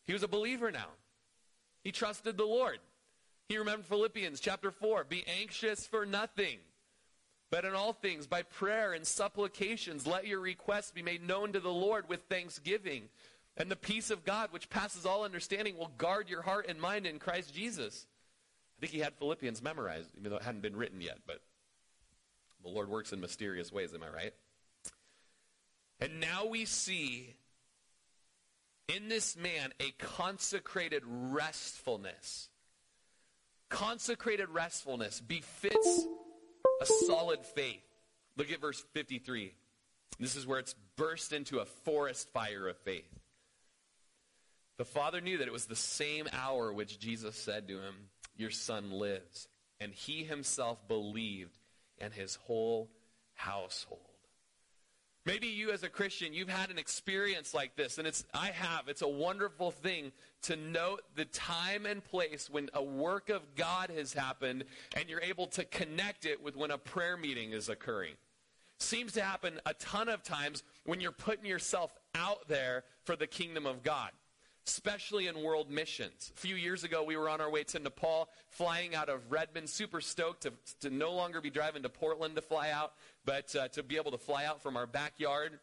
He 0.05 0.12
was 0.12 0.22
a 0.22 0.28
believer 0.28 0.70
now. 0.70 0.91
He 1.83 1.91
trusted 1.91 2.37
the 2.37 2.45
Lord. 2.45 2.78
He 3.49 3.59
remembered 3.59 3.87
Philippians 3.87 4.39
chapter 4.39 4.70
4 4.70 5.05
be 5.05 5.24
anxious 5.26 5.87
for 5.87 6.07
nothing. 6.07 6.59
But 7.51 7.65
in 7.65 7.75
all 7.75 7.93
things, 7.93 8.29
by 8.29 8.43
prayer 8.43 8.93
and 8.93 9.05
supplications, 9.05 10.07
let 10.07 10.27
your 10.27 10.41
requests 10.41 10.93
be 10.93 11.03
made 11.03 11.27
known 11.27 11.53
to 11.53 11.61
the 11.61 11.73
Lord 11.73 12.09
with 12.09 12.23
thanksgiving. 12.23 13.09
And 13.57 13.71
the 13.71 13.77
peace 13.77 14.11
of 14.11 14.25
God, 14.25 14.53
which 14.53 14.71
passes 14.71 15.05
all 15.05 15.25
understanding, 15.25 15.77
will 15.77 15.91
guard 15.99 16.29
your 16.31 16.43
heart 16.43 16.67
and 16.69 16.81
mind 16.81 17.07
in 17.07 17.19
Christ 17.19 17.53
Jesus. 17.53 18.07
I 18.79 18.81
think 18.81 18.93
he 18.93 19.01
had 19.01 19.15
Philippians 19.15 19.63
memorized, 19.63 20.11
even 20.17 20.31
though 20.31 20.37
it 20.37 20.45
hadn't 20.45 20.63
been 20.63 20.77
written 20.77 21.01
yet. 21.01 21.19
But 21.27 21.41
the 22.63 22.71
Lord 22.71 22.89
works 22.89 23.13
in 23.13 23.21
mysterious 23.21 23.73
ways, 23.73 23.93
am 23.93 24.05
I 24.05 24.09
right? 24.09 24.35
And 25.99 26.21
now 26.21 26.47
we 26.47 26.65
see 26.65 27.35
in 28.89 29.09
this 29.09 29.37
man 29.37 29.73
a 29.81 29.91
consecrated 29.99 31.03
restfulness. 31.05 32.49
Consecrated 33.69 34.49
restfulness 34.51 35.21
befits 35.21 36.07
a 36.81 36.87
solid 36.87 37.45
faith. 37.45 37.83
Look 38.37 38.51
at 38.51 38.61
verse 38.61 38.83
53. 38.95 39.53
This 40.18 40.37
is 40.37 40.47
where 40.47 40.59
it's 40.59 40.74
burst 40.97 41.33
into 41.33 41.59
a 41.59 41.64
forest 41.64 42.28
fire 42.33 42.68
of 42.68 42.76
faith. 42.78 43.09
The 44.76 44.85
father 44.85 45.20
knew 45.20 45.39
that 45.39 45.47
it 45.47 45.53
was 45.53 45.66
the 45.66 45.76
same 45.76 46.26
hour 46.33 46.72
which 46.72 46.99
Jesus 46.99 47.37
said 47.37 47.68
to 47.68 47.74
him, 47.74 47.95
Your 48.37 48.51
son 48.51 48.91
lives. 48.93 49.49
And 49.78 49.93
he 49.93 50.24
himself 50.24 50.87
believed, 50.89 51.57
and 51.99 52.12
his 52.12 52.37
whole 52.37 52.91
household. 53.35 54.10
Maybe 55.27 55.49
you 55.49 55.71
as 55.71 55.83
a 55.83 55.89
Christian, 55.89 56.33
you've 56.33 56.49
had 56.49 56.71
an 56.71 56.79
experience 56.79 57.53
like 57.53 57.77
this, 57.77 57.99
and 57.99 58.07
it's 58.07 58.25
I 58.33 58.47
have. 58.49 58.89
It's 58.89 59.03
a 59.03 59.09
wonderful 59.09 59.71
thing 59.71 60.12
to 60.43 60.57
note 60.57 61.03
the 61.14 61.27
time 61.27 61.85
and 61.85 62.03
place 62.03 62.49
when 62.51 62.71
a 62.73 62.83
work 62.83 63.29
of 63.29 63.55
God 63.55 63.91
has 63.91 64.14
happened, 64.14 64.64
and 64.97 65.11
you're 65.11 65.21
able 65.21 65.47
to 65.49 65.64
connect 65.64 66.25
it 66.25 66.43
with 66.43 66.57
when 66.57 66.71
a 66.71 66.79
prayer 66.79 67.18
meeting 67.18 67.53
is 67.53 67.68
occurring. 67.68 68.14
Seems 68.79 69.12
to 69.12 69.23
happen 69.23 69.61
a 69.66 69.75
ton 69.75 70.09
of 70.09 70.23
times 70.23 70.62
when 70.85 71.03
you're 71.03 71.12
putting 71.12 71.45
yourself 71.45 71.93
out 72.14 72.49
there 72.49 72.85
for 73.05 73.14
the 73.14 73.27
kingdom 73.27 73.66
of 73.66 73.83
God 73.83 74.11
especially 74.67 75.27
in 75.27 75.43
world 75.43 75.71
missions. 75.71 76.33
A 76.37 76.41
few 76.41 76.57
years 76.57 76.85
ago, 76.85 77.03
we 77.03 77.17
were 77.17 77.29
on 77.29 77.41
our 77.41 77.51
way 77.51 77.65
to 77.65 77.79
Nepal, 77.79 78.29
flying 78.49 78.95
out 78.95 79.09
of 79.09 79.31
Redmond, 79.31 79.69
super 79.69 80.01
stoked 80.01 80.43
to, 80.43 80.53
to 80.81 80.91
no 80.91 81.13
longer 81.13 81.41
be 81.41 81.51
driving 81.51 81.83
to 81.83 81.89
Portland 81.89 82.37
to 82.37 82.43
fly 82.43 82.71
out, 82.71 82.93
but 83.25 83.55
uh, 83.57 83.69
to 83.69 83.83
be 83.83 83.97
able 83.97 84.11
to 84.13 84.19
fly 84.19 84.45
out 84.45 84.63
from 84.63 84.77
our 84.77 84.87
backyard. 84.87 85.59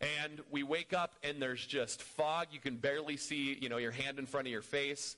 And 0.00 0.40
we 0.50 0.62
wake 0.62 0.92
up 0.92 1.14
and 1.22 1.40
there's 1.40 1.64
just 1.64 2.02
fog. 2.02 2.48
You 2.50 2.60
can 2.60 2.76
barely 2.76 3.16
see, 3.16 3.56
you 3.60 3.68
know, 3.68 3.78
your 3.78 3.92
hand 3.92 4.18
in 4.18 4.26
front 4.26 4.46
of 4.46 4.52
your 4.52 4.62
face. 4.62 5.16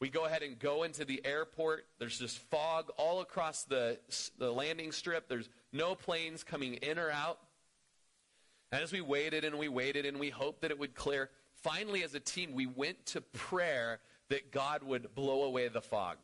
We 0.00 0.08
go 0.08 0.26
ahead 0.26 0.42
and 0.42 0.58
go 0.58 0.82
into 0.82 1.04
the 1.04 1.24
airport. 1.24 1.86
There's 1.98 2.18
just 2.18 2.38
fog 2.50 2.90
all 2.98 3.20
across 3.20 3.64
the, 3.64 3.98
the 4.38 4.50
landing 4.50 4.92
strip. 4.92 5.28
There's 5.28 5.48
no 5.72 5.94
planes 5.94 6.44
coming 6.44 6.74
in 6.74 6.98
or 6.98 7.10
out. 7.10 7.38
And 8.72 8.82
as 8.82 8.92
we 8.92 9.00
waited 9.00 9.44
and 9.44 9.58
we 9.58 9.68
waited 9.68 10.04
and 10.04 10.18
we 10.18 10.28
hoped 10.28 10.62
that 10.62 10.70
it 10.70 10.78
would 10.78 10.94
clear, 10.94 11.30
finally, 11.62 12.02
as 12.02 12.14
a 12.14 12.20
team, 12.20 12.52
we 12.52 12.66
went 12.66 13.04
to 13.06 13.20
prayer 13.20 14.00
that 14.28 14.50
God 14.50 14.82
would 14.82 15.14
blow 15.14 15.42
away 15.42 15.68
the 15.68 15.80
fog. 15.80 16.16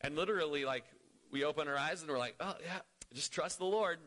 And 0.00 0.14
literally, 0.16 0.64
like, 0.64 0.84
we 1.30 1.44
open 1.44 1.68
our 1.68 1.76
eyes 1.76 2.02
and 2.02 2.10
we're 2.10 2.18
like, 2.18 2.34
oh, 2.40 2.54
yeah, 2.64 2.78
just 3.12 3.32
trust 3.32 3.58
the 3.58 3.64
Lord. 3.64 3.98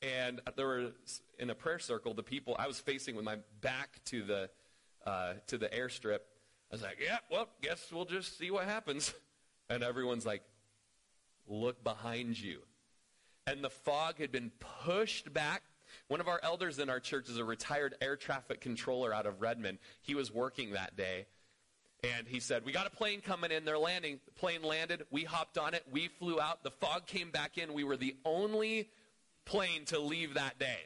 And 0.00 0.40
there 0.56 0.66
were 0.66 0.92
in 1.38 1.50
a 1.50 1.54
prayer 1.54 1.78
circle 1.78 2.14
the 2.14 2.22
people 2.22 2.54
I 2.58 2.68
was 2.68 2.78
facing 2.78 3.16
with 3.16 3.24
my 3.24 3.38
back 3.60 4.00
to 4.06 4.22
the 4.22 4.50
uh, 5.04 5.34
to 5.48 5.58
the 5.58 5.68
airstrip. 5.68 6.20
I 6.70 6.74
was 6.74 6.82
like, 6.82 6.98
yeah, 7.02 7.18
well, 7.30 7.48
guess 7.62 7.90
we'll 7.90 8.04
just 8.04 8.38
see 8.38 8.50
what 8.50 8.64
happens. 8.64 9.12
And 9.70 9.82
everyone's 9.82 10.24
like, 10.24 10.42
look 11.46 11.84
behind 11.84 12.40
you. 12.40 12.60
And 13.46 13.62
the 13.62 13.68
fog 13.68 14.18
had 14.18 14.32
been 14.32 14.50
pushed 14.84 15.30
back. 15.34 15.62
One 16.08 16.20
of 16.20 16.28
our 16.28 16.40
elders 16.42 16.78
in 16.78 16.88
our 16.88 17.00
church 17.00 17.28
is 17.28 17.36
a 17.36 17.44
retired 17.44 17.94
air 18.00 18.16
traffic 18.16 18.60
controller 18.60 19.14
out 19.14 19.26
of 19.26 19.42
Redmond. 19.42 19.78
He 20.00 20.14
was 20.14 20.32
working 20.32 20.72
that 20.72 20.96
day. 20.96 21.26
And 22.02 22.26
he 22.26 22.40
said, 22.40 22.64
We 22.64 22.72
got 22.72 22.86
a 22.86 22.90
plane 22.90 23.20
coming 23.20 23.50
in. 23.50 23.64
They're 23.64 23.78
landing. 23.78 24.20
The 24.24 24.32
plane 24.32 24.62
landed. 24.62 25.04
We 25.10 25.24
hopped 25.24 25.58
on 25.58 25.74
it. 25.74 25.84
We 25.90 26.08
flew 26.08 26.40
out. 26.40 26.62
The 26.62 26.70
fog 26.70 27.06
came 27.06 27.30
back 27.30 27.58
in. 27.58 27.74
We 27.74 27.84
were 27.84 27.96
the 27.96 28.16
only 28.24 28.88
plane 29.44 29.84
to 29.86 29.98
leave 29.98 30.34
that 30.34 30.58
day. 30.58 30.78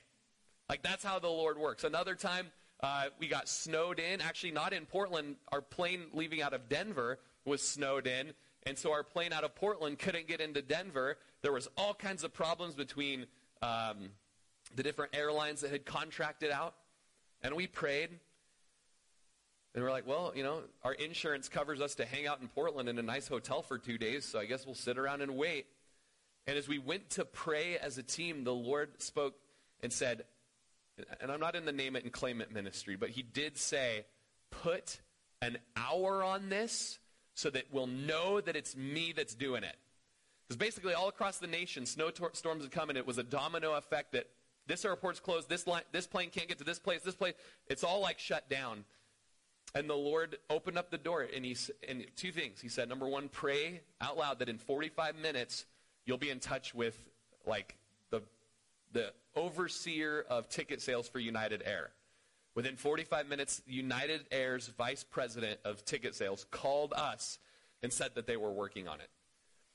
Like, 0.68 0.82
that's 0.82 1.04
how 1.04 1.18
the 1.18 1.28
Lord 1.28 1.58
works. 1.58 1.84
Another 1.84 2.14
time, 2.14 2.50
uh, 2.82 3.06
we 3.20 3.28
got 3.28 3.48
snowed 3.48 4.00
in. 4.00 4.20
Actually, 4.20 4.52
not 4.52 4.72
in 4.72 4.86
Portland. 4.86 5.36
Our 5.52 5.60
plane 5.60 6.06
leaving 6.14 6.42
out 6.42 6.54
of 6.54 6.68
Denver 6.68 7.18
was 7.44 7.62
snowed 7.62 8.06
in. 8.06 8.32
And 8.64 8.78
so 8.78 8.92
our 8.92 9.02
plane 9.02 9.32
out 9.32 9.44
of 9.44 9.54
Portland 9.54 9.98
couldn't 9.98 10.26
get 10.26 10.40
into 10.40 10.62
Denver. 10.62 11.18
There 11.42 11.52
was 11.52 11.68
all 11.76 11.94
kinds 11.94 12.24
of 12.24 12.32
problems 12.32 12.74
between 12.74 13.26
um, 13.60 14.10
the 14.74 14.82
different 14.82 15.14
airlines 15.14 15.60
that 15.60 15.70
had 15.70 15.84
contracted 15.84 16.50
out. 16.50 16.74
And 17.42 17.54
we 17.54 17.66
prayed. 17.66 18.10
And 19.74 19.82
we're 19.82 19.90
like, 19.90 20.06
well, 20.06 20.32
you 20.34 20.42
know, 20.42 20.60
our 20.84 20.92
insurance 20.92 21.48
covers 21.48 21.80
us 21.80 21.94
to 21.96 22.04
hang 22.04 22.26
out 22.26 22.40
in 22.40 22.48
Portland 22.48 22.88
in 22.88 22.98
a 22.98 23.02
nice 23.02 23.26
hotel 23.26 23.62
for 23.62 23.78
two 23.78 23.96
days, 23.96 24.24
so 24.24 24.38
I 24.38 24.44
guess 24.44 24.66
we'll 24.66 24.74
sit 24.74 24.98
around 24.98 25.22
and 25.22 25.36
wait. 25.36 25.66
And 26.46 26.58
as 26.58 26.68
we 26.68 26.78
went 26.78 27.08
to 27.10 27.24
pray 27.24 27.78
as 27.78 27.96
a 27.96 28.02
team, 28.02 28.44
the 28.44 28.52
Lord 28.52 29.00
spoke 29.00 29.34
and 29.82 29.92
said, 29.92 30.24
and 31.20 31.30
I'm 31.30 31.40
not 31.40 31.56
in 31.56 31.64
the 31.64 31.72
name 31.72 31.96
it 31.96 32.04
and 32.04 32.12
claim 32.12 32.42
it 32.42 32.52
ministry, 32.52 32.96
but 32.96 33.10
he 33.10 33.22
did 33.22 33.56
say, 33.56 34.04
put 34.50 35.00
an 35.40 35.56
hour 35.76 36.22
on 36.22 36.50
this 36.50 36.98
so 37.34 37.48
that 37.48 37.64
we'll 37.72 37.86
know 37.86 38.40
that 38.40 38.56
it's 38.56 38.76
me 38.76 39.14
that's 39.16 39.34
doing 39.34 39.64
it. 39.64 39.76
Because 40.46 40.58
basically, 40.58 40.92
all 40.92 41.08
across 41.08 41.38
the 41.38 41.46
nation, 41.46 41.86
snowstorms 41.86 42.62
had 42.62 42.70
come, 42.70 42.90
and 42.90 42.98
it 42.98 43.06
was 43.06 43.16
a 43.16 43.22
domino 43.22 43.72
effect 43.72 44.12
that 44.12 44.26
this 44.66 44.84
airport's 44.84 45.20
closed, 45.20 45.48
this, 45.48 45.66
line, 45.66 45.82
this 45.92 46.06
plane 46.06 46.30
can't 46.30 46.48
get 46.48 46.58
to 46.58 46.64
this 46.64 46.78
place, 46.78 47.02
this 47.02 47.14
place. 47.14 47.34
It's 47.66 47.84
all 47.84 48.00
like 48.00 48.18
shut 48.18 48.48
down. 48.48 48.84
And 49.74 49.88
the 49.88 49.94
Lord 49.94 50.36
opened 50.50 50.76
up 50.76 50.90
the 50.90 50.98
door, 50.98 51.26
and 51.34 51.44
he 51.44 51.56
and 51.88 52.04
two 52.14 52.30
things. 52.30 52.60
He 52.60 52.68
said, 52.68 52.88
number 52.88 53.08
one, 53.08 53.28
pray 53.28 53.80
out 54.00 54.18
loud 54.18 54.38
that 54.40 54.48
in 54.48 54.58
45 54.58 55.16
minutes 55.16 55.64
you'll 56.04 56.18
be 56.18 56.30
in 56.30 56.40
touch 56.40 56.74
with 56.74 56.98
like 57.46 57.76
the 58.10 58.22
the 58.92 59.12
overseer 59.34 60.26
of 60.28 60.48
ticket 60.48 60.82
sales 60.82 61.08
for 61.08 61.18
United 61.18 61.62
Air. 61.64 61.90
Within 62.54 62.76
45 62.76 63.28
minutes, 63.28 63.62
United 63.66 64.26
Air's 64.30 64.68
vice 64.68 65.04
president 65.04 65.58
of 65.64 65.84
ticket 65.86 66.14
sales 66.14 66.44
called 66.50 66.92
us 66.92 67.38
and 67.82 67.90
said 67.90 68.10
that 68.14 68.26
they 68.26 68.36
were 68.36 68.52
working 68.52 68.88
on 68.88 69.00
it. 69.00 69.08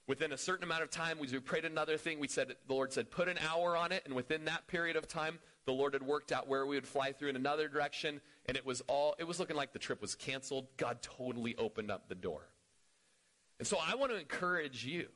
Within 0.07 0.31
a 0.31 0.37
certain 0.37 0.63
amount 0.63 0.83
of 0.83 0.89
time, 0.89 1.19
we 1.19 1.27
prayed 1.39 1.65
another 1.65 1.97
thing. 1.97 2.19
We 2.19 2.29
said, 2.29 2.55
the 2.67 2.73
Lord 2.73 2.93
said, 2.93 3.11
put 3.11 3.27
an 3.27 3.37
hour 3.39 3.75
on 3.75 3.91
it. 3.91 4.03
And 4.05 4.15
within 4.15 4.45
that 4.45 4.67
period 4.67 4.95
of 4.95 5.07
time, 5.07 5.39
the 5.65 5.73
Lord 5.73 5.93
had 5.93 6.03
worked 6.03 6.31
out 6.31 6.47
where 6.47 6.65
we 6.65 6.77
would 6.77 6.87
fly 6.87 7.11
through 7.11 7.29
in 7.29 7.35
another 7.35 7.67
direction. 7.67 8.21
And 8.45 8.55
it 8.55 8.65
was 8.65 8.81
all, 8.87 9.15
it 9.19 9.25
was 9.25 9.37
looking 9.37 9.57
like 9.57 9.73
the 9.73 9.79
trip 9.79 10.01
was 10.01 10.15
canceled. 10.15 10.67
God 10.77 11.01
totally 11.01 11.57
opened 11.57 11.91
up 11.91 12.07
the 12.07 12.15
door. 12.15 12.47
And 13.59 13.67
so 13.67 13.77
I 13.85 13.95
want 13.95 14.13
to 14.13 14.17
encourage 14.17 14.85
you 14.85 15.07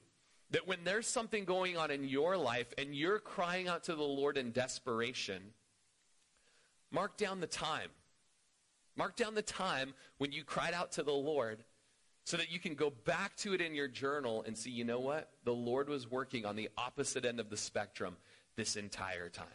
that 0.49 0.67
when 0.67 0.79
there's 0.83 1.07
something 1.07 1.45
going 1.45 1.77
on 1.77 1.89
in 1.89 2.03
your 2.03 2.35
life 2.35 2.73
and 2.77 2.93
you're 2.93 3.19
crying 3.19 3.69
out 3.69 3.85
to 3.85 3.95
the 3.95 4.03
Lord 4.03 4.37
in 4.37 4.51
desperation, 4.51 5.41
mark 6.91 7.15
down 7.15 7.39
the 7.39 7.47
time. 7.47 7.89
Mark 8.97 9.15
down 9.15 9.35
the 9.35 9.41
time 9.41 9.93
when 10.17 10.33
you 10.33 10.43
cried 10.43 10.73
out 10.73 10.91
to 10.93 11.03
the 11.03 11.13
Lord 11.13 11.63
so 12.24 12.38
that 12.38 12.51
you 12.51 12.59
can 12.59 12.76
go 12.76 12.89
back 12.89 13.36
to 13.38 13.53
it 13.53 13.61
in 13.61 13.74
your 13.74 13.88
journal 13.88 14.43
and 14.45 14.57
see, 14.57 14.69
you 14.69 14.84
know 14.84 14.99
what? 14.99 15.30
The 15.43 15.53
Lord 15.53 15.89
was 15.89 16.09
working 16.09 16.45
on 16.45 16.55
the 16.55 16.69
opposite 16.78 17.26
end 17.26 17.39
of 17.39 17.49
the 17.49 17.57
spectrum 17.57 18.15
this 18.55 18.76
entire 18.76 19.30
time. 19.30 19.47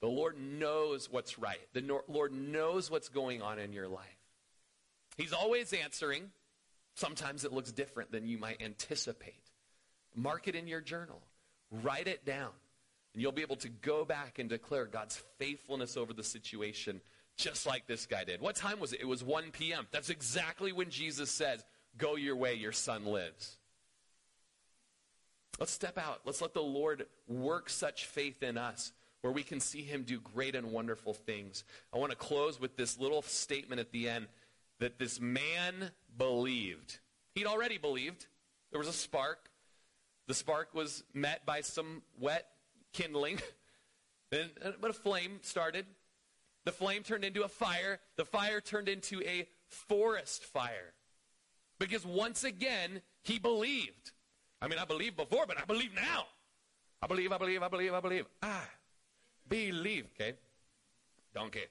The 0.00 0.08
Lord 0.08 0.36
knows 0.38 1.10
what's 1.10 1.38
right. 1.38 1.60
The 1.74 2.00
Lord 2.08 2.32
knows 2.32 2.90
what's 2.90 3.08
going 3.08 3.42
on 3.42 3.58
in 3.58 3.72
your 3.72 3.86
life. 3.86 4.18
He's 5.16 5.32
always 5.32 5.72
answering. 5.72 6.30
Sometimes 6.94 7.44
it 7.44 7.52
looks 7.52 7.70
different 7.70 8.10
than 8.10 8.26
you 8.26 8.38
might 8.38 8.60
anticipate. 8.60 9.42
Mark 10.16 10.48
it 10.48 10.54
in 10.54 10.66
your 10.66 10.80
journal. 10.80 11.22
Write 11.70 12.08
it 12.08 12.24
down. 12.24 12.50
And 13.12 13.22
you'll 13.22 13.32
be 13.32 13.42
able 13.42 13.56
to 13.56 13.68
go 13.68 14.04
back 14.04 14.38
and 14.38 14.48
declare 14.48 14.86
God's 14.86 15.22
faithfulness 15.38 15.96
over 15.96 16.12
the 16.12 16.24
situation 16.24 17.00
just 17.36 17.66
like 17.66 17.86
this 17.86 18.06
guy 18.06 18.24
did. 18.24 18.40
What 18.40 18.56
time 18.56 18.80
was 18.80 18.92
it? 18.92 19.00
It 19.00 19.08
was 19.08 19.24
1 19.24 19.50
p.m. 19.52 19.86
That's 19.90 20.10
exactly 20.10 20.72
when 20.72 20.90
Jesus 20.90 21.30
says, 21.30 21.64
Go 21.98 22.16
your 22.16 22.36
way, 22.36 22.54
your 22.54 22.72
son 22.72 23.04
lives. 23.04 23.58
Let's 25.58 25.72
step 25.72 25.98
out. 25.98 26.20
Let's 26.24 26.40
let 26.40 26.54
the 26.54 26.62
Lord 26.62 27.06
work 27.28 27.68
such 27.68 28.06
faith 28.06 28.42
in 28.42 28.56
us 28.56 28.92
where 29.20 29.32
we 29.32 29.42
can 29.42 29.60
see 29.60 29.82
him 29.82 30.02
do 30.02 30.18
great 30.18 30.54
and 30.54 30.72
wonderful 30.72 31.14
things. 31.14 31.64
I 31.92 31.98
want 31.98 32.10
to 32.10 32.16
close 32.16 32.60
with 32.60 32.76
this 32.76 32.98
little 32.98 33.22
statement 33.22 33.80
at 33.80 33.92
the 33.92 34.08
end 34.08 34.26
that 34.80 34.98
this 34.98 35.20
man 35.20 35.92
believed. 36.16 36.98
He'd 37.34 37.46
already 37.46 37.78
believed. 37.78 38.26
There 38.70 38.78
was 38.78 38.88
a 38.88 38.92
spark. 38.92 39.50
The 40.26 40.34
spark 40.34 40.74
was 40.74 41.04
met 41.14 41.46
by 41.46 41.60
some 41.60 42.02
wet 42.18 42.46
kindling. 42.92 43.40
Then, 44.30 44.48
uh, 44.64 44.70
but 44.80 44.90
a 44.90 44.94
flame 44.94 45.40
started. 45.42 45.84
The 46.64 46.72
flame 46.72 47.02
turned 47.02 47.24
into 47.24 47.42
a 47.42 47.48
fire. 47.48 47.98
The 48.16 48.24
fire 48.24 48.60
turned 48.60 48.88
into 48.88 49.20
a 49.22 49.48
forest 49.66 50.44
fire. 50.44 50.94
Because 51.78 52.06
once 52.06 52.44
again, 52.44 53.02
he 53.22 53.38
believed. 53.38 54.12
I 54.60 54.68
mean, 54.68 54.78
I 54.78 54.84
believed 54.84 55.16
before, 55.16 55.46
but 55.46 55.58
I 55.60 55.64
believe 55.64 55.94
now. 55.94 56.26
I 57.02 57.08
believe, 57.08 57.32
I 57.32 57.38
believe, 57.38 57.62
I 57.62 57.68
believe, 57.68 57.94
I 57.94 58.00
believe. 58.00 58.26
Ah, 58.42 58.68
believe, 59.48 60.06
okay? 60.14 60.34
Donkey. 61.34 61.64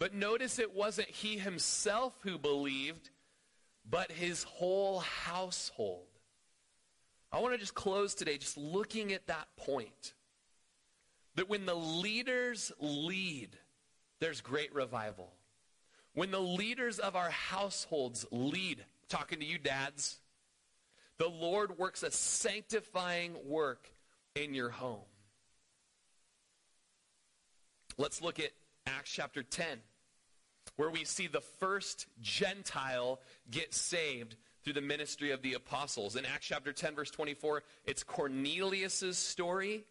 But 0.00 0.14
notice 0.14 0.58
it 0.58 0.74
wasn't 0.74 1.10
he 1.10 1.38
himself 1.38 2.14
who 2.22 2.38
believed, 2.38 3.10
but 3.88 4.10
his 4.10 4.42
whole 4.42 5.00
household. 5.00 6.06
I 7.30 7.38
want 7.38 7.54
to 7.54 7.58
just 7.58 7.74
close 7.74 8.14
today 8.14 8.38
just 8.38 8.56
looking 8.56 9.12
at 9.12 9.28
that 9.28 9.46
point. 9.56 10.14
That 11.36 11.48
when 11.48 11.66
the 11.66 11.74
leaders 11.74 12.72
lead, 12.80 13.56
there's 14.20 14.40
great 14.40 14.74
revival. 14.74 15.32
When 16.14 16.30
the 16.30 16.40
leaders 16.40 16.98
of 16.98 17.16
our 17.16 17.30
households 17.30 18.26
lead, 18.30 18.84
talking 19.08 19.38
to 19.40 19.44
you 19.44 19.58
dads, 19.58 20.18
the 21.18 21.28
Lord 21.28 21.78
works 21.78 22.02
a 22.02 22.10
sanctifying 22.10 23.36
work 23.44 23.88
in 24.34 24.54
your 24.54 24.70
home. 24.70 25.04
Let's 27.96 28.22
look 28.22 28.40
at 28.40 28.50
Acts 28.86 29.10
chapter 29.10 29.42
10, 29.42 29.78
where 30.76 30.90
we 30.90 31.04
see 31.04 31.26
the 31.26 31.42
first 31.42 32.06
Gentile 32.20 33.20
get 33.50 33.74
saved 33.74 34.36
through 34.64 34.72
the 34.72 34.80
ministry 34.80 35.30
of 35.30 35.42
the 35.42 35.54
apostles. 35.54 36.16
In 36.16 36.24
Acts 36.24 36.46
chapter 36.46 36.72
10, 36.72 36.94
verse 36.94 37.10
24, 37.10 37.62
it's 37.84 38.02
Cornelius' 38.02 39.18
story. 39.18 39.84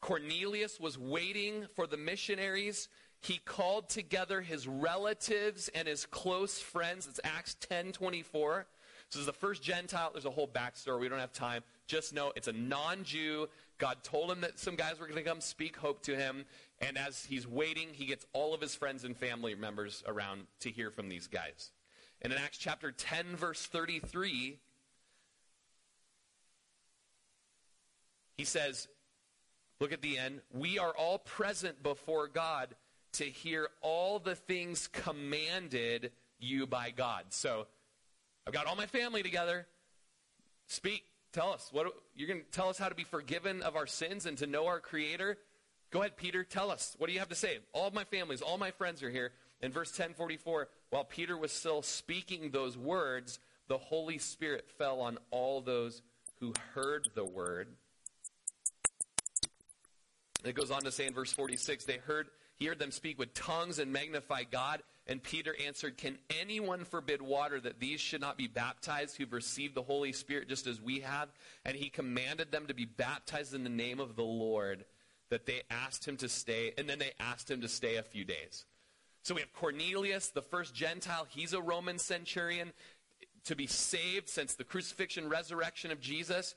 Cornelius 0.00 0.80
was 0.80 0.98
waiting 0.98 1.66
for 1.74 1.86
the 1.86 1.96
missionaries. 1.96 2.88
He 3.20 3.38
called 3.38 3.88
together 3.88 4.40
his 4.40 4.66
relatives 4.66 5.68
and 5.74 5.86
his 5.86 6.06
close 6.06 6.58
friends. 6.58 7.06
It's 7.06 7.20
Acts 7.22 7.56
10 7.60 7.92
24. 7.92 8.66
So 9.10 9.18
this 9.18 9.20
is 9.20 9.26
the 9.26 9.32
first 9.32 9.62
Gentile. 9.62 10.10
There's 10.12 10.24
a 10.24 10.30
whole 10.30 10.46
backstory. 10.46 11.00
We 11.00 11.08
don't 11.08 11.18
have 11.18 11.32
time. 11.32 11.62
Just 11.86 12.14
know 12.14 12.32
it's 12.36 12.46
a 12.48 12.52
non 12.52 13.02
Jew. 13.02 13.48
God 13.78 13.98
told 14.04 14.30
him 14.30 14.40
that 14.42 14.58
some 14.58 14.76
guys 14.76 15.00
were 15.00 15.06
going 15.06 15.22
to 15.22 15.28
come 15.28 15.40
speak 15.40 15.76
hope 15.76 16.02
to 16.02 16.14
him. 16.16 16.44
And 16.80 16.96
as 16.96 17.24
he's 17.24 17.46
waiting, 17.46 17.88
he 17.92 18.06
gets 18.06 18.24
all 18.32 18.54
of 18.54 18.60
his 18.60 18.74
friends 18.74 19.04
and 19.04 19.16
family 19.16 19.54
members 19.54 20.04
around 20.06 20.42
to 20.60 20.70
hear 20.70 20.90
from 20.90 21.08
these 21.08 21.26
guys. 21.26 21.72
And 22.22 22.32
in 22.32 22.38
Acts 22.38 22.58
chapter 22.58 22.92
10, 22.92 23.36
verse 23.36 23.66
33, 23.66 24.58
he 28.36 28.44
says, 28.44 28.86
Look 29.80 29.92
at 29.92 30.02
the 30.02 30.18
end. 30.18 30.42
We 30.52 30.78
are 30.78 30.92
all 30.92 31.18
present 31.18 31.82
before 31.82 32.28
God 32.28 32.74
to 33.14 33.24
hear 33.24 33.68
all 33.80 34.18
the 34.18 34.34
things 34.34 34.88
commanded 34.88 36.12
you 36.38 36.66
by 36.66 36.90
God. 36.90 37.24
So 37.30 37.66
I've 38.46 38.52
got 38.52 38.66
all 38.66 38.76
my 38.76 38.86
family 38.86 39.22
together. 39.22 39.66
Speak. 40.66 41.04
Tell 41.32 41.52
us. 41.52 41.68
What 41.72 41.86
you're 42.14 42.28
going 42.28 42.40
to 42.40 42.50
tell 42.50 42.68
us 42.68 42.78
how 42.78 42.88
to 42.88 42.94
be 42.94 43.04
forgiven 43.04 43.62
of 43.62 43.76
our 43.76 43.86
sins 43.86 44.26
and 44.26 44.36
to 44.38 44.46
know 44.46 44.66
our 44.66 44.80
creator? 44.80 45.38
Go 45.90 46.00
ahead, 46.00 46.16
Peter. 46.16 46.44
Tell 46.44 46.70
us. 46.70 46.94
What 46.98 47.06
do 47.06 47.12
you 47.12 47.20
have 47.20 47.28
to 47.28 47.34
say? 47.34 47.58
All 47.72 47.90
my 47.90 48.04
families, 48.04 48.42
all 48.42 48.58
my 48.58 48.72
friends 48.72 49.02
are 49.02 49.10
here. 49.10 49.32
In 49.62 49.72
verse 49.72 49.90
1044, 49.90 50.68
while 50.90 51.04
Peter 51.04 51.36
was 51.36 51.52
still 51.52 51.82
speaking 51.82 52.50
those 52.50 52.76
words, 52.76 53.38
the 53.68 53.78
Holy 53.78 54.18
Spirit 54.18 54.68
fell 54.76 55.00
on 55.00 55.18
all 55.30 55.60
those 55.60 56.02
who 56.40 56.52
heard 56.74 57.08
the 57.14 57.24
word. 57.24 57.68
It 60.44 60.54
goes 60.54 60.70
on 60.70 60.82
to 60.82 60.92
say 60.92 61.06
in 61.06 61.14
verse 61.14 61.32
46, 61.32 61.84
they 61.84 61.98
heard, 61.98 62.28
he 62.56 62.66
heard 62.66 62.78
them 62.78 62.90
speak 62.90 63.18
with 63.18 63.34
tongues 63.34 63.78
and 63.78 63.92
magnify 63.92 64.44
God. 64.44 64.82
And 65.06 65.22
Peter 65.22 65.54
answered, 65.66 65.98
Can 65.98 66.18
anyone 66.40 66.84
forbid 66.84 67.20
water 67.20 67.60
that 67.60 67.80
these 67.80 68.00
should 68.00 68.20
not 68.20 68.38
be 68.38 68.46
baptized 68.46 69.16
who've 69.16 69.32
received 69.32 69.74
the 69.74 69.82
Holy 69.82 70.12
Spirit 70.12 70.48
just 70.48 70.66
as 70.66 70.80
we 70.80 71.00
have? 71.00 71.28
And 71.64 71.76
he 71.76 71.88
commanded 71.88 72.52
them 72.52 72.66
to 72.66 72.74
be 72.74 72.84
baptized 72.84 73.54
in 73.54 73.64
the 73.64 73.70
name 73.70 74.00
of 74.00 74.16
the 74.16 74.22
Lord, 74.22 74.84
that 75.30 75.46
they 75.46 75.62
asked 75.70 76.06
him 76.06 76.16
to 76.18 76.28
stay, 76.28 76.72
and 76.78 76.88
then 76.88 76.98
they 76.98 77.12
asked 77.18 77.50
him 77.50 77.60
to 77.62 77.68
stay 77.68 77.96
a 77.96 78.02
few 78.02 78.24
days. 78.24 78.64
So 79.22 79.34
we 79.34 79.40
have 79.40 79.52
Cornelius, 79.52 80.28
the 80.28 80.42
first 80.42 80.74
Gentile. 80.74 81.26
He's 81.28 81.52
a 81.52 81.60
Roman 81.60 81.98
centurion 81.98 82.72
to 83.44 83.56
be 83.56 83.66
saved 83.66 84.28
since 84.28 84.54
the 84.54 84.64
crucifixion, 84.64 85.28
resurrection 85.28 85.90
of 85.90 86.00
Jesus. 86.00 86.54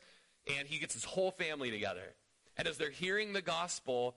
And 0.58 0.68
he 0.68 0.80
gets 0.80 0.94
his 0.94 1.04
whole 1.04 1.32
family 1.32 1.72
together. 1.72 2.16
And 2.58 2.68
as 2.68 2.78
they're 2.78 2.90
hearing 2.90 3.34
the 3.34 3.42
gospel, 3.42 4.16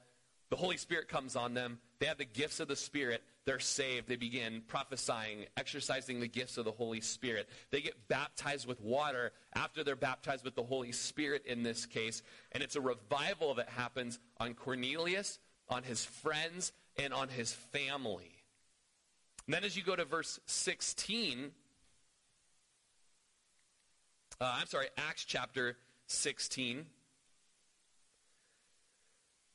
the 0.51 0.57
Holy 0.57 0.76
Spirit 0.76 1.09
comes 1.09 1.37
on 1.37 1.55
them. 1.55 1.78
They 1.99 2.07
have 2.07 2.18
the 2.18 2.24
gifts 2.24 2.61
of 2.61 2.68
the 2.68 2.76
Spirit. 2.76 3.22
They're 3.47 3.59
saved. 3.59 4.09
They 4.09 4.16
begin 4.16 4.62
prophesying, 4.66 5.47
exercising 5.57 6.20
the 6.20 6.28
gifts 6.28 6.59
of 6.59 6.64
the 6.64 6.72
Holy 6.72 7.01
Spirit. 7.01 7.49
They 7.70 7.80
get 7.80 8.09
baptized 8.09 8.66
with 8.66 8.80
water 8.80 9.32
after 9.55 9.82
they're 9.82 9.97
baptized 9.97 10.45
with 10.45 10.55
the 10.55 10.62
Holy 10.62 10.93
Spirit 10.93 11.45
in 11.47 11.62
this 11.62 11.87
case. 11.87 12.22
And 12.53 12.62
it's 12.62 12.76
a 12.76 12.80
revival 12.80 13.55
that 13.55 13.68
happens 13.68 14.18
on 14.39 14.55
Cornelius, 14.55 15.39
on 15.68 15.82
his 15.82 16.05
friends, 16.05 16.72
and 16.99 17.12
on 17.12 17.28
his 17.28 17.53
family. 17.53 18.32
And 19.47 19.55
then 19.55 19.64
as 19.64 19.76
you 19.76 19.82
go 19.82 19.97
to 19.97 20.05
verse 20.05 20.41
16, 20.47 21.53
uh, 24.41 24.55
I'm 24.61 24.66
sorry, 24.66 24.89
Acts 24.97 25.24
chapter 25.24 25.76
16, 26.09 26.87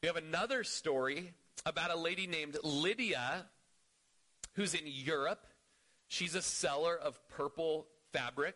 we 0.02 0.08
have 0.08 0.18
another 0.18 0.64
story 0.64 1.34
about 1.66 1.92
a 1.92 1.96
lady 1.96 2.26
named 2.26 2.58
Lydia 2.64 3.46
who's 4.54 4.74
in 4.74 4.86
Europe. 4.86 5.46
She's 6.08 6.34
a 6.34 6.42
seller 6.42 6.98
of 6.98 7.20
purple 7.30 7.86
fabric. 8.12 8.56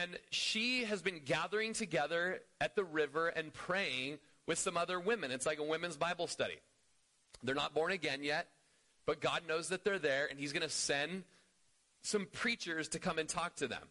And 0.00 0.18
she 0.30 0.84
has 0.84 1.00
been 1.00 1.20
gathering 1.24 1.74
together 1.74 2.40
at 2.60 2.74
the 2.74 2.84
river 2.84 3.28
and 3.28 3.52
praying 3.52 4.18
with 4.46 4.58
some 4.58 4.76
other 4.76 4.98
women. 4.98 5.30
It's 5.30 5.46
like 5.46 5.58
a 5.58 5.64
women's 5.64 5.96
Bible 5.96 6.26
study. 6.26 6.58
They're 7.42 7.54
not 7.54 7.74
born 7.74 7.92
again 7.92 8.24
yet. 8.24 8.48
But 9.06 9.20
God 9.20 9.42
knows 9.48 9.68
that 9.70 9.84
they're 9.84 9.98
there, 9.98 10.28
and 10.30 10.38
He's 10.38 10.52
going 10.52 10.62
to 10.62 10.68
send 10.68 11.24
some 12.02 12.26
preachers 12.32 12.88
to 12.88 13.00
come 13.00 13.18
and 13.18 13.28
talk 13.28 13.56
to 13.56 13.66
them. 13.66 13.82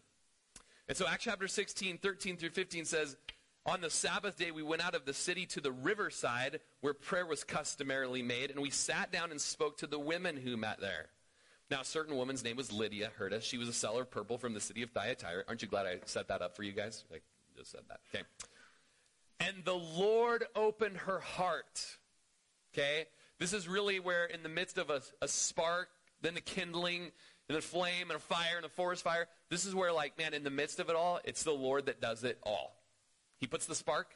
And 0.88 0.98
so 0.98 1.06
Acts 1.06 1.26
chapter 1.26 1.48
16, 1.48 1.98
13 1.98 2.38
through 2.38 2.52
15 2.52 2.86
says, 2.86 3.18
On 3.66 3.80
the 3.80 3.92
Sabbath 3.92 4.38
day, 4.38 4.50
we 4.50 4.64
went 4.64 4.84
out 4.84 4.96
of 4.96 5.06
the 5.06 5.14
city 5.14 5.46
to 5.48 5.62
the 5.62 5.72
riverside 5.72 6.62
where 6.80 6.96
prayer 6.96 7.28
was 7.28 7.44
customarily 7.44 8.24
made, 8.24 8.50
and 8.50 8.60
we 8.60 8.72
sat 8.72 9.12
down 9.12 9.30
and 9.30 9.40
spoke 9.40 9.78
to 9.78 9.88
the 9.88 10.00
women 10.00 10.36
who 10.36 10.58
met 10.58 10.82
there. 10.82 11.10
Now, 11.70 11.82
a 11.82 11.86
certain 11.86 12.16
woman's 12.18 12.44
name 12.44 12.58
was 12.58 12.72
Lydia, 12.72 13.12
heard 13.18 13.34
us. 13.34 13.44
She 13.44 13.60
was 13.60 13.70
a 13.70 13.74
seller 13.74 14.02
of 14.02 14.12
purple 14.12 14.40
from 14.40 14.54
the 14.54 14.60
city 14.60 14.82
of 14.82 14.90
Thyatira. 14.90 15.44
Aren't 15.48 15.62
you 15.62 15.68
glad 15.68 15.86
I 15.86 16.00
set 16.06 16.28
that 16.30 16.42
up 16.42 16.56
for 16.56 16.64
you 16.64 16.72
guys? 16.72 17.06
I 17.14 17.20
just 17.56 17.72
said 17.72 17.82
that. 17.88 18.00
Okay. 18.14 18.24
And 19.40 19.64
the 19.64 19.76
Lord 19.76 20.46
opened 20.56 20.98
her 20.98 21.20
heart. 21.20 21.98
Okay? 22.74 23.06
This 23.38 23.54
is 23.54 23.68
really 23.68 24.00
where, 24.00 24.26
in 24.26 24.42
the 24.44 24.50
midst 24.50 24.80
of 24.80 24.90
a, 24.90 25.02
a 25.22 25.28
spark, 25.28 25.90
then 26.22 26.34
the 26.34 26.42
kindling, 26.42 27.12
and 27.48 27.58
the 27.58 27.62
flame, 27.62 28.10
and 28.10 28.18
a 28.18 28.20
fire, 28.20 28.58
and 28.58 28.66
a 28.66 28.70
forest 28.70 29.04
fire, 29.04 29.28
this 29.50 29.66
is 29.66 29.76
where, 29.76 29.94
like, 29.94 30.18
man, 30.18 30.34
in 30.34 30.44
the 30.44 30.50
midst 30.50 30.80
of 30.80 30.90
it 30.90 30.96
all, 30.96 31.20
it's 31.24 31.44
the 31.44 31.52
Lord 31.52 31.86
that 31.86 32.02
does 32.02 32.24
it 32.24 32.40
all. 32.44 32.81
He 33.42 33.48
puts 33.48 33.66
the 33.66 33.76
spark, 33.76 34.16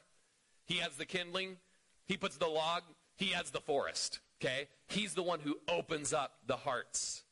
He 0.66 0.76
has 0.76 0.96
the 0.96 1.06
kindling, 1.06 1.58
He 2.06 2.16
puts 2.16 2.38
the 2.38 2.48
log, 2.48 2.84
He 3.18 3.34
adds 3.34 3.52
the 3.52 3.60
forest. 3.60 4.22
Okay? 4.42 4.68
He's 4.88 5.14
the 5.14 5.24
one 5.24 5.42
who 5.42 5.58
opens 5.68 6.14
up 6.14 6.38
the 6.48 6.56
hearts. 6.56 7.24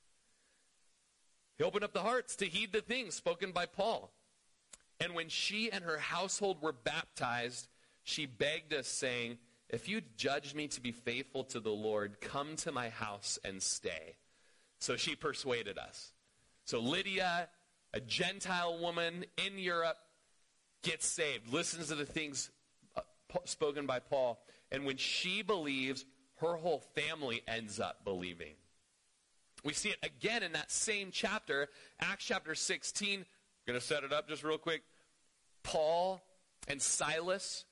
He 1.57 1.63
opened 1.63 1.83
up 1.85 1.93
the 1.93 2.01
hearts 2.01 2.35
to 2.37 2.45
heed 2.45 2.73
the 2.73 2.81
things 2.81 3.13
spoken 3.13 3.51
by 3.51 3.67
Paul. 3.67 4.11
And 4.99 5.13
when 5.13 5.29
she 5.29 5.71
and 5.71 5.83
her 5.83 5.97
household 5.97 6.61
were 6.61 6.73
baptized, 6.73 7.67
she 8.03 8.25
begged 8.25 8.73
us, 8.73 8.87
saying, 8.87 9.37
if 9.69 9.87
you 9.87 10.01
judge 10.17 10.53
me 10.53 10.67
to 10.69 10.81
be 10.81 10.91
faithful 10.91 11.43
to 11.45 11.59
the 11.59 11.71
Lord, 11.71 12.21
come 12.21 12.55
to 12.57 12.71
my 12.71 12.89
house 12.89 13.39
and 13.43 13.61
stay. 13.61 14.17
So 14.79 14.97
she 14.97 15.15
persuaded 15.15 15.77
us. 15.77 16.13
So 16.65 16.79
Lydia, 16.79 17.49
a 17.93 17.99
Gentile 17.99 18.77
woman 18.79 19.25
in 19.37 19.57
Europe, 19.57 19.97
gets 20.83 21.07
saved, 21.07 21.51
listens 21.51 21.87
to 21.87 21.95
the 21.95 22.05
things 22.05 22.51
uh, 22.95 23.01
spoken 23.45 23.85
by 23.85 23.99
Paul, 23.99 24.39
and 24.71 24.85
when 24.85 24.97
she 24.97 25.41
believes, 25.41 26.05
her 26.41 26.55
whole 26.55 26.83
family 26.95 27.41
ends 27.47 27.79
up 27.79 28.03
believing. 28.05 28.53
We 29.63 29.73
see 29.73 29.89
it 29.89 29.97
again 30.03 30.43
in 30.43 30.51
that 30.53 30.71
same 30.71 31.09
chapter, 31.11 31.69
Acts 32.01 32.25
chapter 32.25 32.53
16. 32.53 33.19
I'm 33.19 33.25
going 33.65 33.79
to 33.79 33.85
set 33.85 34.03
it 34.03 34.11
up 34.11 34.27
just 34.27 34.43
real 34.43 34.57
quick. 34.57 34.83
Paul 35.63 36.21
and 36.67 36.81
Silas 36.81 37.63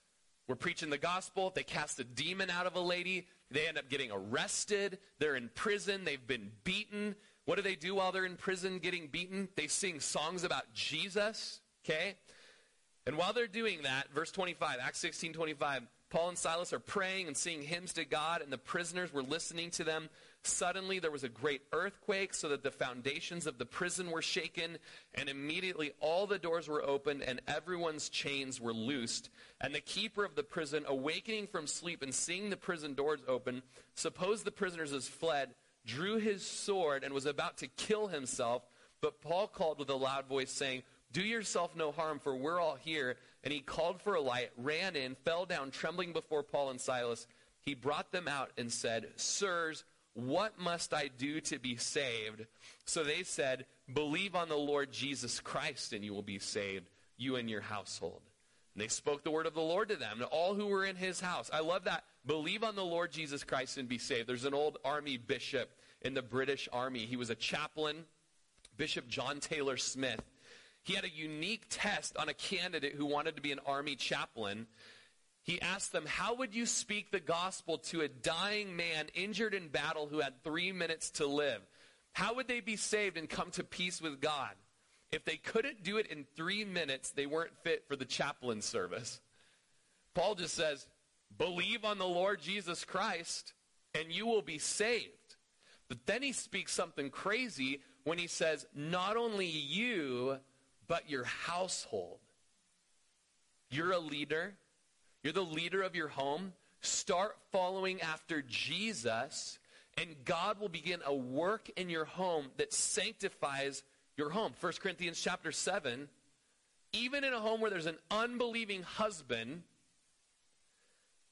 were 0.47 0.55
preaching 0.55 0.89
the 0.89 0.97
gospel. 0.97 1.51
They 1.53 1.64
cast 1.64 1.99
a 1.99 2.05
demon 2.05 2.49
out 2.49 2.66
of 2.66 2.76
a 2.76 2.80
lady. 2.80 3.28
They 3.49 3.68
end 3.68 3.78
up 3.78 3.89
getting 3.89 4.09
arrested. 4.12 4.99
They're 5.20 5.36
in 5.36 5.49
prison. 5.53 6.05
They've 6.05 6.26
been 6.26 6.51
beaten. 6.64 7.16
What 7.43 7.55
do 7.55 7.62
they 7.62 7.76
do 7.76 7.95
while 7.95 8.14
they're 8.14 8.26
in 8.26 8.38
prison 8.38 8.80
getting 8.80 9.07
beaten? 9.07 9.49
They 9.55 9.68
sing 9.68 9.99
songs 9.99 10.45
about 10.45 10.74
Jesus. 10.74 11.59
Okay? 11.84 12.16
And 13.08 13.18
while 13.18 13.34
they're 13.34 13.47
doing 13.47 13.84
that, 13.84 14.14
verse 14.14 14.32
25, 14.32 14.78
Acts 14.82 14.99
16 14.99 15.34
25, 15.34 15.84
Paul 16.12 16.30
and 16.30 16.38
Silas 16.38 16.74
are 16.74 16.80
praying 16.80 17.28
and 17.28 17.38
singing 17.38 17.64
hymns 17.64 17.93
to 17.93 18.04
God, 18.04 18.41
and 18.41 18.52
the 18.52 18.58
prisoners 18.58 19.14
were 19.14 19.24
listening 19.24 19.72
to 19.72 19.86
them. 19.86 20.10
Suddenly 20.43 20.99
there 20.99 21.10
was 21.10 21.24
a 21.24 21.30
great 21.30 21.62
earthquake, 21.72 22.34
so 22.34 22.49
that 22.49 22.64
the 22.64 22.72
foundations 22.72 23.47
of 23.47 23.58
the 23.58 23.66
prison 23.66 24.12
were 24.12 24.22
shaken, 24.22 24.78
and 25.16 25.30
immediately 25.30 25.93
all 26.02 26.28
the 26.28 26.38
doors 26.38 26.68
were 26.68 26.84
opened, 26.84 27.24
and 27.24 27.41
everyone's 27.47 28.10
chains 28.10 28.60
were 28.60 28.74
loosed. 28.74 29.30
And 29.62 29.74
the 29.74 29.80
keeper 29.80 30.26
of 30.26 30.36
the 30.36 30.43
prison, 30.43 30.84
awakening 30.86 31.47
from 31.47 31.66
sleep 31.66 32.04
and 32.04 32.14
seeing 32.14 32.49
the 32.49 32.58
prison 32.58 32.93
doors 32.93 33.22
open, 33.28 33.64
supposed 33.95 34.43
the 34.43 34.52
prisoners 34.52 34.91
had 34.91 35.04
fled, 35.04 35.56
drew 35.86 36.18
his 36.18 36.45
sword, 36.45 37.06
and 37.06 37.14
was 37.14 37.26
about 37.26 37.58
to 37.60 37.68
kill 37.68 38.08
himself. 38.08 38.64
But 38.99 39.22
Paul 39.22 39.47
called 39.47 39.80
with 39.80 39.89
a 39.89 39.95
loud 39.95 40.28
voice, 40.28 40.52
saying, 40.52 40.84
Do 41.14 41.22
yourself 41.22 41.76
no 41.76 41.91
harm, 41.91 42.20
for 42.20 42.36
we're 42.36 42.59
all 42.59 42.76
here. 42.76 43.18
And 43.43 43.53
he 43.53 43.59
called 43.59 44.01
for 44.01 44.16
a 44.16 44.22
light, 44.22 44.51
ran 44.57 44.95
in, 44.95 45.16
fell 45.26 45.45
down, 45.45 45.72
trembling 45.72 46.14
before 46.14 46.43
Paul 46.43 46.70
and 46.70 46.80
Silas. 46.80 47.28
He 47.62 47.74
brought 47.74 48.12
them 48.12 48.28
out 48.28 48.51
and 48.57 48.72
said, 48.72 49.07
Sirs, 49.16 49.84
what 50.14 50.59
must 50.59 50.93
I 50.93 51.09
do 51.18 51.41
to 51.41 51.59
be 51.59 51.76
saved? 51.78 52.45
So 52.86 53.03
they 53.03 53.24
said, 53.24 53.66
Believe 53.93 54.36
on 54.36 54.49
the 54.49 54.57
Lord 54.57 54.91
Jesus 54.91 55.39
Christ, 55.39 55.93
and 55.93 56.03
you 56.03 56.14
will 56.14 56.22
be 56.22 56.39
saved, 56.39 56.89
you 57.18 57.36
and 57.36 57.49
your 57.49 57.62
household. 57.62 58.22
And 58.74 58.82
they 58.82 58.88
spoke 58.88 59.24
the 59.24 59.32
word 59.32 59.45
of 59.45 59.53
the 59.53 59.62
Lord 59.62 59.89
to 59.89 59.95
them, 59.95 60.20
to 60.20 60.26
all 60.26 60.53
who 60.53 60.68
were 60.68 60.86
in 60.86 60.95
his 60.95 61.20
house. 61.20 61.49
I 61.51 61.59
love 61.59 61.86
that. 61.86 62.03
Believe 62.26 62.64
on 62.64 62.76
the 62.76 62.86
Lord 62.86 63.12
Jesus 63.12 63.43
Christ 63.43 63.78
and 63.78 63.89
be 63.89 63.97
saved. 63.97 64.28
There's 64.28 64.45
an 64.45 64.53
old 64.53 64.78
army 64.86 65.18
bishop 65.18 65.72
in 66.01 66.14
the 66.14 66.22
British 66.22 66.70
Army. 66.72 66.99
He 66.99 67.18
was 67.18 67.30
a 67.30 67.36
chaplain, 67.36 68.05
Bishop 68.78 69.07
John 69.07 69.39
Taylor 69.39 69.78
Smith. 69.78 70.22
He 70.84 70.93
had 70.93 71.05
a 71.05 71.09
unique 71.09 71.65
test 71.69 72.17
on 72.17 72.29
a 72.29 72.34
candidate 72.34 72.95
who 72.95 73.05
wanted 73.05 73.36
to 73.36 73.41
be 73.41 73.51
an 73.51 73.59
army 73.65 73.95
chaplain. 73.95 74.67
He 75.43 75.61
asked 75.61 75.91
them, 75.91 76.05
How 76.05 76.36
would 76.36 76.55
you 76.55 76.65
speak 76.65 77.11
the 77.11 77.19
gospel 77.19 77.77
to 77.77 78.01
a 78.01 78.07
dying 78.07 78.75
man 78.75 79.07
injured 79.13 79.53
in 79.53 79.67
battle 79.67 80.07
who 80.07 80.19
had 80.19 80.43
three 80.43 80.71
minutes 80.71 81.11
to 81.11 81.27
live? 81.27 81.61
How 82.13 82.36
would 82.36 82.47
they 82.47 82.59
be 82.59 82.75
saved 82.75 83.17
and 83.17 83.29
come 83.29 83.51
to 83.51 83.63
peace 83.63 84.01
with 84.01 84.19
God? 84.21 84.51
If 85.11 85.25
they 85.25 85.38
couldn't 85.38 85.84
do 85.84 85.97
it 85.97 86.07
in 86.07 86.25
three 86.36 86.63
minutes, 86.63 87.11
they 87.11 87.25
weren't 87.25 87.57
fit 87.63 87.86
for 87.88 87.95
the 87.95 88.05
chaplain 88.05 88.61
service. 88.61 89.19
Paul 90.13 90.36
just 90.36 90.55
says, 90.55 90.88
Believe 91.38 91.86
on 91.86 91.97
the 91.97 92.07
Lord 92.07 92.41
Jesus 92.41 92.86
Christ, 92.86 93.53
and 93.93 94.11
you 94.11 94.25
will 94.25 94.41
be 94.41 94.57
saved. 94.57 95.36
But 95.89 96.05
then 96.05 96.21
he 96.21 96.32
speaks 96.32 96.73
something 96.73 97.09
crazy 97.09 97.82
when 98.03 98.17
he 98.17 98.27
says, 98.27 98.65
Not 98.73 99.17
only 99.17 99.47
you, 99.47 100.38
but 100.91 101.09
your 101.09 101.23
household. 101.23 102.17
You're 103.69 103.93
a 103.93 103.97
leader. 103.97 104.55
You're 105.23 105.31
the 105.31 105.41
leader 105.41 105.83
of 105.83 105.95
your 105.95 106.09
home. 106.09 106.51
Start 106.81 107.37
following 107.53 108.01
after 108.01 108.41
Jesus, 108.41 109.57
and 109.97 110.09
God 110.25 110.59
will 110.59 110.67
begin 110.67 110.99
a 111.05 111.15
work 111.15 111.69
in 111.77 111.89
your 111.89 112.03
home 112.03 112.47
that 112.57 112.73
sanctifies 112.73 113.83
your 114.17 114.31
home. 114.31 114.51
1 114.59 114.73
Corinthians 114.83 115.21
chapter 115.21 115.53
7. 115.53 116.09
Even 116.91 117.23
in 117.23 117.31
a 117.31 117.39
home 117.39 117.61
where 117.61 117.71
there's 117.71 117.85
an 117.85 117.99
unbelieving 118.11 118.83
husband, 118.83 119.63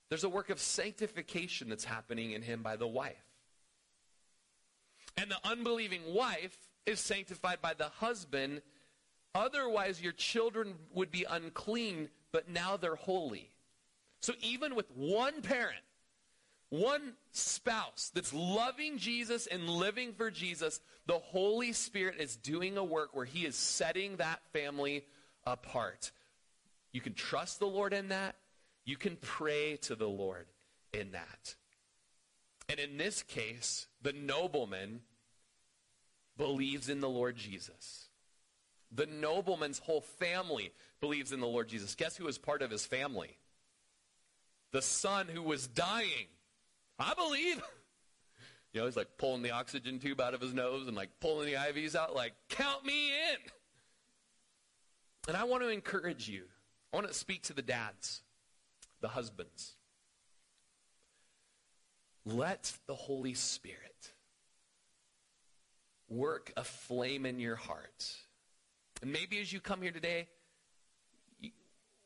there's 0.07 0.23
a 0.23 0.29
work 0.29 0.49
of 0.49 0.61
sanctification 0.61 1.67
that's 1.67 1.83
happening 1.83 2.31
in 2.31 2.43
him 2.43 2.63
by 2.63 2.77
the 2.77 2.87
wife. 2.87 3.25
And 5.17 5.29
the 5.29 5.39
unbelieving 5.43 6.13
wife 6.13 6.57
is 6.85 7.01
sanctified 7.01 7.61
by 7.61 7.73
the 7.73 7.89
husband 7.99 8.61
Otherwise, 9.35 10.01
your 10.01 10.11
children 10.11 10.75
would 10.93 11.11
be 11.11 11.25
unclean, 11.29 12.09
but 12.31 12.49
now 12.49 12.77
they're 12.77 12.95
holy. 12.95 13.49
So 14.21 14.33
even 14.41 14.75
with 14.75 14.89
one 14.95 15.41
parent, 15.41 15.83
one 16.69 17.13
spouse 17.31 18.11
that's 18.13 18.33
loving 18.33 18.97
Jesus 18.97 19.47
and 19.47 19.69
living 19.69 20.13
for 20.13 20.29
Jesus, 20.29 20.81
the 21.05 21.19
Holy 21.19 21.73
Spirit 21.73 22.15
is 22.19 22.35
doing 22.35 22.77
a 22.77 22.83
work 22.83 23.15
where 23.15 23.25
He 23.25 23.45
is 23.45 23.55
setting 23.55 24.17
that 24.17 24.41
family 24.53 25.05
apart. 25.45 26.11
You 26.91 27.01
can 27.01 27.13
trust 27.13 27.59
the 27.59 27.67
Lord 27.67 27.93
in 27.93 28.09
that. 28.09 28.35
You 28.85 28.97
can 28.97 29.17
pray 29.17 29.77
to 29.83 29.95
the 29.95 30.07
Lord 30.07 30.47
in 30.93 31.11
that. 31.11 31.55
And 32.67 32.79
in 32.79 32.97
this 32.97 33.23
case, 33.23 33.87
the 34.01 34.13
nobleman 34.13 35.01
believes 36.37 36.89
in 36.89 36.99
the 36.99 37.09
Lord 37.09 37.35
Jesus. 37.35 38.08
The 38.91 39.05
nobleman's 39.05 39.79
whole 39.79 40.01
family 40.01 40.73
believes 40.99 41.31
in 41.31 41.39
the 41.39 41.47
Lord 41.47 41.67
Jesus. 41.67 41.95
Guess 41.95 42.17
who 42.17 42.25
was 42.25 42.37
part 42.37 42.61
of 42.61 42.71
his 42.71 42.85
family? 42.85 43.37
The 44.71 44.81
son 44.81 45.27
who 45.27 45.41
was 45.41 45.67
dying. 45.67 46.27
I 46.97 47.13
believe. 47.13 47.61
You 48.71 48.81
know, 48.81 48.85
he's 48.85 48.95
like 48.95 49.17
pulling 49.17 49.41
the 49.41 49.49
oxygen 49.49 49.97
tube 49.97 50.21
out 50.21 50.35
of 50.35 50.41
his 50.41 50.53
nose 50.53 50.85
and 50.87 50.95
like 50.95 51.09
pulling 51.19 51.47
the 51.47 51.57
IVs 51.57 51.95
out, 51.95 52.15
like, 52.15 52.33
count 52.49 52.85
me 52.85 53.07
in. 53.07 53.37
And 55.27 55.35
I 55.35 55.45
want 55.45 55.63
to 55.63 55.69
encourage 55.69 56.29
you. 56.29 56.43
I 56.93 56.97
want 56.97 57.07
to 57.07 57.13
speak 57.15 57.41
to 57.43 57.53
the 57.53 57.63
dads, 57.63 58.21
the 59.01 59.07
husbands. 59.07 59.75
Let 62.25 62.73
the 62.85 62.93
Holy 62.93 63.33
Spirit 63.33 64.13
work 66.07 66.53
a 66.55 66.63
flame 66.63 67.25
in 67.25 67.39
your 67.39 67.55
heart 67.55 68.05
and 69.01 69.11
maybe 69.11 69.39
as 69.39 69.51
you 69.51 69.59
come 69.59 69.81
here 69.81 69.91
today, 69.91 70.27
you, 71.39 71.51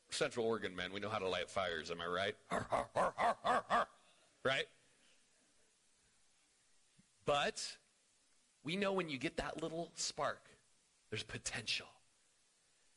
Central 0.10 0.46
Oregon 0.46 0.76
men, 0.76 0.92
we 0.94 1.00
know 1.00 1.10
how 1.10 1.20
to 1.20 1.28
light 1.28 1.50
fires, 1.50 1.92
am 1.92 2.00
I 2.02 2.08
right? 2.08 2.36
Right? 4.44 4.66
But 7.26 7.78
we 8.64 8.76
know 8.76 8.94
when 8.94 9.10
you 9.10 9.18
get 9.18 9.38
that 9.38 9.62
little 9.62 9.92
spark, 9.96 10.42
there's 11.10 11.24
potential. 11.24 11.88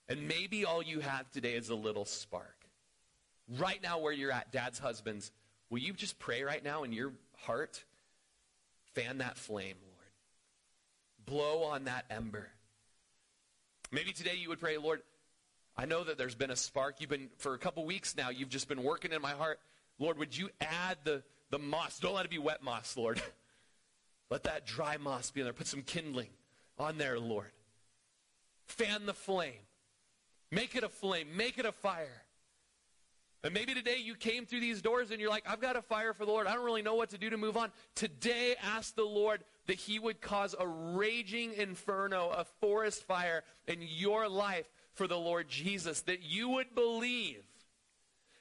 And 0.09 0.29
maybe 0.29 0.65
all 0.65 0.83
you 0.83 1.01
have 1.01 1.31
today 1.31 1.55
is 1.55 1.69
a 1.69 1.75
little 1.75 2.05
spark. 2.05 2.67
Right 3.59 3.81
now, 3.83 3.99
where 3.99 4.13
you're 4.13 4.33
at, 4.33 4.53
dad's 4.53 4.79
husbands, 4.79 5.31
will 5.71 5.79
you 5.79 5.93
just 5.93 6.19
pray 6.19 6.43
right 6.43 6.63
now 6.63 6.83
in 6.83 6.93
your 6.93 7.13
heart? 7.39 7.85
Fan 8.95 9.19
that 9.19 9.37
flame, 9.37 9.77
Lord. 9.85 9.95
Blow 11.27 11.65
on 11.65 11.85
that 11.85 12.05
ember. 12.11 12.49
Maybe 13.93 14.13
today 14.13 14.35
you 14.37 14.49
would 14.49 14.61
pray, 14.61 14.79
Lord, 14.79 15.03
I 15.77 15.85
know 15.85 16.05
that 16.05 16.19
there's 16.19 16.35
been 16.35 16.51
a 16.51 16.57
spark. 16.57 17.01
You've 17.01 17.11
been, 17.11 17.29
for 17.39 17.55
a 17.55 17.59
couple 17.59 17.85
weeks 17.85 18.17
now, 18.17 18.31
you've 18.31 18.49
just 18.49 18.69
been 18.69 18.83
working 18.83 19.13
in 19.13 19.21
my 19.21 19.33
heart. 19.33 19.61
Lord, 19.99 20.19
would 20.19 20.37
you 20.37 20.51
add 20.61 20.99
the, 21.05 21.23
the 21.51 21.59
moss? 21.59 21.99
Don't 21.99 22.15
let 22.15 22.25
it 22.25 22.31
be 22.31 22.39
wet 22.39 22.63
moss, 22.63 22.97
Lord. 22.97 23.21
Let 24.29 24.43
that 24.43 24.67
dry 24.67 24.97
moss 24.97 25.31
be 25.31 25.41
in 25.41 25.45
there. 25.45 25.53
Put 25.53 25.69
some 25.69 25.83
kindling 25.83 26.31
on 26.81 26.99
there, 26.99 27.17
Lord. 27.17 27.53
Fan 28.65 29.07
the 29.07 29.15
flame. 29.15 29.53
Make 30.51 30.75
it 30.75 30.83
a 30.83 30.89
flame. 30.89 31.29
Make 31.37 31.59
it 31.59 31.65
a 31.65 31.71
fire. 31.71 32.25
And 33.45 33.55
maybe 33.55 33.75
today 33.75 33.99
you 34.03 34.17
came 34.17 34.45
through 34.45 34.61
these 34.61 34.83
doors 34.83 35.13
and 35.13 35.21
you're 35.21 35.31
like, 35.31 35.45
I've 35.49 35.61
got 35.61 35.77
a 35.77 35.83
fire 35.83 36.13
for 36.13 36.25
the 36.25 36.33
Lord. 36.33 36.49
I 36.49 36.55
don't 36.55 36.65
really 36.65 36.83
know 36.83 36.97
what 36.97 37.11
to 37.11 37.19
do 37.19 37.31
to 37.31 37.37
move 37.37 37.57
on. 37.57 37.71
Today, 37.95 38.57
ask 38.61 38.97
the 38.97 39.05
Lord 39.05 39.45
that 39.67 39.77
he 39.77 39.99
would 39.99 40.21
cause 40.21 40.55
a 40.59 40.67
raging 40.67 41.53
inferno, 41.55 42.31
a 42.31 42.45
forest 42.61 43.05
fire 43.05 43.43
in 43.67 43.79
your 43.81 44.29
life 44.29 44.67
for 44.95 45.07
the 45.07 45.19
Lord 45.19 45.49
Jesus, 45.49 46.03
that 46.03 46.23
you 46.23 46.49
would 46.51 46.75
believe. 46.75 47.43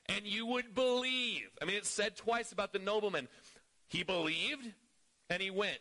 And 0.08 0.26
you 0.26 0.46
would 0.46 0.76
believe. 0.76 1.50
I 1.62 1.66
mean, 1.66 1.78
it's 1.78 1.90
said 1.90 2.16
twice 2.16 2.52
about 2.52 2.74
the 2.74 2.80
nobleman. 2.80 3.28
He 3.88 4.04
believed 4.04 4.72
and 5.30 5.42
he 5.42 5.50
went. 5.52 5.80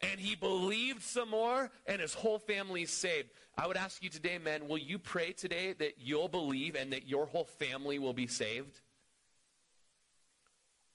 And 0.00 0.20
he 0.20 0.34
believed 0.34 1.02
some 1.02 1.30
more, 1.30 1.70
and 1.86 2.00
his 2.00 2.12
whole 2.12 2.38
family 2.38 2.82
is 2.82 2.90
saved. 2.90 3.30
I 3.56 3.66
would 3.66 3.76
ask 3.76 4.02
you 4.02 4.10
today, 4.10 4.38
men, 4.38 4.68
will 4.68 4.78
you 4.78 4.98
pray 4.98 5.32
today 5.32 5.72
that 5.74 5.94
you'll 5.98 6.28
believe 6.28 6.74
and 6.74 6.92
that 6.92 7.08
your 7.08 7.26
whole 7.26 7.44
family 7.44 7.98
will 7.98 8.12
be 8.12 8.26
saved? 8.26 8.80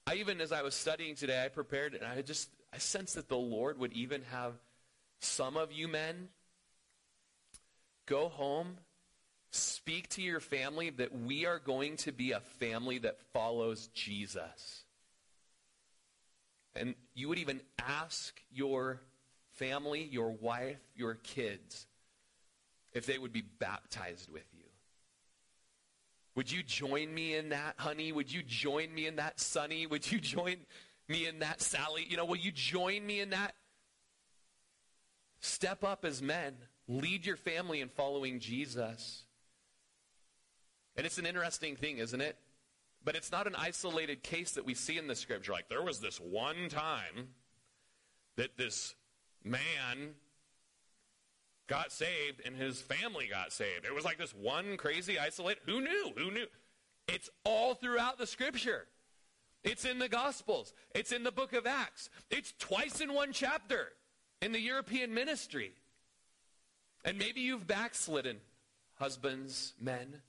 I 0.06 0.16
even, 0.16 0.40
as 0.40 0.52
I 0.52 0.62
was 0.62 0.74
studying 0.74 1.14
today, 1.14 1.42
I 1.44 1.48
prepared, 1.48 1.94
and 1.94 2.04
I 2.04 2.22
just 2.22 2.50
I 2.72 2.78
sense 2.78 3.14
that 3.14 3.28
the 3.28 3.36
Lord 3.36 3.78
would 3.78 3.92
even 3.92 4.22
have 4.30 4.54
some 5.20 5.56
of 5.56 5.72
you 5.72 5.88
men 5.88 6.28
go 8.06 8.28
home, 8.28 8.78
speak 9.50 10.08
to 10.10 10.22
your 10.22 10.40
family 10.40 10.90
that 10.90 11.18
we 11.18 11.46
are 11.46 11.58
going 11.58 11.96
to 11.98 12.12
be 12.12 12.32
a 12.32 12.40
family 12.40 12.98
that 12.98 13.20
follows 13.32 13.88
Jesus. 13.94 14.84
And 16.74 16.94
you 17.14 17.28
would 17.28 17.38
even 17.38 17.60
ask 17.78 18.40
your 18.52 19.00
family, 19.54 20.08
your 20.10 20.30
wife, 20.30 20.80
your 20.94 21.14
kids, 21.14 21.86
if 22.92 23.06
they 23.06 23.18
would 23.18 23.32
be 23.32 23.42
baptized 23.42 24.30
with 24.30 24.46
you. 24.52 24.64
Would 26.36 26.50
you 26.50 26.62
join 26.62 27.12
me 27.12 27.34
in 27.34 27.50
that, 27.50 27.74
honey? 27.76 28.12
Would 28.12 28.32
you 28.32 28.42
join 28.42 28.94
me 28.94 29.06
in 29.06 29.16
that, 29.16 29.40
Sonny? 29.40 29.86
Would 29.86 30.10
you 30.10 30.20
join 30.20 30.56
me 31.10 31.26
in 31.26 31.40
that, 31.40 31.60
Sally? 31.60 32.06
You 32.08 32.16
know, 32.16 32.24
will 32.24 32.36
you 32.36 32.52
join 32.52 33.04
me 33.04 33.20
in 33.20 33.30
that? 33.30 33.54
Step 35.40 35.84
up 35.84 36.04
as 36.04 36.22
men. 36.22 36.54
Lead 36.88 37.26
your 37.26 37.36
family 37.36 37.80
in 37.80 37.88
following 37.88 38.40
Jesus. 38.40 39.24
And 40.96 41.04
it's 41.04 41.18
an 41.18 41.26
interesting 41.26 41.76
thing, 41.76 41.98
isn't 41.98 42.20
it? 42.20 42.36
But 43.04 43.16
it's 43.16 43.32
not 43.32 43.46
an 43.46 43.54
isolated 43.56 44.22
case 44.22 44.52
that 44.52 44.64
we 44.64 44.74
see 44.74 44.98
in 44.98 45.06
the 45.06 45.14
scripture. 45.14 45.52
Like, 45.52 45.68
there 45.68 45.82
was 45.82 46.00
this 46.00 46.18
one 46.18 46.68
time 46.68 47.28
that 48.36 48.56
this 48.56 48.94
man 49.42 50.14
got 51.66 51.92
saved 51.92 52.42
and 52.44 52.56
his 52.56 52.82
family 52.82 53.28
got 53.30 53.52
saved. 53.52 53.84
It 53.84 53.94
was 53.94 54.04
like 54.04 54.18
this 54.18 54.34
one 54.34 54.76
crazy 54.76 55.18
isolated. 55.18 55.62
Who 55.66 55.80
knew? 55.80 56.12
Who 56.16 56.30
knew? 56.30 56.46
It's 57.06 57.30
all 57.44 57.74
throughout 57.74 58.18
the 58.18 58.26
scripture. 58.26 58.86
It's 59.62 59.84
in 59.84 59.98
the 59.98 60.08
Gospels. 60.08 60.72
It's 60.94 61.12
in 61.12 61.22
the 61.22 61.32
book 61.32 61.52
of 61.52 61.66
Acts. 61.66 62.08
It's 62.30 62.54
twice 62.58 63.00
in 63.00 63.12
one 63.12 63.32
chapter 63.32 63.88
in 64.40 64.52
the 64.52 64.60
European 64.60 65.12
ministry. 65.12 65.72
And 67.04 67.18
maybe 67.18 67.40
you've 67.40 67.66
backslidden, 67.66 68.38
husbands, 68.98 69.74
men. 69.80 70.22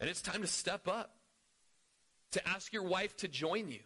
And 0.00 0.10
it's 0.10 0.22
time 0.22 0.42
to 0.42 0.46
step 0.46 0.86
up, 0.86 1.14
to 2.32 2.48
ask 2.48 2.72
your 2.72 2.82
wife 2.82 3.16
to 3.18 3.28
join 3.28 3.68
you, 3.70 3.80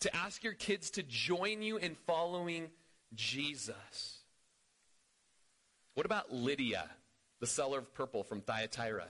to 0.00 0.14
ask 0.14 0.44
your 0.44 0.52
kids 0.52 0.90
to 0.90 1.02
join 1.02 1.62
you 1.62 1.76
in 1.76 1.96
following 2.06 2.70
Jesus. 3.14 4.18
What 5.94 6.06
about 6.06 6.32
Lydia, 6.32 6.88
the 7.40 7.46
seller 7.46 7.78
of 7.78 7.92
purple 7.94 8.22
from 8.22 8.40
Thyatira? 8.40 9.08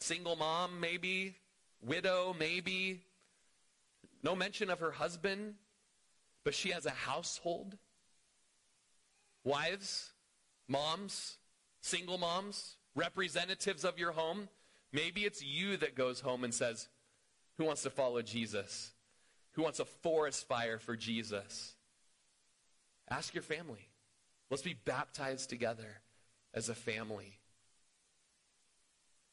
Single 0.00 0.36
mom, 0.36 0.80
maybe. 0.80 1.36
Widow, 1.84 2.34
maybe. 2.38 3.02
No 4.22 4.34
mention 4.34 4.70
of 4.70 4.80
her 4.80 4.92
husband, 4.92 5.54
but 6.44 6.54
she 6.54 6.70
has 6.70 6.86
a 6.86 6.90
household. 6.90 7.76
Wives, 9.44 10.12
moms, 10.66 11.36
single 11.82 12.16
moms, 12.16 12.76
representatives 12.94 13.84
of 13.84 13.98
your 13.98 14.12
home. 14.12 14.48
Maybe 14.92 15.24
it's 15.24 15.42
you 15.42 15.76
that 15.76 15.94
goes 15.94 16.20
home 16.20 16.42
and 16.44 16.54
says, 16.54 16.88
Who 17.58 17.64
wants 17.64 17.82
to 17.82 17.90
follow 17.90 18.22
Jesus? 18.22 18.92
Who 19.52 19.62
wants 19.62 19.78
a 19.78 19.84
forest 19.84 20.48
fire 20.48 20.78
for 20.78 20.96
Jesus? 20.96 21.74
Ask 23.10 23.34
your 23.34 23.42
family. 23.42 23.88
Let's 24.50 24.62
be 24.62 24.74
baptized 24.84 25.50
together 25.50 26.00
as 26.54 26.68
a 26.68 26.74
family. 26.74 27.40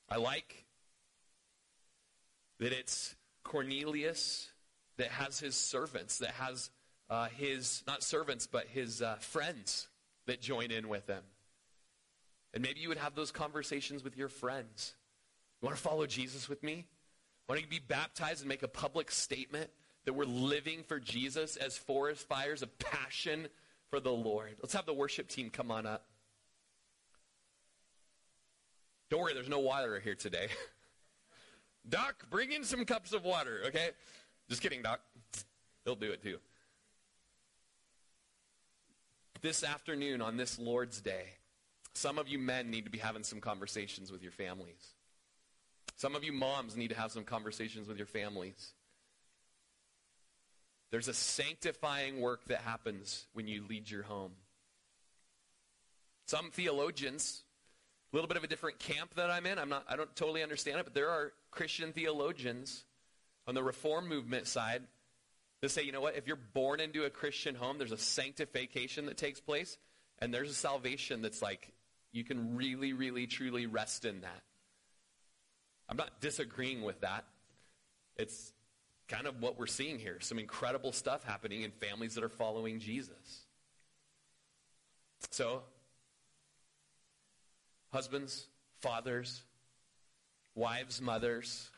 I 0.10 0.18
like 0.18 0.61
that 2.62 2.72
it's 2.72 3.16
Cornelius 3.44 4.50
that 4.98 5.08
has 5.08 5.40
his 5.40 5.56
servants, 5.56 6.20
that 6.20 6.30
has 6.32 6.70
uh, 7.10 7.28
his, 7.38 7.84
not 7.88 8.04
servants, 8.04 8.48
but 8.48 8.68
his 8.68 9.02
uh, 9.02 9.16
friends 9.20 9.88
that 10.28 10.42
join 10.42 10.70
in 10.70 10.88
with 10.88 11.08
him. 11.08 11.24
And 12.54 12.64
maybe 12.64 12.80
you 12.80 12.90
would 12.90 13.00
have 13.00 13.16
those 13.16 13.32
conversations 13.32 14.04
with 14.04 14.16
your 14.16 14.30
friends. 14.30 14.94
You 15.62 15.66
want 15.66 15.76
to 15.76 15.82
follow 15.82 16.06
Jesus 16.06 16.48
with 16.48 16.62
me? 16.62 16.86
Want 17.50 17.60
to 17.62 17.68
be 17.68 17.80
baptized 17.80 18.42
and 18.42 18.50
make 18.50 18.64
a 18.64 18.68
public 18.68 19.10
statement 19.10 19.72
that 20.06 20.14
we're 20.14 20.26
living 20.26 20.84
for 20.84 21.00
Jesus 21.00 21.56
as 21.56 21.78
forest 21.78 22.28
fires 22.28 22.62
of 22.62 22.78
passion 22.78 23.48
for 23.90 24.00
the 24.00 24.12
Lord? 24.12 24.56
Let's 24.62 24.74
have 24.74 24.86
the 24.86 24.94
worship 24.94 25.30
team 25.30 25.50
come 25.50 25.72
on 25.72 25.88
up. 25.88 26.06
Don't 29.10 29.20
worry, 29.20 29.34
there's 29.34 29.50
no 29.50 29.60
water 29.60 30.00
here 30.00 30.16
today. 30.16 30.50
Doc, 31.88 32.26
bring 32.30 32.52
in 32.52 32.64
some 32.64 32.86
cups 32.86 33.14
of 33.14 33.24
water, 33.24 33.62
okay? 33.68 33.90
Just 34.50 34.62
kidding, 34.62 34.82
Doc. 34.82 35.02
He'll 35.86 35.96
do 35.96 36.12
it 36.12 36.22
too. 36.22 36.38
This 39.42 39.64
afternoon 39.64 40.22
on 40.22 40.38
this 40.38 40.60
Lord's 40.60 41.02
Day, 41.02 41.26
some 41.94 42.20
of 42.20 42.28
you 42.28 42.38
men 42.38 42.70
need 42.70 42.86
to 42.86 42.92
be 42.92 43.00
having 43.00 43.24
some 43.24 43.42
conversations 43.42 44.12
with 44.12 44.22
your 44.22 44.32
families. 44.32 44.94
Some 45.98 46.16
of 46.16 46.24
you 46.24 46.32
moms 46.32 46.78
need 46.78 46.90
to 46.90 46.96
have 46.96 47.12
some 47.12 47.24
conversations 47.24 47.88
with 47.88 47.98
your 47.98 48.08
families. 48.08 48.74
There's 50.92 51.08
a 51.08 51.14
sanctifying 51.14 52.22
work 52.22 52.46
that 52.46 52.60
happens 52.60 53.26
when 53.34 53.48
you 53.48 53.64
lead 53.68 53.90
your 53.90 54.04
home. 54.04 54.32
Some 56.28 56.52
theologians, 56.52 57.44
a 58.12 58.16
little 58.16 58.28
bit 58.28 58.38
of 58.38 58.44
a 58.44 58.48
different 58.48 58.80
camp 58.80 59.16
that 59.16 59.30
I'm 59.30 59.46
in, 59.46 59.58
I'm 59.58 59.70
not 59.70 59.86
I 59.90 59.96
don't 59.96 60.14
totally 60.16 60.44
understand 60.44 60.80
it, 60.80 60.84
but 60.84 60.94
there 60.94 61.10
are 61.10 61.34
Christian 61.52 61.94
theologians 61.94 62.86
on 63.48 63.56
the 63.56 63.64
reform 63.64 64.08
movement 64.08 64.48
side 64.48 64.82
that 65.62 65.70
say, 65.70 65.84
you 65.84 65.92
know 65.92 66.02
what, 66.02 66.16
if 66.16 66.28
you're 66.28 66.40
born 66.54 66.80
into 66.80 67.04
a 67.04 67.10
Christian 67.10 67.54
home, 67.54 67.78
there's 67.78 67.92
a 67.92 67.98
sanctification 67.98 69.06
that 69.06 69.18
takes 69.18 69.40
place, 69.40 69.78
and 70.20 70.34
there's 70.34 70.50
a 70.50 70.56
salvation 70.56 71.22
that's 71.22 71.42
like 71.42 71.72
you 72.12 72.24
can 72.24 72.56
really, 72.56 72.94
really, 72.94 73.28
truly 73.28 73.68
rest 73.68 74.06
in 74.06 74.22
that. 74.22 74.42
I'm 75.88 75.98
not 75.98 76.22
disagreeing 76.22 76.82
with 76.84 77.02
that. 77.02 77.26
It's 78.18 78.54
kind 79.08 79.28
of 79.28 79.42
what 79.42 79.60
we're 79.60 79.68
seeing 79.68 80.00
here. 80.00 80.18
Some 80.22 80.40
incredible 80.40 80.94
stuff 80.94 81.24
happening 81.24 81.64
in 81.64 81.72
families 81.72 82.16
that 82.16 82.24
are 82.24 82.30
following 82.30 82.80
Jesus. 82.80 83.46
So, 85.30 85.62
husbands, 87.92 88.48
fathers, 88.80 89.44
wives, 90.56 91.02
mothers, 91.02 91.70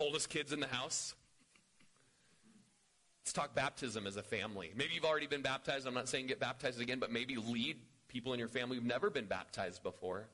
oldest 0.00 0.28
kids 0.28 0.52
in 0.52 0.60
the 0.60 0.66
house. 0.66 1.14
Let's 3.22 3.32
talk 3.32 3.54
baptism 3.54 4.06
as 4.06 4.16
a 4.16 4.22
family. 4.22 4.70
Maybe 4.76 4.94
you've 4.94 5.04
already 5.04 5.26
been 5.26 5.42
baptized. 5.42 5.86
I'm 5.86 5.94
not 5.94 6.08
saying 6.08 6.26
get 6.26 6.40
baptized 6.40 6.80
again, 6.80 6.98
but 6.98 7.10
maybe 7.10 7.36
lead 7.36 7.78
people 8.08 8.32
in 8.32 8.38
your 8.38 8.48
family 8.48 8.76
who've 8.76 8.84
never 8.84 9.08
been 9.08 9.24
baptized 9.24 9.82
before. 9.82 10.26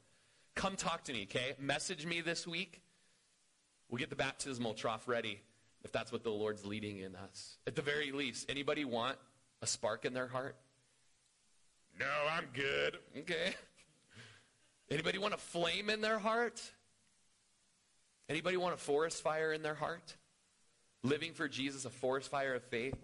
Come 0.57 0.77
talk 0.77 1.05
to 1.05 1.13
me, 1.13 1.23
okay? 1.23 1.55
Message 1.59 2.05
me 2.05 2.21
this 2.21 2.47
week. 2.47 2.83
We'll 3.89 3.99
get 3.99 4.11
the 4.11 4.17
baptismal 4.17 4.75
trough 4.75 5.07
ready 5.07 5.41
if 5.85 5.93
that's 5.93 6.13
what 6.13 6.25
the 6.25 6.31
Lord's 6.31 6.67
leading 6.67 6.99
in 6.99 7.15
us. 7.15 7.59
At 7.67 7.77
the 7.77 7.83
very 7.83 8.13
least, 8.13 8.51
anybody 8.51 8.85
want 8.85 9.17
a 9.63 9.67
spark 9.67 10.05
in 10.05 10.13
their 10.13 10.27
heart? 10.27 10.57
No, 11.99 12.07
I'm 12.31 12.47
good. 12.53 12.99
Okay. 13.19 13.55
Anybody 14.91 15.19
want 15.19 15.35
a 15.35 15.39
flame 15.39 15.91
in 15.91 16.01
their 16.01 16.19
heart? 16.19 16.61
Anybody 18.31 18.57
want 18.57 18.75
a 18.75 18.79
forest 18.79 19.23
fire 19.23 19.53
in 19.53 19.63
their 19.63 19.75
heart? 19.75 20.15
Living 21.03 21.33
for 21.33 21.49
Jesus, 21.49 21.85
a 21.85 21.91
forest 21.91 22.31
fire 22.31 22.55
of 22.55 22.63
faith? 22.63 22.95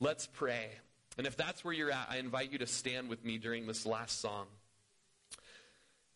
Let's 0.00 0.26
pray. 0.26 0.70
And 1.16 1.24
if 1.24 1.36
that's 1.36 1.64
where 1.64 1.72
you're 1.72 1.92
at, 1.92 2.08
I 2.10 2.16
invite 2.16 2.50
you 2.50 2.58
to 2.58 2.66
stand 2.66 3.08
with 3.08 3.24
me 3.24 3.38
during 3.38 3.68
this 3.68 3.86
last 3.86 4.20
song. 4.20 4.46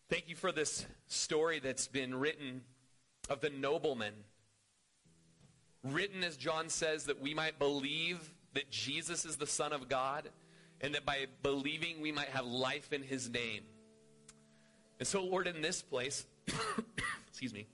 Thank 0.09 0.27
you 0.27 0.35
for 0.35 0.51
this 0.51 0.85
story 1.07 1.59
that's 1.59 1.87
been 1.87 2.13
written 2.13 2.61
of 3.29 3.39
the 3.39 3.49
nobleman 3.49 4.13
written, 5.83 6.21
as 6.21 6.35
John 6.35 6.67
says, 6.67 7.05
that 7.05 7.21
we 7.21 7.33
might 7.33 7.57
believe 7.57 8.33
that 8.53 8.69
Jesus 8.69 9.23
is 9.23 9.37
the 9.37 9.47
Son 9.47 9.71
of 9.71 9.87
God, 9.87 10.29
and 10.81 10.93
that 10.95 11.05
by 11.05 11.27
believing 11.41 12.01
we 12.01 12.11
might 12.11 12.29
have 12.29 12.45
life 12.45 12.91
in 12.91 13.01
his 13.01 13.29
name. 13.29 13.63
And 14.99 15.07
so, 15.07 15.23
Lord, 15.23 15.47
in 15.47 15.61
this 15.61 15.81
place, 15.81 16.25
excuse 17.27 17.53
me, 17.53 17.67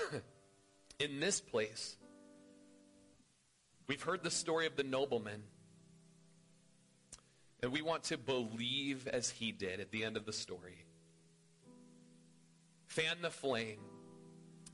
in 0.98 1.20
this 1.20 1.40
place, 1.40 1.96
we've 3.86 4.02
heard 4.02 4.22
the 4.22 4.30
story 4.30 4.66
of 4.66 4.76
the 4.76 4.84
nobleman. 4.84 5.42
And 7.62 7.70
we 7.70 7.80
want 7.80 8.04
to 8.04 8.18
believe 8.18 9.06
as 9.06 9.30
he 9.30 9.52
did 9.52 9.78
at 9.78 9.92
the 9.92 10.04
end 10.04 10.16
of 10.16 10.26
the 10.26 10.32
story. 10.32 10.84
Fan 12.86 13.18
the 13.22 13.30
flame. 13.30 13.78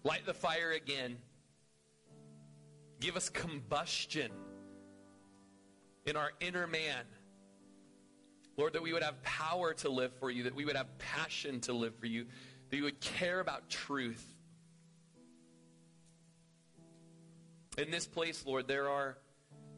Light 0.04 0.24
the 0.24 0.32
fire 0.32 0.72
again. 0.72 1.18
Give 2.98 3.16
us 3.16 3.28
combustion 3.28 4.32
in 6.06 6.16
our 6.16 6.32
inner 6.40 6.66
man. 6.66 7.04
Lord, 8.56 8.72
that 8.72 8.82
we 8.82 8.92
would 8.92 9.04
have 9.04 9.22
power 9.22 9.72
to 9.74 9.88
live 9.88 10.12
for 10.18 10.30
you, 10.30 10.44
that 10.44 10.54
we 10.54 10.64
would 10.64 10.74
have 10.74 10.98
passion 10.98 11.60
to 11.60 11.72
live 11.72 11.94
for 11.96 12.06
you, 12.06 12.26
that 12.70 12.76
you 12.76 12.84
would 12.84 13.00
care 13.00 13.38
about 13.38 13.68
truth. 13.68 14.24
In 17.78 17.92
this 17.92 18.08
place, 18.08 18.44
Lord, 18.44 18.66
there 18.66 18.88
are 18.88 19.16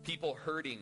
people 0.04 0.34
hurting. 0.34 0.78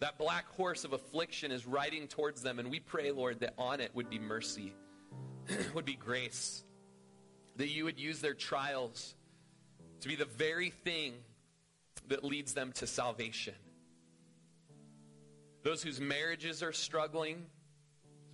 That 0.00 0.18
black 0.18 0.48
horse 0.56 0.84
of 0.84 0.92
affliction 0.92 1.52
is 1.52 1.64
riding 1.64 2.08
towards 2.08 2.42
them, 2.42 2.58
and 2.58 2.72
we 2.72 2.80
pray, 2.80 3.12
Lord, 3.12 3.38
that 3.40 3.54
on 3.56 3.80
it 3.80 3.92
would 3.94 4.10
be 4.10 4.18
mercy, 4.18 4.74
would 5.74 5.84
be 5.84 5.94
grace, 5.94 6.64
that 7.54 7.68
you 7.68 7.84
would 7.84 8.00
use 8.00 8.20
their 8.20 8.34
trials 8.34 9.14
to 10.00 10.08
be 10.08 10.16
the 10.16 10.24
very 10.24 10.70
thing 10.70 11.14
that 12.08 12.24
leads 12.24 12.52
them 12.52 12.72
to 12.72 12.86
salvation. 12.88 13.54
Those 15.62 15.84
whose 15.84 16.00
marriages 16.00 16.64
are 16.64 16.72
struggling, 16.72 17.46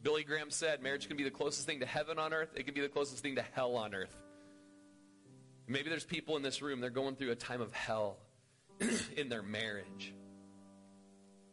Billy 0.03 0.25
Graham 0.25 0.51
said, 0.51 0.83
marriage 0.83 1.07
can 1.07 1.19
be 1.19 1.25
the 1.25 1.31
closest 1.31 1.67
thing 1.67 1.81
to 1.81 1.87
heaven 1.87 2.19
on 2.19 2.33
earth. 2.33 2.49
It 2.57 2.65
can 2.65 2.73
be 2.73 2.81
the 2.81 2.89
closest 2.89 3.23
thing 3.23 3.35
to 3.35 3.45
hell 3.53 3.77
on 3.77 3.95
earth. 3.95 4.17
Maybe 5.69 5.91
there's 5.91 6.05
people 6.05 6.37
in 6.37 6.43
this 6.43 6.63
room, 6.63 6.81
they're 6.81 6.89
going 6.89 7.15
through 7.15 7.31
a 7.31 7.37
time 7.37 7.61
of 7.61 7.73
hell 7.75 8.17
in 9.17 9.29
their 9.29 9.43
marriage. 9.43 10.15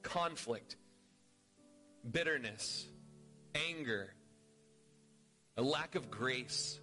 Conflict, 0.04 0.78
bitterness, 2.10 2.88
anger, 3.70 4.14
a 5.58 5.62
lack 5.62 5.96
of 5.96 6.10
grace, 6.10 6.80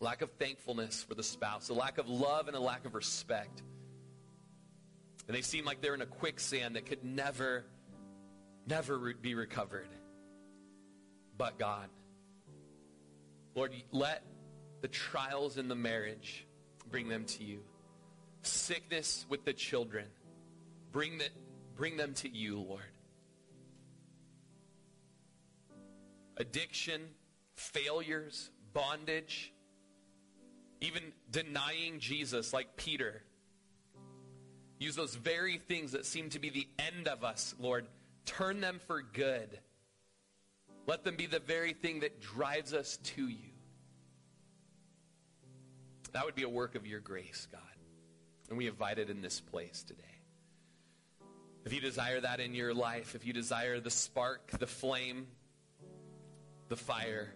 lack 0.00 0.20
of 0.20 0.30
thankfulness 0.32 1.02
for 1.02 1.14
the 1.14 1.22
spouse, 1.22 1.70
a 1.70 1.74
lack 1.74 1.96
of 1.96 2.10
love 2.10 2.46
and 2.46 2.56
a 2.56 2.60
lack 2.60 2.84
of 2.84 2.94
respect. 2.94 3.62
And 5.26 5.36
they 5.36 5.42
seem 5.42 5.64
like 5.64 5.80
they're 5.80 5.94
in 5.94 6.02
a 6.02 6.06
quicksand 6.06 6.76
that 6.76 6.84
could 6.84 7.04
never, 7.04 7.64
never 8.66 9.14
be 9.14 9.34
recovered. 9.34 9.88
But 11.38 11.58
God. 11.58 11.88
Lord, 13.54 13.72
let 13.92 14.24
the 14.82 14.88
trials 14.88 15.56
in 15.56 15.68
the 15.68 15.74
marriage 15.74 16.46
bring 16.90 17.08
them 17.08 17.24
to 17.24 17.44
you. 17.44 17.60
Sickness 18.42 19.24
with 19.28 19.44
the 19.44 19.52
children, 19.52 20.06
bring, 20.90 21.18
the, 21.18 21.28
bring 21.76 21.96
them 21.96 22.12
to 22.14 22.28
you, 22.28 22.58
Lord. 22.58 22.82
Addiction, 26.36 27.00
failures, 27.54 28.50
bondage, 28.74 29.52
even 30.80 31.02
denying 31.30 32.00
Jesus 32.00 32.52
like 32.52 32.76
Peter. 32.76 33.22
Use 34.80 34.96
those 34.96 35.14
very 35.14 35.58
things 35.58 35.92
that 35.92 36.04
seem 36.04 36.28
to 36.30 36.40
be 36.40 36.50
the 36.50 36.66
end 36.80 37.06
of 37.06 37.22
us, 37.22 37.54
Lord. 37.60 37.86
Turn 38.26 38.60
them 38.60 38.80
for 38.88 39.00
good. 39.00 39.60
Let 40.88 41.04
them 41.04 41.14
be 41.14 41.26
the 41.26 41.38
very 41.38 41.72
thing 41.72 42.00
that 42.00 42.20
drives 42.20 42.74
us 42.74 42.96
to 42.96 43.28
you. 43.28 43.51
That 46.12 46.24
would 46.24 46.34
be 46.34 46.42
a 46.42 46.48
work 46.48 46.74
of 46.74 46.86
your 46.86 47.00
grace, 47.00 47.48
God. 47.50 47.60
And 48.48 48.58
we 48.58 48.66
invite 48.66 48.98
it 48.98 49.08
in 49.08 49.22
this 49.22 49.40
place 49.40 49.82
today. 49.82 50.02
If 51.64 51.72
you 51.72 51.80
desire 51.80 52.20
that 52.20 52.40
in 52.40 52.54
your 52.54 52.74
life, 52.74 53.14
if 53.14 53.24
you 53.24 53.32
desire 53.32 53.80
the 53.80 53.90
spark, 53.90 54.50
the 54.58 54.66
flame, 54.66 55.26
the 56.68 56.76
fire, 56.76 57.32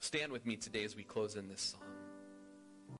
stand 0.00 0.32
with 0.32 0.46
me 0.46 0.56
today 0.56 0.84
as 0.84 0.94
we 0.94 1.02
close 1.02 1.34
in 1.34 1.48
this 1.48 1.60
song. 1.62 1.89